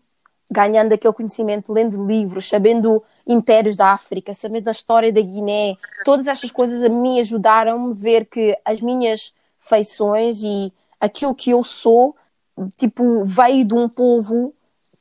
ganhando 0.49 0.93
aquele 0.93 1.13
conhecimento, 1.13 1.73
lendo 1.73 2.07
livros, 2.07 2.49
sabendo 2.49 3.03
impérios 3.27 3.77
da 3.77 3.91
África, 3.91 4.33
sabendo 4.33 4.69
a 4.69 4.71
história 4.71 5.13
da 5.13 5.21
Guiné. 5.21 5.77
Todas 6.05 6.29
estas 6.29 6.53
coisas 6.53 6.81
a 6.85 6.89
mim 6.89 7.19
ajudaram-me 7.19 7.91
a 7.91 7.95
ver 7.97 8.25
que 8.27 8.57
as 8.65 8.81
minhas 8.81 9.35
feições 9.59 10.41
e 10.45 10.73
aquilo 11.01 11.35
que 11.35 11.51
eu 11.51 11.65
sou, 11.65 12.15
tipo, 12.77 13.25
veio 13.25 13.65
de 13.65 13.75
um 13.75 13.89
povo 13.89 14.55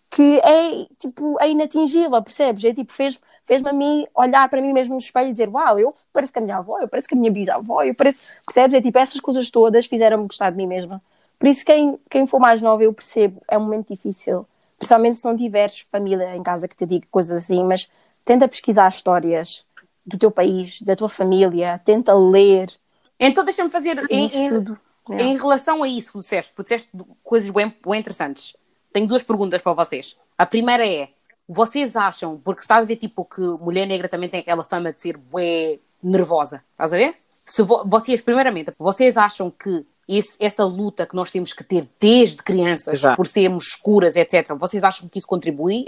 que 0.09 0.39
é, 0.39 0.87
tipo, 0.97 1.39
é 1.39 1.51
inatingível, 1.51 2.23
percebes? 2.23 2.63
É 2.63 2.73
tipo, 2.73 2.91
fez 2.91 3.19
fez-me 3.47 3.69
a 3.69 3.73
mim 3.73 4.05
olhar 4.13 4.47
para 4.49 4.61
mim 4.61 4.73
mesmo 4.73 4.93
no 4.93 4.99
espelho 4.99 5.29
e 5.29 5.31
dizer 5.31 5.47
uau, 5.47 5.79
eu 5.79 5.95
pareço 6.11 6.33
que 6.33 6.39
a 6.39 6.41
minha 6.41 6.57
avó, 6.57 6.79
eu 6.79 6.87
pareço 6.87 7.07
que 7.07 7.15
a 7.15 7.17
minha 7.17 7.31
bisavó, 7.31 7.81
eu 7.81 7.95
pareço, 7.95 8.33
percebes? 8.45 8.75
É 8.75 8.81
tipo, 8.81 8.97
essas 8.99 9.19
coisas 9.21 9.49
todas 9.49 9.85
fizeram-me 9.85 10.27
gostar 10.27 10.49
de 10.49 10.57
mim 10.57 10.67
mesma. 10.67 11.01
Por 11.39 11.47
isso, 11.47 11.65
quem, 11.65 11.97
quem 12.09 12.27
for 12.27 12.39
mais 12.39 12.61
nova, 12.61 12.83
eu 12.83 12.93
percebo, 12.93 13.41
é 13.47 13.57
um 13.57 13.61
momento 13.61 13.93
difícil, 13.93 14.45
principalmente 14.77 15.17
se 15.17 15.25
não 15.25 15.35
tiveres 15.35 15.79
família 15.89 16.35
em 16.35 16.43
casa 16.43 16.67
que 16.67 16.75
te 16.75 16.85
diga 16.85 17.07
coisas 17.09 17.43
assim, 17.43 17.63
mas 17.63 17.89
tenta 18.25 18.47
pesquisar 18.47 18.89
histórias 18.89 19.65
do 20.05 20.17
teu 20.17 20.29
país, 20.29 20.81
da 20.81 20.95
tua 20.95 21.09
família, 21.09 21.79
tenta 21.85 22.13
ler. 22.13 22.69
Então, 23.17 23.45
deixa-me 23.45 23.69
fazer 23.69 23.97
em, 24.09 24.27
em, 24.27 24.77
é. 25.11 25.21
em, 25.21 25.37
relação 25.37 25.83
a 25.83 25.87
isso, 25.87 26.19
disseste, 26.19 26.51
porque 26.53 26.75
disseste 26.75 26.91
coisas 27.23 27.49
bem, 27.49 27.73
bem 27.85 27.99
interessantes. 27.99 28.55
Tenho 28.91 29.07
duas 29.07 29.23
perguntas 29.23 29.61
para 29.61 29.73
vocês. 29.73 30.17
A 30.37 30.45
primeira 30.45 30.85
é: 30.85 31.09
vocês 31.47 31.95
acham, 31.95 32.37
porque 32.43 32.61
está 32.61 32.77
a 32.77 32.83
ver 32.83 32.97
tipo 32.97 33.23
que 33.23 33.41
mulher 33.41 33.85
negra 33.85 34.09
também 34.09 34.27
tem 34.27 34.41
aquela 34.41 34.63
fama 34.63 34.91
de 34.91 35.01
ser 35.01 35.17
bué 35.17 35.79
nervosa, 36.03 36.63
estás 36.71 36.93
a 36.93 36.97
ver? 36.97 37.15
Se 37.45 37.63
vo 37.63 37.83
vocês, 37.85 38.21
primeiramente, 38.21 38.73
vocês 38.77 39.15
acham 39.15 39.49
que 39.49 39.85
esse, 40.07 40.35
essa 40.39 40.63
luta 40.63 41.05
que 41.05 41.15
nós 41.15 41.31
temos 41.31 41.53
que 41.53 41.63
ter 41.63 41.89
desde 41.99 42.37
crianças, 42.37 42.95
Exato. 42.95 43.15
por 43.15 43.27
sermos 43.27 43.67
escuras, 43.67 44.15
etc., 44.15 44.53
vocês 44.57 44.83
acham 44.83 45.07
que 45.07 45.17
isso 45.17 45.27
contribui? 45.27 45.85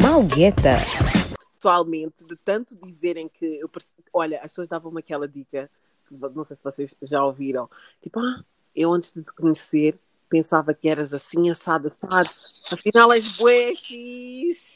Malgueta. 0.00 0.78
Pessoalmente, 1.54 2.24
de 2.24 2.36
tanto 2.36 2.74
dizerem 2.86 3.28
que 3.28 3.60
eu 3.60 3.70
olha, 4.12 4.38
as 4.38 4.52
pessoas 4.52 4.68
davam-me 4.68 5.00
aquela 5.00 5.28
dica, 5.28 5.70
não 6.34 6.42
sei 6.42 6.56
se 6.56 6.64
vocês 6.64 6.96
já 7.02 7.22
ouviram, 7.24 7.68
tipo, 8.02 8.18
ah, 8.18 8.42
eu 8.74 8.92
antes 8.92 9.12
de 9.12 9.22
te 9.22 9.32
conhecer 9.34 9.98
pensava 10.30 10.72
que 10.72 10.88
eras 10.88 11.12
assim, 11.12 11.50
assada, 11.50 11.88
assado, 11.88 12.28
afinal 12.72 13.12
és 13.12 13.32
bué 13.32 13.74
fixe. 13.74 14.69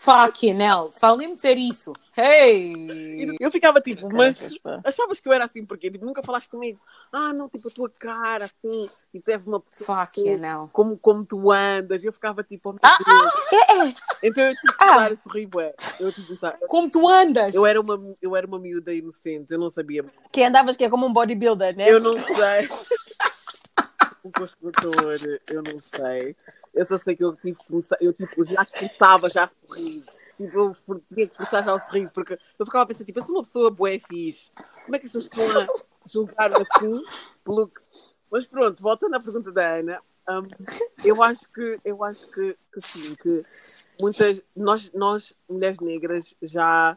Fucking 0.00 0.60
hell, 0.60 0.90
só 0.92 1.12
lembro 1.14 1.34
de 1.34 1.40
ser 1.40 1.56
isso. 1.56 1.92
Hey! 2.16 3.36
Eu 3.38 3.50
ficava 3.50 3.80
tipo, 3.80 4.12
mas 4.12 4.40
achavas 4.84 5.20
que 5.20 5.28
eu 5.28 5.32
era 5.32 5.44
assim 5.44 5.64
porque 5.64 5.90
tipo, 5.90 6.04
nunca 6.04 6.22
falaste 6.22 6.48
comigo. 6.48 6.80
Ah, 7.12 7.32
não, 7.32 7.48
tipo 7.48 7.68
a 7.68 7.70
tua 7.70 7.90
cara 7.90 8.44
assim, 8.46 8.88
e 9.12 9.20
tu 9.20 9.30
és 9.30 9.46
uma 9.46 9.60
pessoa 9.60 10.06
Fucking 10.06 10.34
assim, 10.34 10.44
hell. 10.44 10.70
como, 10.72 10.96
como 10.98 11.24
tu 11.24 11.50
andas. 11.50 12.02
Eu 12.02 12.12
ficava 12.12 12.42
tipo, 12.42 12.70
oh 12.70 12.72
meu 12.72 12.80
ah, 12.82 12.98
Deus. 13.04 13.32
Ah, 13.34 13.54
é, 13.54 13.88
é. 13.88 13.94
Então 14.22 14.44
eu 14.44 14.54
tive 14.56 14.72
que 14.72 14.78
começar 14.78 15.10
ah. 15.10 15.12
a 15.12 15.16
sorrir, 15.16 15.46
bué. 15.46 15.74
Eu 16.00 16.12
tive 16.12 16.36
que 16.36 16.66
Como 16.66 16.90
tu 16.90 17.08
andas? 17.08 17.54
Eu 17.54 17.66
era, 17.66 17.80
uma, 17.80 18.16
eu 18.20 18.36
era 18.36 18.46
uma 18.46 18.58
miúda 18.58 18.92
inocente, 18.92 19.52
eu 19.52 19.58
não 19.58 19.70
sabia. 19.70 20.04
Que 20.32 20.42
andavas 20.44 20.76
que 20.76 20.84
é 20.84 20.90
como 20.90 21.06
um 21.06 21.12
bodybuilder, 21.12 21.76
né? 21.76 21.90
Eu 21.90 22.00
não 22.00 22.18
sei. 22.18 22.68
o 24.22 24.32
construtor, 24.32 25.40
eu 25.48 25.62
não 25.62 25.80
sei. 25.80 26.36
Eu 26.78 26.84
só 26.84 26.96
sei 26.96 27.16
que 27.16 27.24
eu 27.24 27.34
tipo, 27.36 27.64
eu 28.00 28.12
tipo, 28.12 28.44
já 28.44 28.62
expulsava 28.62 29.28
já 29.28 29.50
sorriso. 29.66 30.16
Tipo, 30.36 30.76
eu 30.88 31.02
tinha 31.12 31.26
que 31.26 31.32
expulsar 31.32 31.64
já 31.64 31.74
o 31.74 31.78
sorriso, 31.78 32.12
porque 32.12 32.38
eu 32.58 32.64
ficava 32.64 32.84
a 32.84 32.86
pensar, 32.86 33.04
tipo, 33.04 33.18
eu 33.18 33.24
sou 33.24 33.34
uma 33.34 33.42
pessoa 33.42 33.70
boa 33.70 33.90
fixe. 33.98 34.52
Como 34.84 34.94
é 34.94 34.98
que 35.00 35.06
as 35.06 35.12
pessoas 35.12 35.26
estão 35.26 35.74
a 35.74 36.08
julgar 36.08 36.52
assim? 36.52 37.02
Pelo... 37.42 37.70
Mas 38.30 38.46
pronto, 38.46 38.80
voltando 38.80 39.16
à 39.16 39.20
pergunta 39.20 39.50
da 39.50 39.76
Ana, 39.76 40.00
um, 40.28 40.46
eu 41.04 41.20
acho 41.22 41.48
que 41.50 41.80
eu 41.84 42.04
acho 42.04 42.30
que, 42.30 42.56
que 42.72 42.80
sim, 42.80 43.14
que 43.16 43.44
muitas 44.00 44.40
nós, 44.54 44.92
nós, 44.92 45.34
mulheres 45.48 45.80
negras, 45.80 46.36
já 46.40 46.96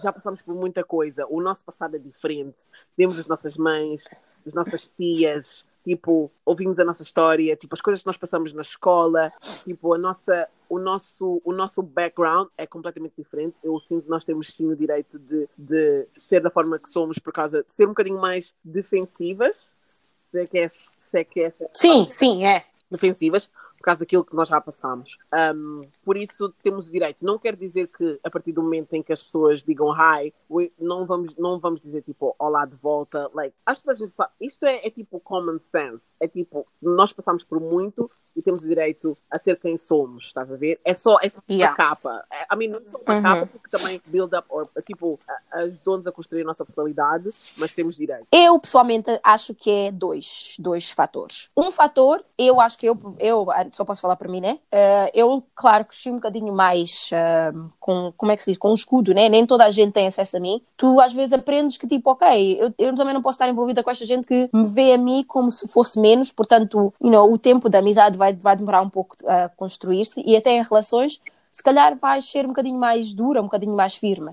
já 0.00 0.10
passamos 0.10 0.40
por 0.40 0.54
muita 0.54 0.82
coisa. 0.82 1.26
O 1.28 1.42
nosso 1.42 1.62
passado 1.64 1.96
é 1.96 1.98
diferente. 1.98 2.56
Temos 2.96 3.18
as 3.18 3.26
nossas 3.26 3.56
mães, 3.58 4.08
as 4.46 4.54
nossas 4.54 4.88
tias, 4.88 5.66
tipo, 5.84 6.30
ouvimos 6.44 6.78
a 6.78 6.84
nossa 6.84 7.02
história, 7.02 7.56
tipo, 7.56 7.74
as 7.74 7.80
coisas 7.80 8.02
que 8.02 8.06
nós 8.06 8.16
passamos 8.16 8.52
na 8.52 8.62
escola, 8.62 9.32
tipo, 9.64 9.92
a 9.92 9.98
nossa, 9.98 10.48
o, 10.68 10.78
nosso, 10.78 11.40
o 11.44 11.52
nosso 11.52 11.82
background 11.82 12.48
é 12.56 12.66
completamente 12.66 13.14
diferente. 13.16 13.56
Eu 13.62 13.78
sinto 13.80 14.04
que 14.04 14.10
nós 14.10 14.24
temos 14.24 14.48
sim 14.48 14.70
o 14.70 14.76
direito 14.76 15.18
de, 15.18 15.48
de 15.56 16.06
ser 16.16 16.40
da 16.40 16.50
forma 16.50 16.78
que 16.78 16.88
somos 16.88 17.18
por 17.18 17.32
causa 17.32 17.62
de 17.62 17.72
ser 17.72 17.84
um 17.84 17.88
bocadinho 17.88 18.20
mais 18.20 18.54
defensivas, 18.64 19.74
se 19.80 20.40
é 20.40 20.46
que 20.46 20.58
é, 20.58 20.68
se 20.68 21.18
é, 21.18 21.24
que 21.24 21.40
é 21.40 21.44
essa 21.44 21.68
Sim, 21.74 22.08
sim, 22.10 22.44
é. 22.44 22.64
Defensivas, 22.90 23.50
por 23.82 23.86
causa 23.86 24.00
daquilo 24.00 24.24
que 24.24 24.36
nós 24.36 24.48
já 24.48 24.60
passamos. 24.60 25.18
Um, 25.34 25.82
por 26.04 26.16
isso 26.16 26.54
temos 26.62 26.86
o 26.86 26.92
direito. 26.92 27.24
Não 27.24 27.36
quer 27.36 27.56
dizer 27.56 27.88
que 27.88 28.20
a 28.22 28.30
partir 28.30 28.52
do 28.52 28.62
momento 28.62 28.94
em 28.94 29.02
que 29.02 29.12
as 29.12 29.20
pessoas 29.20 29.60
digam 29.60 29.92
hi, 29.92 30.32
não 30.78 31.04
vamos, 31.04 31.34
não 31.36 31.58
vamos 31.58 31.80
dizer 31.80 32.00
tipo 32.00 32.32
olá 32.38 32.64
de 32.64 32.76
volta. 32.76 33.28
Like, 33.34 33.56
acho 33.66 33.82
que 33.82 33.90
a 33.90 33.94
gente 33.94 34.12
sabe. 34.12 34.30
Isto 34.40 34.66
é, 34.66 34.86
é 34.86 34.90
tipo 34.90 35.18
common 35.18 35.58
sense. 35.58 36.14
É 36.20 36.28
tipo, 36.28 36.64
nós 36.80 37.12
passamos 37.12 37.42
por 37.42 37.58
muito 37.58 38.08
e 38.36 38.42
temos 38.42 38.64
o 38.64 38.68
direito 38.68 39.16
a 39.30 39.38
ser 39.38 39.58
quem 39.58 39.76
somos, 39.76 40.26
estás 40.26 40.50
a 40.50 40.56
ver? 40.56 40.80
É 40.84 40.94
só, 40.94 41.18
é 41.20 41.28
só 41.28 41.40
yeah. 41.50 41.70
uma 41.70 41.76
capa. 41.76 42.24
A 42.48 42.56
mim 42.56 42.68
não 42.68 42.84
só 42.84 42.98
uma 42.98 43.14
uhum. 43.14 43.22
capa, 43.22 43.46
porque 43.46 43.68
também 43.68 44.00
build 44.06 44.34
up, 44.34 44.46
or, 44.48 44.68
tipo, 44.86 45.18
ajudou-nos 45.50 46.06
a 46.06 46.12
construir 46.12 46.42
a 46.42 46.44
nossa 46.44 46.64
personalidade, 46.64 47.30
mas 47.58 47.74
temos 47.74 47.96
direito. 47.96 48.26
Eu, 48.32 48.58
pessoalmente, 48.58 49.10
acho 49.22 49.54
que 49.54 49.70
é 49.70 49.92
dois, 49.92 50.56
dois 50.58 50.90
fatores. 50.90 51.50
Um 51.56 51.70
fator, 51.70 52.24
eu 52.38 52.60
acho 52.60 52.78
que 52.78 52.86
eu, 52.86 52.98
eu 53.18 53.50
só 53.76 53.84
posso 53.84 54.00
falar 54.00 54.16
para 54.16 54.28
mim, 54.28 54.40
né? 54.40 54.58
Uh, 54.72 55.10
eu, 55.14 55.42
claro, 55.54 55.84
cresci 55.84 56.10
um 56.10 56.14
bocadinho 56.14 56.52
mais 56.52 57.10
uh, 57.12 57.70
com, 57.80 58.12
como 58.16 58.32
é 58.32 58.36
que 58.36 58.42
se 58.42 58.50
diz, 58.50 58.58
com 58.58 58.70
um 58.70 58.74
escudo, 58.74 59.14
né? 59.14 59.28
Nem 59.28 59.46
toda 59.46 59.64
a 59.64 59.70
gente 59.70 59.92
tem 59.92 60.06
acesso 60.06 60.36
a 60.36 60.40
mim. 60.40 60.62
Tu 60.76 61.00
às 61.00 61.12
vezes 61.12 61.32
aprendes 61.32 61.78
que 61.78 61.86
tipo, 61.86 62.10
ok, 62.10 62.58
eu, 62.60 62.72
eu 62.78 62.94
também 62.94 63.14
não 63.14 63.22
posso 63.22 63.36
estar 63.36 63.48
envolvida 63.48 63.82
com 63.82 63.90
esta 63.90 64.06
gente 64.06 64.26
que 64.26 64.48
me 64.52 64.66
vê 64.66 64.92
a 64.92 64.98
mim 64.98 65.24
como 65.26 65.50
se 65.50 65.66
fosse 65.68 65.98
menos, 65.98 66.30
portanto, 66.30 66.92
you 67.00 67.10
know, 67.10 67.32
o 67.32 67.38
tempo 67.38 67.68
da 67.68 67.78
amizade 67.78 68.16
vai, 68.16 68.32
vai 68.34 68.56
demorar 68.56 68.82
um 68.82 68.90
pouco 68.90 69.16
a 69.26 69.48
construir-se 69.50 70.22
e 70.24 70.36
até 70.36 70.50
em 70.50 70.62
relações, 70.62 71.20
se 71.50 71.62
calhar 71.62 71.96
vai 71.96 72.20
ser 72.20 72.44
um 72.44 72.48
bocadinho 72.48 72.78
mais 72.78 73.12
dura, 73.12 73.40
um 73.40 73.44
bocadinho 73.44 73.74
mais 73.74 73.94
firme. 73.94 74.32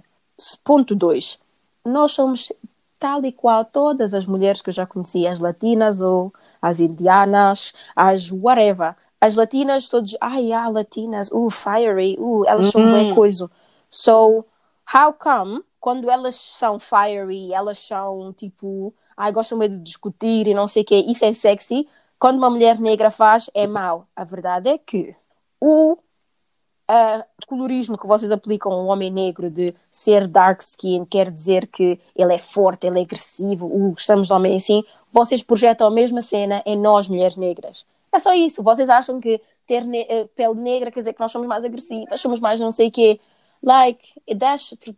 Ponto 0.64 0.96
2. 0.96 1.40
Nós 1.86 2.12
somos 2.14 2.52
tal 3.00 3.24
e 3.26 3.32
qual 3.32 3.64
todas 3.64 4.14
as 4.14 4.26
mulheres 4.26 4.62
que 4.62 4.70
eu 4.70 4.74
já 4.74 4.86
conheci, 4.86 5.26
as 5.26 5.40
latinas 5.40 6.02
ou 6.02 6.34
as 6.62 6.80
indianas, 6.80 7.74
as 7.96 8.30
whatever 8.32 8.96
as 9.22 9.36
latinas 9.36 9.90
todos, 9.90 10.16
ai, 10.22 10.52
ah, 10.52 10.70
latinas, 10.70 11.30
uh, 11.32 11.50
fiery, 11.50 12.16
uh, 12.20 12.46
elas 12.46 12.68
são 12.68 12.82
bem 12.82 13.10
uhum. 13.10 13.16
coisa. 13.16 13.52
So, 13.90 14.46
how 14.94 15.14
come, 15.14 15.62
quando 15.80 16.10
elas 16.10 16.36
são 16.36 16.80
fiery, 16.80 17.54
elas 17.54 17.80
são 17.80 18.34
tipo, 18.34 18.94
ai, 19.18 19.32
gostam 19.32 19.58
meio 19.58 19.72
de 19.72 19.80
discutir 19.80 20.48
e 20.48 20.54
não 20.54 20.68
sei 20.68 20.84
o 20.84 20.86
quê, 20.86 21.06
isso 21.08 21.26
é 21.26 21.34
sexy, 21.34 21.88
quando 22.18 22.38
uma 22.38 22.50
mulher 22.50 22.80
negra 22.80 23.12
faz, 23.12 23.50
é 23.54 23.66
mau. 23.66 24.08
A 24.16 24.24
verdade 24.24 24.70
é 24.70 24.78
que 24.78 25.16
o 25.60 25.94
uh, 25.94 27.24
colorismo 27.48 27.98
que 27.98 28.08
vocês 28.08 28.32
aplicam 28.32 28.72
ao 28.72 28.86
homem 28.86 29.12
negro 29.12 29.50
de 29.50 29.74
ser 29.92 30.28
dark 30.28 30.62
skin 30.62 31.06
quer 31.06 31.32
dizer 31.32 31.68
que 31.68 32.00
ele 32.16 32.34
é 32.34 32.38
forte, 32.38 32.88
ele 32.88 33.00
é 33.00 33.04
agressivo, 33.04 33.68
uh, 33.68 33.92
gostamos 33.92 34.28
de 34.28 34.34
homem 34.34 34.58
assim, 34.58 34.84
vocês 35.12 35.44
projetam 35.44 35.88
a 35.88 35.92
mesma 35.92 36.22
cena 36.22 36.62
em 36.66 36.78
nós, 36.78 37.08
mulheres 37.08 37.36
negras. 37.36 37.86
É 38.12 38.20
só 38.20 38.34
isso. 38.34 38.64
Vocês 38.64 38.90
acham 38.90 39.20
que 39.20 39.42
ter 39.66 39.86
ne 39.86 40.06
eh, 40.10 40.28
pele 40.36 40.56
negra 40.56 40.92
quer 40.92 41.00
dizer 41.00 41.14
que 41.14 41.20
nós 41.20 41.32
somos 41.32 41.48
mais 41.48 41.64
agressivas, 41.64 42.20
somos 42.20 42.40
mais 42.40 42.60
não 42.60 42.72
sei 42.72 42.88
o 42.88 42.92
quê. 42.92 43.20
Like, 43.62 44.14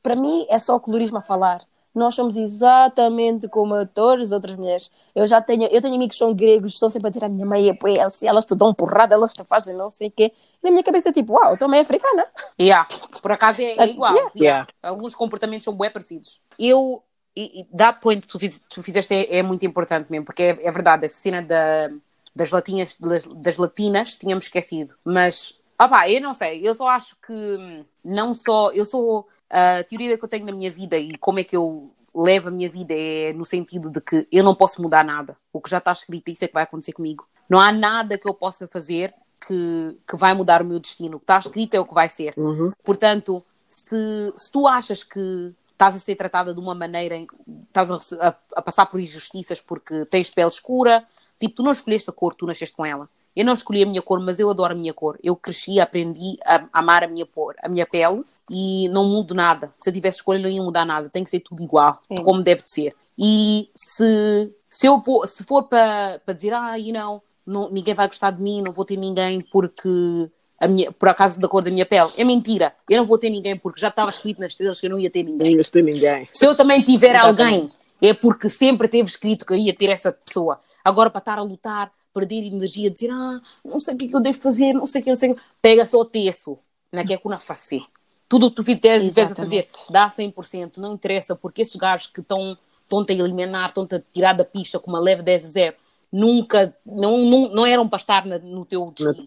para 0.01 0.15
mim 0.15 0.45
é 0.49 0.59
só 0.59 0.75
o 0.75 0.79
colorismo 0.79 1.17
a 1.17 1.21
falar. 1.21 1.65
nós 1.93 2.15
somos 2.15 2.37
exatamente 2.37 3.49
como 3.49 3.85
todas 3.85 4.27
as 4.27 4.31
outras 4.31 4.55
mulheres. 4.55 4.89
Eu 5.13 5.27
já 5.27 5.41
tenho, 5.41 5.63
eu 5.63 5.81
tenho 5.81 5.95
amigos 5.95 6.15
que 6.15 6.19
são 6.19 6.33
gregos, 6.33 6.73
estão 6.73 6.89
sempre 6.89 7.07
a 7.07 7.11
dizer 7.11 7.25
a 7.25 7.29
minha 7.29 7.45
mãe 7.45 7.69
é 7.69 7.77
elas, 7.97 8.23
elas 8.23 8.45
te 8.45 8.55
dão 8.55 8.73
porrada, 8.73 9.13
elas 9.13 9.33
te 9.33 9.43
fazem 9.43 9.75
não 9.75 9.89
sei 9.89 10.07
o 10.07 10.11
quê. 10.11 10.31
E 10.63 10.65
na 10.65 10.71
minha 10.71 10.83
cabeça 10.83 11.09
é 11.09 11.11
tipo, 11.11 11.33
uau, 11.33 11.51
eu 11.51 11.57
também 11.57 11.81
africana. 11.81 12.25
Yeah. 12.59 12.87
Por 13.21 13.31
acaso 13.31 13.61
é, 13.61 13.75
é 13.77 13.87
igual. 13.87 14.13
Yeah. 14.13 14.31
Yeah. 14.37 14.67
Alguns 14.81 15.15
comportamentos 15.15 15.65
são 15.65 15.73
bem 15.73 15.91
parecidos. 15.91 16.39
Eu, 16.57 17.03
e, 17.35 17.61
e 17.61 17.67
da 17.75 17.91
point 17.91 18.21
que 18.21 18.27
tu, 18.27 18.39
fiz, 18.39 18.61
tu 18.69 18.81
fizeste 18.81 19.13
é, 19.13 19.39
é, 19.39 19.43
muito 19.43 19.65
importante 19.65 20.09
mesmo, 20.09 20.25
porque 20.25 20.43
é, 20.43 20.67
é 20.67 20.71
verdade, 20.71 21.05
essa 21.05 21.19
cena 21.19 21.41
da, 21.41 21.89
das, 22.35 22.51
latinhas, 22.51 22.97
das, 22.97 23.25
das 23.25 23.57
latinas 23.57 24.17
tínhamos 24.17 24.45
esquecido. 24.45 24.95
Mas, 25.03 25.59
opá, 25.79 26.09
eu 26.09 26.21
não 26.21 26.33
sei, 26.33 26.67
eu 26.67 26.73
só 26.73 26.89
acho 26.89 27.15
que 27.25 27.85
não 28.03 28.33
só, 28.33 28.71
eu 28.71 28.85
sou, 28.85 29.27
a 29.49 29.83
teoria 29.83 30.17
que 30.17 30.23
eu 30.23 30.29
tenho 30.29 30.45
na 30.45 30.51
minha 30.51 30.71
vida 30.71 30.97
e 30.97 31.17
como 31.17 31.39
é 31.39 31.43
que 31.43 31.55
eu 31.55 31.91
levo 32.13 32.49
a 32.49 32.51
minha 32.51 32.69
vida 32.69 32.93
é 32.93 33.33
no 33.33 33.45
sentido 33.45 33.89
de 33.89 34.01
que 34.01 34.27
eu 34.31 34.43
não 34.43 34.55
posso 34.55 34.81
mudar 34.81 35.03
nada. 35.03 35.37
O 35.51 35.61
que 35.61 35.69
já 35.69 35.77
está 35.77 35.91
escrito, 35.91 36.29
isso 36.29 36.43
é 36.43 36.47
que 36.47 36.53
vai 36.53 36.63
acontecer 36.63 36.93
comigo. 36.93 37.25
Não 37.49 37.59
há 37.59 37.71
nada 37.71 38.17
que 38.17 38.27
eu 38.27 38.33
possa 38.33 38.67
fazer 38.67 39.13
que, 39.45 39.97
que 40.07 40.15
vai 40.15 40.33
mudar 40.33 40.61
o 40.61 40.65
meu 40.65 40.79
destino. 40.79 41.17
O 41.17 41.19
que 41.19 41.23
está 41.23 41.37
escrito 41.37 41.73
é 41.73 41.79
o 41.79 41.85
que 41.85 41.93
vai 41.93 42.07
ser. 42.07 42.33
Uhum. 42.37 42.71
Portanto, 42.83 43.43
se, 43.67 44.33
se 44.35 44.51
tu 44.51 44.67
achas 44.67 45.03
que 45.03 45.53
estás 45.71 45.95
a 45.95 45.99
ser 45.99 46.15
tratada 46.15 46.53
de 46.53 46.59
uma 46.59 46.75
maneira, 46.75 47.15
estás 47.63 47.89
a, 47.89 47.97
a, 48.19 48.35
a, 48.55 48.61
passar 48.61 48.85
por 48.85 48.99
injustiças 48.99 49.59
porque 49.59 50.05
tens 50.05 50.29
pele 50.29 50.47
escura, 50.47 51.03
tipo, 51.41 51.55
tu 51.55 51.63
não 51.63 51.71
escolheste 51.71 52.09
a 52.09 52.13
cor, 52.13 52.33
tu 52.33 52.45
nasceste 52.45 52.75
com 52.75 52.85
ela. 52.85 53.09
Eu 53.35 53.45
não 53.45 53.53
escolhi 53.53 53.83
a 53.83 53.85
minha 53.85 54.01
cor, 54.01 54.19
mas 54.19 54.39
eu 54.39 54.49
adoro 54.49 54.73
a 54.73 54.75
minha 54.75 54.93
cor. 54.93 55.17
Eu 55.23 55.35
cresci, 55.35 55.79
aprendi 55.79 56.37
a 56.43 56.67
amar 56.73 57.03
a 57.03 57.07
minha, 57.07 57.25
cor, 57.25 57.55
a 57.61 57.69
minha 57.69 57.85
pele 57.85 58.23
e 58.49 58.89
não 58.89 59.05
mudo 59.05 59.33
nada. 59.33 59.71
Se 59.75 59.89
eu 59.89 59.93
tivesse 59.93 60.17
escolha, 60.17 60.39
não 60.39 60.49
ia 60.49 60.61
mudar 60.61 60.85
nada. 60.85 61.09
Tem 61.09 61.23
que 61.23 61.29
ser 61.29 61.39
tudo 61.39 61.63
igual, 61.63 61.99
Sim. 62.07 62.23
como 62.23 62.43
deve 62.43 62.61
de 62.61 62.71
ser. 62.71 62.95
E 63.17 63.69
se, 63.73 64.51
se, 64.69 64.85
eu 64.85 65.01
vou, 65.01 65.25
se 65.25 65.43
for 65.45 65.63
para 65.63 66.19
dizer, 66.33 66.53
ah, 66.53 66.75
you 66.75 66.93
know, 66.93 67.23
não, 67.45 67.69
ninguém 67.69 67.93
vai 67.93 68.07
gostar 68.07 68.31
de 68.31 68.41
mim, 68.41 68.61
não 68.61 68.73
vou 68.73 68.83
ter 68.83 68.97
ninguém 68.97 69.41
porque 69.41 70.29
a 70.59 70.67
minha, 70.67 70.91
por 70.91 71.09
acaso 71.09 71.41
da 71.41 71.47
cor 71.47 71.63
da 71.63 71.71
minha 71.71 71.85
pele. 71.85 72.09
É 72.17 72.23
mentira. 72.23 72.73
Eu 72.89 72.97
não 72.97 73.05
vou 73.05 73.17
ter 73.17 73.29
ninguém 73.29 73.57
porque 73.57 73.79
já 73.79 73.87
estava 73.87 74.09
escrito 74.09 74.39
nas 74.39 74.51
estrelas 74.51 74.79
que 74.79 74.85
eu 74.85 74.91
não 74.91 74.99
ia 74.99 75.09
ter 75.09 75.23
ninguém. 75.23 75.51
Não 75.51 75.57
ias 75.57 75.71
ter 75.71 75.83
ninguém. 75.83 76.29
Se 76.31 76.45
eu 76.45 76.55
também 76.55 76.81
tiver 76.81 77.15
Exatamente. 77.15 77.41
alguém, 77.41 77.69
é 78.01 78.13
porque 78.13 78.49
sempre 78.49 78.87
teve 78.87 79.09
escrito 79.09 79.45
que 79.45 79.53
eu 79.53 79.57
ia 79.57 79.73
ter 79.73 79.89
essa 79.89 80.11
pessoa. 80.11 80.59
Agora 80.83 81.09
para 81.09 81.19
estar 81.19 81.39
a 81.39 81.43
lutar, 81.43 81.91
perder 82.13 82.43
energia, 82.43 82.89
dizer 82.89 83.09
ah, 83.11 83.41
não 83.63 83.79
sei 83.79 83.93
o 83.93 83.97
que, 83.97 84.05
é 84.05 84.07
que 84.09 84.15
eu 84.15 84.19
devo 84.19 84.41
fazer, 84.41 84.73
não 84.73 84.85
sei 84.85 85.01
o 85.01 85.03
que, 85.03 85.09
não 85.09 85.17
sei 85.17 85.31
o 85.31 85.35
que. 85.35 85.41
Pega 85.61 85.85
só 85.85 85.99
o 85.99 86.05
terço, 86.05 86.57
na 86.91 87.05
que 87.05 87.13
é 87.13 87.17
que 87.17 87.37
fazer. 87.39 87.83
Tudo 88.27 88.47
o 88.47 88.49
que 88.49 88.55
tu 88.55 88.63
fizeres 88.63 89.17
a 89.17 89.35
fazer, 89.35 89.69
dá 89.89 90.07
100%, 90.07 90.77
não 90.77 90.93
interessa, 90.93 91.35
porque 91.35 91.61
esses 91.61 91.75
gajos 91.75 92.07
que 92.07 92.21
estão 92.21 92.57
estão-te 92.91 93.13
a 93.13 93.15
eliminar, 93.15 93.69
estão-te 93.69 93.95
a 93.95 94.01
tirar 94.11 94.33
da 94.33 94.43
pista 94.43 94.77
com 94.77 94.91
uma 94.91 94.99
leve 94.99 95.21
10 95.21 95.45
a 95.45 95.49
0, 95.49 95.75
nunca, 96.11 96.75
não, 96.85 97.17
não, 97.17 97.49
não 97.49 97.65
eram 97.65 97.87
para 97.87 97.99
estar 97.99 98.25
na, 98.25 98.37
no 98.37 98.65
teu 98.65 98.91
destino. 98.91 99.25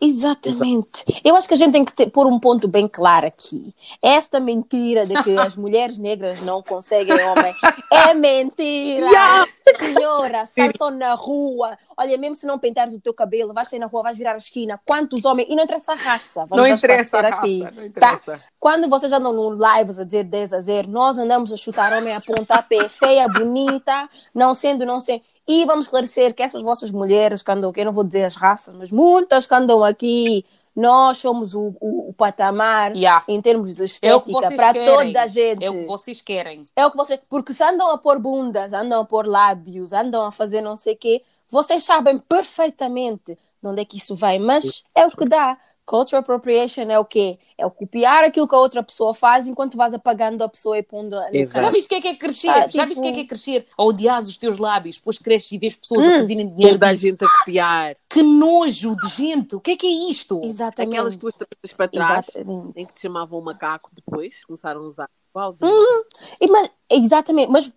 Exatamente. 0.00 1.04
Eu 1.22 1.36
acho 1.36 1.46
que 1.46 1.54
a 1.54 1.56
gente 1.56 1.72
tem 1.72 1.84
que 1.84 1.92
ter, 1.92 2.10
pôr 2.10 2.26
um 2.26 2.40
ponto 2.40 2.66
bem 2.66 2.88
claro 2.88 3.26
aqui. 3.26 3.74
Esta 4.00 4.40
mentira 4.40 5.06
de 5.06 5.22
que 5.22 5.38
as 5.38 5.54
mulheres 5.58 5.98
negras 5.98 6.40
não 6.42 6.62
conseguem 6.62 7.14
homem 7.22 7.54
é 7.90 8.14
mentira. 8.14 9.06
Yeah. 9.06 9.46
Senhora, 9.78 10.46
sai 10.46 10.72
só 10.76 10.90
na 10.90 11.14
rua. 11.14 11.78
Olha, 11.96 12.16
mesmo 12.16 12.34
se 12.34 12.46
não 12.46 12.58
pintares 12.58 12.94
o 12.94 13.00
teu 13.00 13.12
cabelo, 13.12 13.52
vais 13.52 13.68
sair 13.68 13.78
na 13.78 13.86
rua, 13.86 14.02
vais 14.02 14.16
virar 14.18 14.34
a 14.34 14.38
esquina. 14.38 14.80
Quantos 14.84 15.24
homens. 15.24 15.48
E 15.50 15.54
não 15.54 15.62
interessa 15.62 15.92
a 15.92 15.96
raça. 15.96 16.46
Vamos 16.46 16.68
não 16.68 16.74
interessa 16.74 17.18
a 17.18 17.28
aqui, 17.28 17.62
raça. 17.62 17.74
Não 17.74 17.82
tá? 17.82 17.86
interessa. 17.86 18.32
Tá? 18.38 18.44
Quando 18.58 18.88
vocês 18.88 19.12
andam 19.12 19.32
no 19.32 19.50
live 19.50 19.90
a 20.00 20.04
dizer 20.04 20.24
10 20.24 20.52
a 20.52 20.60
0, 20.60 20.88
nós 20.88 21.18
andamos 21.18 21.52
a 21.52 21.56
chutar 21.56 21.92
homem 21.92 22.14
a 22.14 22.20
pontapé, 22.20 22.88
feia, 22.88 23.28
bonita, 23.28 24.08
não 24.34 24.54
sendo, 24.54 24.86
não 24.86 24.98
sendo. 24.98 25.22
E 25.52 25.66
vamos 25.66 25.84
esclarecer 25.84 26.32
que 26.32 26.42
essas 26.42 26.62
vossas 26.62 26.90
mulheres 26.90 27.42
que 27.42 27.52
andam 27.52 27.68
aqui, 27.68 27.80
eu 27.82 27.84
não 27.84 27.92
vou 27.92 28.04
dizer 28.04 28.24
as 28.24 28.36
raças, 28.36 28.74
mas 28.74 28.90
muitas 28.90 29.46
que 29.46 29.54
andam 29.54 29.84
aqui, 29.84 30.46
nós 30.74 31.18
somos 31.18 31.52
o, 31.52 31.76
o, 31.78 32.08
o 32.08 32.14
patamar 32.14 32.96
yeah. 32.96 33.22
em 33.28 33.38
termos 33.38 33.74
de 33.74 33.82
é 33.82 33.84
estética 33.84 34.46
é 34.46 34.56
para 34.56 34.72
toda 34.72 35.22
a 35.22 35.26
gente. 35.26 35.62
É 35.62 35.68
o 35.68 35.74
que 35.74 35.84
vocês 35.84 36.22
querem. 36.22 36.64
É 36.74 36.86
o 36.86 36.90
que 36.90 36.96
vocês. 36.96 37.20
Porque 37.28 37.52
se 37.52 37.62
andam 37.62 37.90
a 37.90 37.98
pôr 37.98 38.18
bundas, 38.18 38.72
andam 38.72 39.02
a 39.02 39.04
pôr 39.04 39.26
lábios, 39.26 39.92
andam 39.92 40.24
a 40.24 40.32
fazer 40.32 40.62
não 40.62 40.74
sei 40.74 40.94
o 40.94 40.96
quê, 40.96 41.22
vocês 41.50 41.84
sabem 41.84 42.16
perfeitamente 42.16 43.36
de 43.62 43.68
onde 43.68 43.82
é 43.82 43.84
que 43.84 43.98
isso 43.98 44.16
vai, 44.16 44.38
mas 44.38 44.84
é 44.94 45.04
o 45.04 45.10
que 45.10 45.28
dá. 45.28 45.58
Cultural 45.84 46.20
appropriation 46.20 46.82
é 46.82 46.98
o 46.98 47.04
quê? 47.04 47.38
É 47.58 47.66
o 47.66 47.70
copiar 47.70 48.24
aquilo 48.24 48.46
que 48.46 48.54
a 48.54 48.58
outra 48.58 48.82
pessoa 48.82 49.12
faz 49.12 49.48
enquanto 49.48 49.76
vais 49.76 49.92
apagando 49.92 50.42
a 50.42 50.48
pessoa 50.48 50.78
e 50.78 50.82
pondo 50.82 51.16
a 51.16 51.28
Já 51.32 51.70
viste 51.70 51.86
o 51.86 51.88
que 51.88 51.94
é 51.96 52.00
que 52.00 52.08
é 52.08 52.14
crescer? 52.14 52.48
Ah, 52.48 52.62
tipo... 52.62 52.76
Já 52.76 52.84
viste 52.84 53.00
o 53.00 53.02
que 53.02 53.08
é 53.08 53.12
que 53.12 53.20
é 53.20 53.26
crescer? 53.26 53.66
Ou 53.76 53.88
odias 53.88 54.28
os 54.28 54.36
teus 54.36 54.58
lábios, 54.58 54.96
depois 54.96 55.18
cresces 55.18 55.52
e 55.52 55.58
vês 55.58 55.76
pessoas 55.76 56.04
hum. 56.04 56.08
a 56.08 56.18
fazerem 56.18 56.48
dinheiro. 56.48 56.74
Toda 56.74 56.88
a 56.88 56.94
gente 56.94 57.24
a 57.24 57.28
copiar. 57.28 57.96
Que 58.08 58.22
nojo 58.22 58.96
de 58.96 59.08
gente! 59.08 59.56
O 59.56 59.60
que 59.60 59.72
é 59.72 59.76
que 59.76 59.86
é 59.86 60.10
isto? 60.10 60.40
Exatamente. 60.44 60.94
Aquelas 60.94 61.16
tuas 61.16 61.34
trabalhas 61.36 61.72
para 61.76 61.88
trás 61.88 62.28
Exatamente. 62.28 62.72
em 62.76 62.86
que 62.86 62.92
te 62.92 63.00
chamavam 63.00 63.40
macaco 63.40 63.90
depois, 63.92 64.44
começaram 64.44 64.82
a 64.82 64.84
usar. 64.84 65.10
Uhum. 65.34 66.04
E, 66.40 66.46
mas, 66.46 66.70
exatamente, 66.90 67.50
mas 67.50 67.72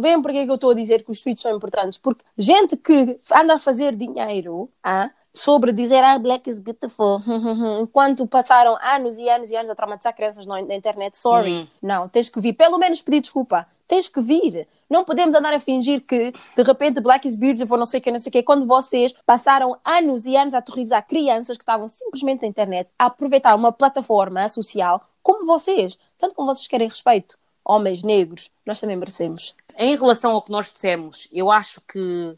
vejam 0.00 0.20
porque 0.20 0.38
é 0.38 0.44
que 0.44 0.50
eu 0.50 0.56
estou 0.56 0.70
a 0.70 0.74
dizer 0.74 1.02
que 1.02 1.10
os 1.10 1.20
tweets 1.20 1.42
são 1.42 1.56
importantes. 1.56 1.98
Porque 1.98 2.24
gente 2.36 2.76
que 2.76 3.18
anda 3.34 3.54
a 3.54 3.58
fazer 3.58 3.96
dinheiro, 3.96 4.70
ah, 4.84 5.10
sobre 5.32 5.72
dizer 5.72 6.02
ah, 6.02 6.18
black 6.18 6.48
is 6.50 6.58
beautiful, 6.58 7.22
enquanto 7.80 8.26
passaram 8.26 8.76
anos 8.82 9.18
e 9.18 9.28
anos 9.28 9.50
e 9.50 9.56
anos 9.56 9.70
a 9.70 9.74
traumatizar 9.74 10.14
crianças 10.14 10.46
na 10.46 10.60
internet, 10.60 11.16
sorry, 11.16 11.50
uhum. 11.52 11.68
não, 11.82 12.08
tens 12.08 12.28
que 12.28 12.40
vir, 12.40 12.52
pelo 12.52 12.78
menos 12.78 13.00
pedir 13.00 13.20
desculpa, 13.20 13.66
tens 13.86 14.08
que 14.08 14.20
vir. 14.20 14.66
Não 14.88 15.04
podemos 15.04 15.36
andar 15.36 15.54
a 15.54 15.60
fingir 15.60 16.00
que 16.00 16.32
de 16.56 16.62
repente 16.64 17.00
black 17.00 17.26
is 17.26 17.36
beautiful, 17.36 17.78
não 17.78 17.86
sei 17.86 18.00
o 18.00 18.02
que, 18.02 18.10
não 18.10 18.18
sei 18.18 18.28
o 18.30 18.32
que, 18.32 18.42
quando 18.42 18.66
vocês 18.66 19.14
passaram 19.24 19.76
anos 19.84 20.26
e 20.26 20.36
anos 20.36 20.52
a 20.52 20.58
aterrorizar 20.58 21.06
crianças 21.06 21.56
que 21.56 21.62
estavam 21.62 21.86
simplesmente 21.86 22.42
na 22.42 22.48
internet 22.48 22.90
a 22.98 23.06
aproveitar 23.06 23.54
uma 23.54 23.72
plataforma 23.72 24.48
social 24.48 25.00
como 25.22 25.46
vocês, 25.46 25.96
tanto 26.18 26.34
como 26.34 26.52
vocês 26.52 26.66
querem 26.66 26.88
respeito. 26.88 27.38
Homens 27.64 28.02
negros, 28.02 28.50
nós 28.66 28.80
também 28.80 28.96
merecemos. 28.96 29.54
Em 29.76 29.96
relação 29.96 30.32
ao 30.32 30.42
que 30.42 30.50
nós 30.50 30.72
dissemos, 30.72 31.28
eu 31.32 31.50
acho 31.50 31.80
que 31.82 32.36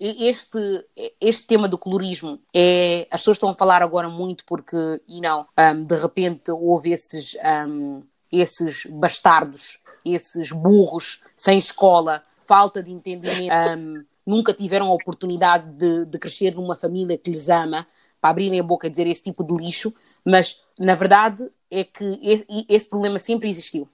este, 0.00 0.84
este 1.20 1.46
tema 1.46 1.68
do 1.68 1.76
colorismo 1.76 2.40
é. 2.54 3.06
As 3.10 3.20
pessoas 3.20 3.36
estão 3.36 3.48
a 3.48 3.54
falar 3.54 3.82
agora 3.82 4.08
muito 4.08 4.44
porque, 4.44 4.76
e 5.08 5.20
não, 5.20 5.46
um, 5.58 5.84
de 5.84 5.96
repente 5.96 6.50
houve 6.50 6.92
esses, 6.92 7.36
um, 7.68 8.02
esses 8.30 8.86
bastardos, 8.86 9.78
esses 10.04 10.52
burros 10.52 11.22
sem 11.34 11.58
escola, 11.58 12.22
falta 12.46 12.82
de 12.82 12.92
entendimento, 12.92 13.52
um, 13.76 14.04
nunca 14.24 14.52
tiveram 14.52 14.88
a 14.88 14.94
oportunidade 14.94 15.70
de, 15.72 16.04
de 16.04 16.18
crescer 16.18 16.54
numa 16.54 16.76
família 16.76 17.18
que 17.18 17.30
lhes 17.30 17.48
ama, 17.48 17.86
para 18.20 18.30
abrirem 18.30 18.60
a 18.60 18.62
boca 18.62 18.86
e 18.86 18.90
dizer 18.90 19.06
esse 19.06 19.22
tipo 19.22 19.42
de 19.42 19.54
lixo, 19.54 19.92
mas 20.24 20.60
na 20.78 20.94
verdade 20.94 21.48
é 21.70 21.84
que 21.84 22.18
esse, 22.22 22.46
esse 22.68 22.88
problema 22.88 23.18
sempre 23.18 23.48
existiu. 23.48 23.88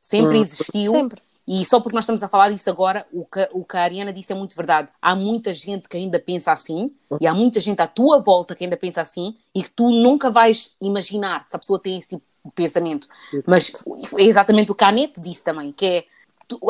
Sempre 0.00 0.38
hum. 0.38 0.40
existiu. 0.40 0.92
Sempre. 0.92 1.22
E 1.50 1.64
só 1.64 1.80
porque 1.80 1.94
nós 1.94 2.04
estamos 2.04 2.22
a 2.22 2.28
falar 2.28 2.50
disso 2.50 2.68
agora, 2.68 3.06
o 3.10 3.24
que, 3.24 3.48
o 3.52 3.64
que 3.64 3.74
a 3.74 3.80
Ariana 3.80 4.12
disse 4.12 4.30
é 4.30 4.34
muito 4.34 4.54
verdade. 4.54 4.90
Há 5.00 5.16
muita 5.16 5.54
gente 5.54 5.88
que 5.88 5.96
ainda 5.96 6.20
pensa 6.20 6.52
assim, 6.52 6.94
e 7.18 7.26
há 7.26 7.32
muita 7.32 7.58
gente 7.58 7.80
à 7.80 7.86
tua 7.86 8.18
volta 8.18 8.54
que 8.54 8.64
ainda 8.64 8.76
pensa 8.76 9.00
assim, 9.00 9.34
e 9.54 9.62
que 9.62 9.70
tu 9.70 9.90
nunca 9.90 10.28
vais 10.28 10.76
imaginar 10.78 11.48
que 11.48 11.56
a 11.56 11.58
pessoa 11.58 11.78
tem 11.78 11.96
esse 11.96 12.10
tipo 12.10 12.22
de 12.44 12.50
pensamento. 12.50 13.08
Exato. 13.32 13.50
Mas 13.50 13.72
é 14.18 14.24
exatamente 14.24 14.70
o 14.70 14.74
que 14.74 14.84
a 14.84 14.88
Anete 14.88 15.22
disse 15.22 15.42
também, 15.42 15.72
que 15.72 15.86
é, 15.86 16.04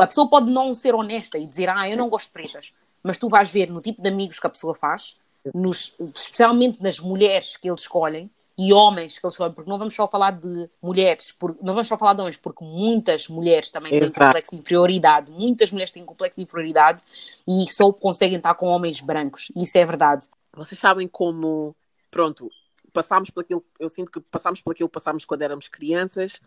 a 0.00 0.06
pessoa 0.06 0.30
pode 0.30 0.48
não 0.48 0.72
ser 0.72 0.94
honesta 0.94 1.36
e 1.36 1.44
dizer, 1.44 1.68
ah, 1.68 1.90
eu 1.90 1.96
não 1.96 2.08
gosto 2.08 2.28
de 2.28 2.34
pretas, 2.34 2.72
mas 3.02 3.18
tu 3.18 3.28
vais 3.28 3.50
ver 3.52 3.72
no 3.72 3.80
tipo 3.80 4.00
de 4.00 4.08
amigos 4.08 4.38
que 4.38 4.46
a 4.46 4.50
pessoa 4.50 4.76
faz, 4.76 5.18
nos, 5.52 5.92
especialmente 6.14 6.80
nas 6.80 7.00
mulheres 7.00 7.56
que 7.56 7.68
eles 7.68 7.80
escolhem, 7.80 8.30
e 8.58 8.72
homens 8.72 9.20
que 9.20 9.24
eles 9.24 9.36
porque 9.36 9.70
não 9.70 9.78
vamos 9.78 9.94
só 9.94 10.08
falar 10.08 10.32
de 10.32 10.68
mulheres, 10.82 11.30
por, 11.30 11.56
não 11.62 11.74
vamos 11.74 11.86
só 11.86 11.96
falar 11.96 12.14
de 12.14 12.22
homens, 12.22 12.36
porque 12.36 12.64
muitas 12.64 13.28
mulheres 13.28 13.70
também 13.70 13.94
Exato. 13.94 14.12
têm 14.12 14.26
complexo 14.26 14.50
de 14.50 14.60
inferioridade, 14.60 15.30
muitas 15.30 15.70
mulheres 15.70 15.92
têm 15.92 16.04
complexo 16.04 16.40
de 16.40 16.42
inferioridade 16.42 17.00
e 17.46 17.70
só 17.70 17.92
conseguem 17.92 18.36
estar 18.36 18.52
com 18.56 18.66
homens 18.66 19.00
brancos, 19.00 19.52
isso 19.54 19.78
é 19.78 19.84
verdade. 19.84 20.26
Vocês 20.52 20.76
sabem 20.76 21.06
como, 21.06 21.76
pronto, 22.10 22.50
passámos 22.92 23.30
por 23.30 23.42
aquilo, 23.42 23.64
eu 23.78 23.88
sinto 23.88 24.10
que 24.10 24.20
passámos 24.20 24.60
por 24.60 24.72
aquilo 24.72 24.88
que 24.88 24.94
passámos 24.94 25.24
quando 25.24 25.42
éramos 25.42 25.68
crianças 25.68 26.40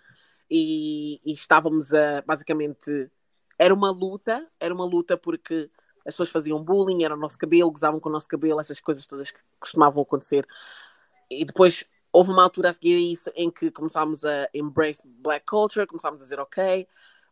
e, 0.50 1.22
e 1.24 1.32
estávamos 1.32 1.94
a, 1.94 2.22
basicamente, 2.24 3.10
era 3.58 3.74
uma 3.74 3.90
luta, 3.90 4.46
era 4.60 4.74
uma 4.74 4.84
luta 4.84 5.16
porque 5.16 5.70
as 6.06 6.14
pessoas 6.14 6.30
faziam 6.30 6.62
bullying, 6.62 7.06
era 7.06 7.16
o 7.16 7.18
nosso 7.18 7.38
cabelo, 7.38 7.72
gozavam 7.72 8.02
com 8.02 8.10
o 8.10 8.12
nosso 8.12 8.28
cabelo, 8.28 8.60
essas 8.60 8.82
coisas 8.82 9.06
todas 9.08 9.32
que 9.32 9.40
costumavam 9.58 10.04
acontecer. 10.04 10.46
E 11.30 11.46
depois 11.46 11.86
houve 12.12 12.32
uma 12.32 12.44
altura 12.44 12.70
a 12.70 12.74
seguir 12.74 12.96
a 12.96 13.00
isso 13.00 13.32
em 13.36 13.50
que 13.50 13.72
começámos 13.72 14.26
a 14.26 14.50
embrace 14.54 15.02
black 15.06 15.46
culture, 15.46 15.88
começámos 15.88 16.22
a 16.22 16.24
dizer 16.24 16.40
ok, 16.40 16.88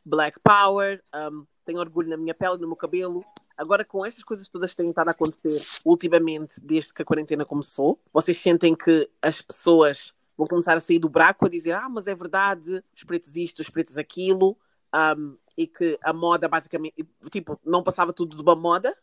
black 0.05 0.39
power, 0.39 1.03
um, 1.13 1.45
tenho 1.65 1.79
orgulho 1.79 2.09
na 2.09 2.17
minha 2.17 2.33
pele, 2.33 2.57
no 2.57 2.67
meu 2.67 2.75
cabelo. 2.75 3.23
Agora, 3.57 3.83
com 3.83 4.05
essas 4.05 4.23
coisas 4.23 4.47
todas 4.47 4.71
que 4.71 4.77
têm 4.77 4.89
estado 4.89 5.09
a 5.09 5.11
acontecer 5.11 5.81
ultimamente, 5.85 6.61
desde 6.61 6.93
que 6.93 7.01
a 7.01 7.05
quarentena 7.05 7.45
começou, 7.45 7.99
vocês 8.13 8.37
sentem 8.37 8.73
que 8.73 9.09
as 9.21 9.41
pessoas 9.41 10.13
vão 10.37 10.47
começar 10.47 10.77
a 10.77 10.79
sair 10.79 10.99
do 10.99 11.09
buraco 11.09 11.45
a 11.45 11.49
dizer 11.49 11.73
ah, 11.73 11.89
mas 11.89 12.07
é 12.07 12.15
verdade, 12.15 12.81
os 12.95 13.03
pretos 13.03 13.35
isto, 13.35 13.59
os 13.59 13.69
pretos 13.69 13.97
aquilo, 13.97 14.57
um, 14.95 15.37
e 15.57 15.67
que 15.67 15.99
a 16.01 16.13
moda 16.13 16.47
basicamente, 16.47 16.95
tipo, 17.29 17.59
não 17.65 17.83
passava 17.83 18.13
tudo 18.13 18.37
de 18.37 18.41
uma 18.41 18.55
moda? 18.55 18.97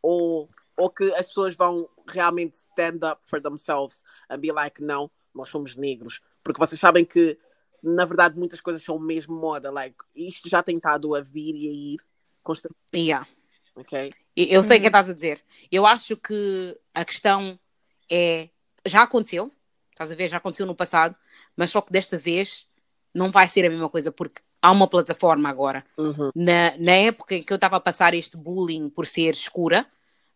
Ou, 0.00 0.48
ou 0.76 0.88
que 0.88 1.12
as 1.14 1.26
pessoas 1.26 1.54
vão 1.54 1.86
realmente 2.06 2.54
stand 2.54 3.06
up 3.06 3.20
for 3.24 3.42
themselves 3.42 4.02
and 4.30 4.38
be 4.38 4.50
like, 4.50 4.82
não, 4.82 5.10
nós 5.34 5.48
somos 5.48 5.76
negros? 5.76 6.20
Porque 6.42 6.58
vocês 6.58 6.80
sabem 6.80 7.04
que, 7.04 7.38
na 7.82 8.04
verdade, 8.04 8.38
muitas 8.38 8.60
coisas 8.60 8.82
são 8.82 8.98
mesmo 8.98 9.34
moda. 9.34 9.70
Like, 9.70 9.96
isto 10.14 10.48
já 10.48 10.62
tem 10.62 10.76
estado 10.76 11.14
a 11.14 11.20
vir 11.20 11.54
e 11.54 11.68
a 11.68 11.72
ir 11.72 12.00
constantemente. 12.42 12.96
Yeah. 12.96 13.26
Ok? 13.74 14.08
Eu 14.34 14.62
sei 14.62 14.78
o 14.78 14.80
que 14.80 14.86
estás 14.86 15.08
a 15.08 15.14
dizer. 15.14 15.42
Eu 15.70 15.86
acho 15.86 16.16
que 16.16 16.78
a 16.94 17.04
questão 17.04 17.58
é. 18.10 18.48
Já 18.86 19.02
aconteceu, 19.02 19.52
estás 19.90 20.10
a 20.10 20.14
ver? 20.14 20.28
Já 20.28 20.38
aconteceu 20.38 20.66
no 20.66 20.74
passado, 20.74 21.14
mas 21.56 21.70
só 21.70 21.80
que 21.80 21.92
desta 21.92 22.16
vez 22.16 22.66
não 23.14 23.30
vai 23.30 23.48
ser 23.48 23.66
a 23.66 23.70
mesma 23.70 23.88
coisa, 23.88 24.10
porque 24.10 24.40
há 24.62 24.70
uma 24.70 24.88
plataforma 24.88 25.48
agora. 25.48 25.84
Uhum. 25.96 26.30
Na, 26.34 26.76
na 26.78 26.92
época 26.92 27.34
em 27.34 27.42
que 27.42 27.52
eu 27.52 27.56
estava 27.56 27.76
a 27.76 27.80
passar 27.80 28.14
este 28.14 28.36
bullying 28.36 28.88
por 28.88 29.06
ser 29.06 29.34
escura, 29.34 29.86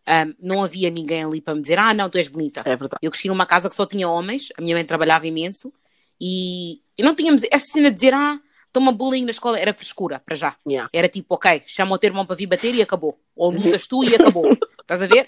um, 0.09 0.35
não 0.41 0.63
havia 0.63 0.91
ninguém 0.91 1.25
ali 1.25 1.41
para 1.41 1.55
me 1.55 1.63
dizer: 1.63 1.79
Ah, 1.79 1.95
não, 1.95 2.09
tu 2.11 2.19
és 2.19 2.29
bonita. 2.29 2.61
É 2.61 2.77
verdade. 2.77 2.99
Eu 3.03 3.11
cresci 3.11 3.29
numa 3.29 3.47
casa 3.47 3.69
que 3.69 3.75
só 3.75 3.87
tinha 3.87 4.09
homens, 4.09 4.49
a 4.57 4.63
minha 4.63 4.75
mãe 4.75 4.85
trabalhava 4.85 5.27
imenso 5.27 5.73
e, 6.21 6.81
e 6.97 7.03
não 7.03 7.15
tínhamos 7.15 7.43
essa 7.51 7.67
cena 7.73 7.91
de 7.91 7.97
dizer: 7.97 8.15
Ah, 8.15 8.41
toma 8.73 8.93
bullying 8.93 9.25
na 9.25 9.31
escola, 9.31 9.59
era 9.59 9.73
frescura, 9.73 10.19
para 10.21 10.35
já. 10.35 10.57
Yeah. 10.67 10.89
Era 10.93 11.09
tipo, 11.09 11.35
ok, 11.35 11.63
chama 11.67 11.95
o 11.95 11.99
teu 11.99 12.09
irmão 12.09 12.27
para 12.27 12.37
vir 12.37 12.47
bater 12.47 12.75
e 12.75 12.83
acabou. 12.83 13.19
Ou 13.37 13.51
lutas 13.51 13.87
tu 13.87 14.03
e 14.05 14.15
acabou. 14.15 14.53
Estás 14.81 15.03
a 15.03 15.07
ver? 15.07 15.27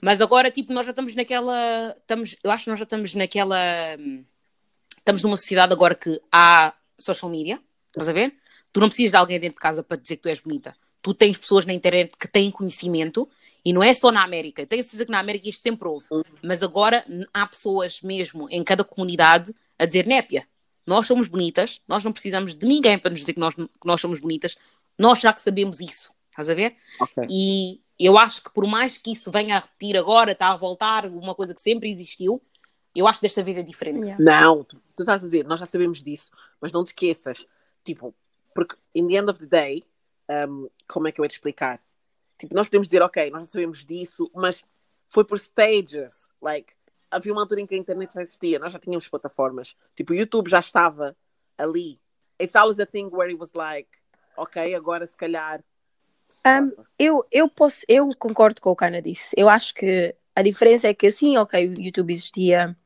Mas 0.00 0.20
agora, 0.20 0.50
tipo, 0.50 0.72
nós 0.72 0.84
já 0.84 0.90
estamos 0.90 1.14
naquela. 1.14 1.94
Estamos, 1.98 2.36
eu 2.42 2.50
acho 2.50 2.64
que 2.64 2.70
nós 2.70 2.78
já 2.78 2.84
estamos 2.84 3.14
naquela. 3.14 3.56
hum, 3.98 4.24
Estamos 5.02 5.20
numa 5.24 5.36
sociedade 5.36 5.72
agora 5.72 5.96
que 5.96 6.20
há 6.30 6.72
social 6.96 7.28
media, 7.28 7.60
estás 7.88 8.08
a 8.08 8.12
ver? 8.12 8.36
Tu 8.72 8.78
não 8.78 8.86
precisas 8.86 9.10
de 9.10 9.16
alguém 9.16 9.40
dentro 9.40 9.56
de 9.56 9.60
casa 9.60 9.82
para 9.82 9.96
dizer 9.96 10.14
que 10.14 10.22
tu 10.22 10.28
és 10.28 10.38
bonita. 10.38 10.76
Tu 11.02 11.12
tens 11.12 11.36
pessoas 11.36 11.66
na 11.66 11.72
internet 11.72 12.12
que 12.16 12.28
têm 12.28 12.52
conhecimento 12.52 13.28
e 13.64 13.72
não 13.72 13.82
é 13.82 13.92
só 13.94 14.10
na 14.10 14.24
América. 14.24 14.66
Tenho 14.66 14.82
certeza 14.82 15.04
que 15.04 15.10
na 15.10 15.20
América 15.20 15.48
isto 15.48 15.62
sempre 15.62 15.88
houve. 15.88 16.06
Mas 16.42 16.62
agora 16.62 17.04
há 17.32 17.46
pessoas 17.46 18.02
mesmo 18.02 18.48
em 18.50 18.62
cada 18.64 18.82
comunidade 18.82 19.54
a 19.78 19.86
dizer 19.86 20.06
népia. 20.06 20.46
Nós 20.86 21.06
somos 21.06 21.28
bonitas, 21.28 21.80
nós 21.86 22.02
não 22.02 22.12
precisamos 22.12 22.54
de 22.56 22.66
ninguém 22.66 22.98
para 22.98 23.10
nos 23.10 23.20
dizer 23.20 23.34
que 23.34 23.40
nós, 23.40 23.54
que 23.54 23.68
nós 23.84 24.00
somos 24.00 24.18
bonitas. 24.18 24.56
Nós 24.98 25.20
já 25.20 25.32
que 25.32 25.40
sabemos 25.40 25.80
isso. 25.80 26.12
Estás 26.30 26.50
a 26.50 26.54
ver? 26.54 26.76
Ok. 27.00 27.26
E 27.30 27.80
eu 27.98 28.18
acho 28.18 28.42
que 28.42 28.50
por 28.50 28.66
mais 28.66 28.98
que 28.98 29.12
isso 29.12 29.30
venha 29.30 29.56
a 29.56 29.60
repetir 29.60 29.96
agora, 29.96 30.32
está 30.32 30.48
a 30.48 30.56
voltar, 30.56 31.06
uma 31.06 31.34
coisa 31.34 31.54
que 31.54 31.60
sempre 31.60 31.88
existiu, 31.88 32.42
eu 32.94 33.06
acho 33.06 33.20
que 33.20 33.26
desta 33.26 33.42
vez 33.42 33.56
é 33.56 33.62
diferente. 33.62 34.08
Yeah. 34.08 34.24
Não, 34.24 34.64
tu, 34.64 34.76
tu 34.94 35.02
estás 35.02 35.22
a 35.22 35.26
dizer, 35.26 35.44
nós 35.44 35.60
já 35.60 35.66
sabemos 35.66 36.02
disso, 36.02 36.30
mas 36.60 36.72
não 36.72 36.82
te 36.82 36.88
esqueças. 36.88 37.46
Tipo, 37.84 38.14
porque 38.54 38.76
in 38.94 39.08
the 39.08 39.14
end 39.14 39.30
of 39.30 39.38
the 39.38 39.46
day, 39.46 39.84
um, 40.48 40.68
como 40.88 41.08
é 41.08 41.12
que 41.12 41.20
eu 41.20 41.24
ia 41.24 41.28
te 41.28 41.36
explicar? 41.36 41.80
Tipo, 42.42 42.56
nós 42.56 42.66
podemos 42.66 42.88
dizer, 42.88 43.00
ok, 43.02 43.30
nós 43.30 43.50
sabemos 43.50 43.84
disso, 43.84 44.28
mas 44.34 44.64
foi 45.04 45.22
por 45.22 45.38
stages. 45.38 46.28
Like, 46.40 46.72
havia 47.08 47.32
uma 47.32 47.40
altura 47.40 47.60
em 47.60 47.66
que 47.68 47.74
a 47.76 47.78
internet 47.78 48.14
já 48.14 48.20
existia, 48.20 48.58
nós 48.58 48.72
já 48.72 48.80
tínhamos 48.80 49.06
plataformas. 49.06 49.76
Tipo, 49.94 50.12
o 50.12 50.16
YouTube 50.16 50.50
já 50.50 50.58
estava 50.58 51.16
ali. 51.56 52.00
It's 52.40 52.56
always 52.56 52.80
a 52.80 52.86
thing 52.86 53.10
where 53.12 53.30
it 53.30 53.38
was 53.38 53.52
like, 53.54 53.88
ok, 54.36 54.74
agora 54.74 55.06
se 55.06 55.16
calhar. 55.16 55.62
Um, 56.44 56.72
eu, 56.98 57.24
eu, 57.30 57.48
posso, 57.48 57.84
eu 57.86 58.10
concordo 58.18 58.60
com 58.60 58.70
o 58.70 58.76
que 58.76 58.86
Ana 58.86 59.00
disse. 59.00 59.32
Eu 59.36 59.48
acho 59.48 59.72
que 59.72 60.12
a 60.34 60.42
diferença 60.42 60.88
é 60.88 60.94
que 60.94 61.06
assim, 61.06 61.36
ok, 61.36 61.68
o 61.68 61.80
YouTube 61.80 62.12
existia, 62.12 62.76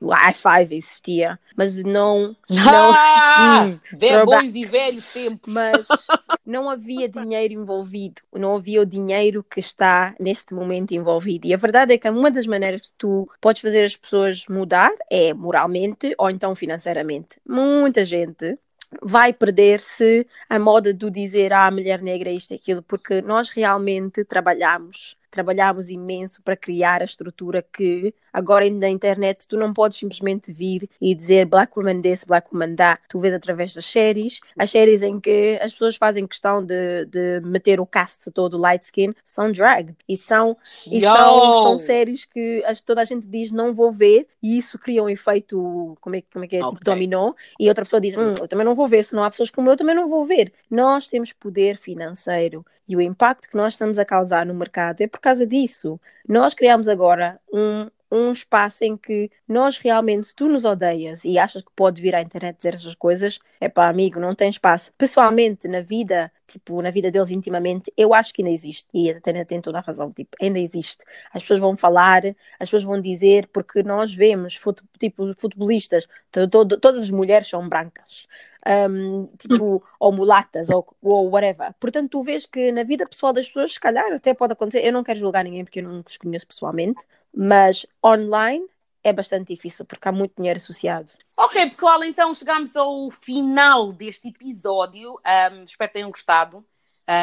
o 0.00 0.08
i5 0.12 0.72
existia, 0.72 1.38
mas 1.56 1.76
não, 1.84 2.34
não, 2.48 2.92
Ah, 2.94 3.66
Hum, 3.66 3.78
bons 4.24 4.54
e 4.54 4.64
velhos 4.64 5.08
tempos. 5.08 5.52
mas 5.52 5.86
não 6.44 6.68
havia 6.68 7.08
dinheiro 7.08 7.54
envolvido, 7.54 8.22
não 8.32 8.56
havia 8.56 8.82
o 8.82 8.86
dinheiro 8.86 9.44
que 9.44 9.60
está 9.60 10.14
neste 10.18 10.52
momento 10.54 10.92
envolvido. 10.92 11.46
E 11.46 11.54
a 11.54 11.56
verdade 11.56 11.92
é 11.94 11.98
que 11.98 12.08
uma 12.08 12.30
das 12.30 12.46
maneiras 12.46 12.82
que 12.82 12.92
tu 12.98 13.28
podes 13.40 13.62
fazer 13.62 13.84
as 13.84 13.96
pessoas 13.96 14.46
mudar 14.48 14.90
é 15.10 15.32
moralmente 15.34 16.14
ou 16.18 16.30
então 16.30 16.54
financeiramente. 16.54 17.36
Muita 17.46 18.04
gente 18.04 18.58
vai 19.02 19.32
perder-se 19.32 20.26
a 20.48 20.58
moda 20.58 20.92
do 20.92 21.10
dizer 21.10 21.52
ah, 21.52 21.66
a 21.66 21.70
mulher 21.70 22.02
negra 22.02 22.30
é 22.30 22.32
isto 22.34 22.52
e 22.52 22.56
aquilo, 22.56 22.82
porque 22.82 23.22
nós 23.22 23.48
realmente 23.50 24.24
trabalhamos, 24.24 25.16
trabalhamos 25.30 25.88
imenso 25.88 26.42
para 26.42 26.56
criar 26.56 27.00
a 27.02 27.04
estrutura 27.04 27.62
que 27.62 28.14
agora 28.32 28.68
na 28.70 28.88
internet 28.88 29.46
tu 29.46 29.56
não 29.56 29.72
podes 29.72 29.98
simplesmente 29.98 30.52
vir 30.52 30.88
e 31.00 31.14
dizer 31.14 31.46
black 31.46 31.72
woman 31.78 32.00
desse, 32.00 32.26
black 32.26 32.48
woman 32.52 32.74
dá. 32.74 32.98
Tu 33.08 33.18
vês 33.18 33.34
através 33.34 33.74
das 33.74 33.86
séries, 33.86 34.40
as 34.58 34.70
séries 34.70 35.02
em 35.02 35.18
que 35.20 35.58
as 35.62 35.72
pessoas 35.72 35.96
fazem 35.96 36.26
questão 36.26 36.64
de, 36.64 37.04
de 37.06 37.40
meter 37.44 37.80
o 37.80 37.86
cast 37.86 38.30
todo 38.30 38.58
light 38.58 38.82
skin, 38.84 39.14
são 39.24 39.50
drag 39.52 39.94
e 40.08 40.16
são 40.16 40.56
e 40.90 41.00
são, 41.00 41.52
são 41.62 41.78
séries 41.78 42.24
que 42.24 42.62
as- 42.66 42.82
toda 42.82 43.00
a 43.00 43.04
gente 43.04 43.26
diz 43.26 43.52
não 43.52 43.72
vou 43.74 43.92
ver. 43.92 44.26
E 44.42 44.58
isso 44.58 44.78
cria 44.78 45.02
um 45.02 45.08
efeito, 45.08 45.96
como 46.00 46.16
é, 46.16 46.20
que- 46.20 46.28
como 46.32 46.44
é 46.44 46.48
que 46.48 46.56
é, 46.56 46.58
tipo 46.60 46.72
Ok. 46.76 46.84
dominó. 46.84 47.32
E 47.58 47.68
outra 47.68 47.84
pessoa 47.84 48.00
diz, 48.00 48.16
hum, 48.16 48.34
eu 48.40 48.48
também 48.48 48.64
não 48.64 48.74
vou 48.74 48.88
ver, 48.88 49.04
se 49.04 49.14
não 49.14 49.24
há 49.24 49.30
pessoas 49.30 49.50
como 49.50 49.68
eu, 49.70 49.76
também 49.76 49.94
não 49.94 50.08
vou 50.08 50.24
ver. 50.24 50.52
Nós 50.70 51.08
temos 51.08 51.32
poder 51.32 51.76
financeiro 51.76 52.64
e 52.92 52.96
o 52.96 53.00
impacto 53.00 53.48
que 53.48 53.56
nós 53.56 53.74
estamos 53.74 53.98
a 53.98 54.04
causar 54.04 54.44
no 54.46 54.54
mercado 54.54 55.00
é 55.00 55.06
por 55.06 55.20
causa 55.20 55.46
disso. 55.46 56.00
Nós 56.28 56.54
criamos 56.54 56.88
agora 56.88 57.40
um, 57.52 57.88
um 58.10 58.32
espaço 58.32 58.84
em 58.84 58.96
que 58.96 59.30
nós 59.46 59.78
realmente, 59.78 60.26
se 60.26 60.34
tu 60.34 60.48
nos 60.48 60.64
odeias 60.64 61.24
e 61.24 61.38
achas 61.38 61.62
que 61.62 61.70
pode 61.76 62.02
vir 62.02 62.14
à 62.14 62.20
internet 62.20 62.56
dizer 62.56 62.74
essas 62.74 62.94
coisas, 62.96 63.38
é 63.60 63.68
pá, 63.68 63.88
amigo, 63.88 64.18
não 64.18 64.34
tem 64.34 64.50
espaço. 64.50 64.92
Pessoalmente, 64.98 65.68
na 65.68 65.80
vida, 65.80 66.32
tipo, 66.46 66.82
na 66.82 66.90
vida 66.90 67.10
deles 67.10 67.30
intimamente, 67.30 67.92
eu 67.96 68.12
acho 68.12 68.34
que 68.34 68.42
ainda 68.42 68.52
existe. 68.52 68.88
E 68.92 69.10
a 69.10 69.20
Tânia 69.20 69.44
tem 69.46 69.60
toda 69.60 69.78
a 69.78 69.82
razão, 69.82 70.12
tipo, 70.12 70.36
ainda 70.40 70.58
existe. 70.58 71.04
As 71.32 71.42
pessoas 71.42 71.60
vão 71.60 71.76
falar, 71.76 72.22
as 72.58 72.68
pessoas 72.68 72.82
vão 72.84 73.00
dizer, 73.00 73.46
porque 73.48 73.82
nós 73.82 74.12
vemos, 74.12 74.58
tipo, 74.98 75.34
futebolistas, 75.38 76.08
to- 76.32 76.48
to- 76.48 76.78
todas 76.78 77.04
as 77.04 77.10
mulheres 77.10 77.48
são 77.48 77.68
brancas. 77.68 78.26
Um, 78.66 79.26
tipo, 79.38 79.82
ou 79.98 80.12
mulatas, 80.12 80.68
ou, 80.68 80.86
ou 81.02 81.30
whatever. 81.30 81.74
Portanto, 81.80 82.10
tu 82.10 82.22
vês 82.22 82.46
que 82.46 82.70
na 82.72 82.82
vida 82.82 83.06
pessoal 83.06 83.32
das 83.32 83.46
pessoas, 83.46 83.72
se 83.72 83.80
calhar 83.80 84.12
até 84.12 84.34
pode 84.34 84.52
acontecer. 84.52 84.84
Eu 84.84 84.92
não 84.92 85.04
quero 85.04 85.18
julgar 85.18 85.44
ninguém 85.44 85.64
porque 85.64 85.80
eu 85.80 85.84
não 85.84 86.02
os 86.06 86.16
conheço 86.18 86.46
pessoalmente, 86.46 87.04
mas 87.34 87.86
online 88.04 88.66
é 89.02 89.12
bastante 89.12 89.54
difícil 89.54 89.84
porque 89.84 90.08
há 90.08 90.12
muito 90.12 90.34
dinheiro 90.36 90.58
associado. 90.58 91.10
Ok, 91.36 91.66
pessoal, 91.66 92.04
então 92.04 92.34
chegamos 92.34 92.76
ao 92.76 93.10
final 93.10 93.92
deste 93.92 94.28
episódio. 94.28 95.12
Um, 95.12 95.62
espero 95.62 95.88
que 95.88 95.94
tenham 95.94 96.10
gostado. 96.10 96.64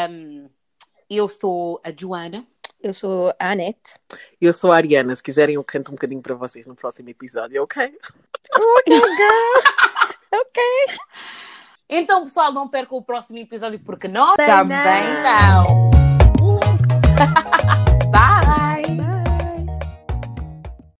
Um, 0.09 0.49
eu 1.09 1.27
sou 1.27 1.79
a 1.83 1.91
Joana. 1.91 2.45
Eu 2.81 2.93
sou 2.93 3.33
a 3.39 3.51
Anete. 3.51 3.93
Eu 4.39 4.53
sou 4.53 4.71
a 4.71 4.77
Ariana, 4.77 5.15
se 5.15 5.23
quiserem 5.23 5.55
eu 5.55 5.63
canto 5.63 5.89
um 5.89 5.95
bocadinho 5.95 6.21
para 6.21 6.35
vocês 6.35 6.65
no 6.65 6.75
próximo 6.75 7.09
episódio, 7.09 7.63
ok? 7.63 7.97
Ok. 10.39 10.63
Então, 11.89 12.23
pessoal, 12.23 12.51
não 12.51 12.67
percam 12.67 12.97
o 12.97 13.01
próximo 13.01 13.37
episódio 13.37 13.79
porque 13.79 14.07
nós 14.07 14.35
Também 14.35 15.21
não. 15.23 15.89
Uh! 16.41 17.86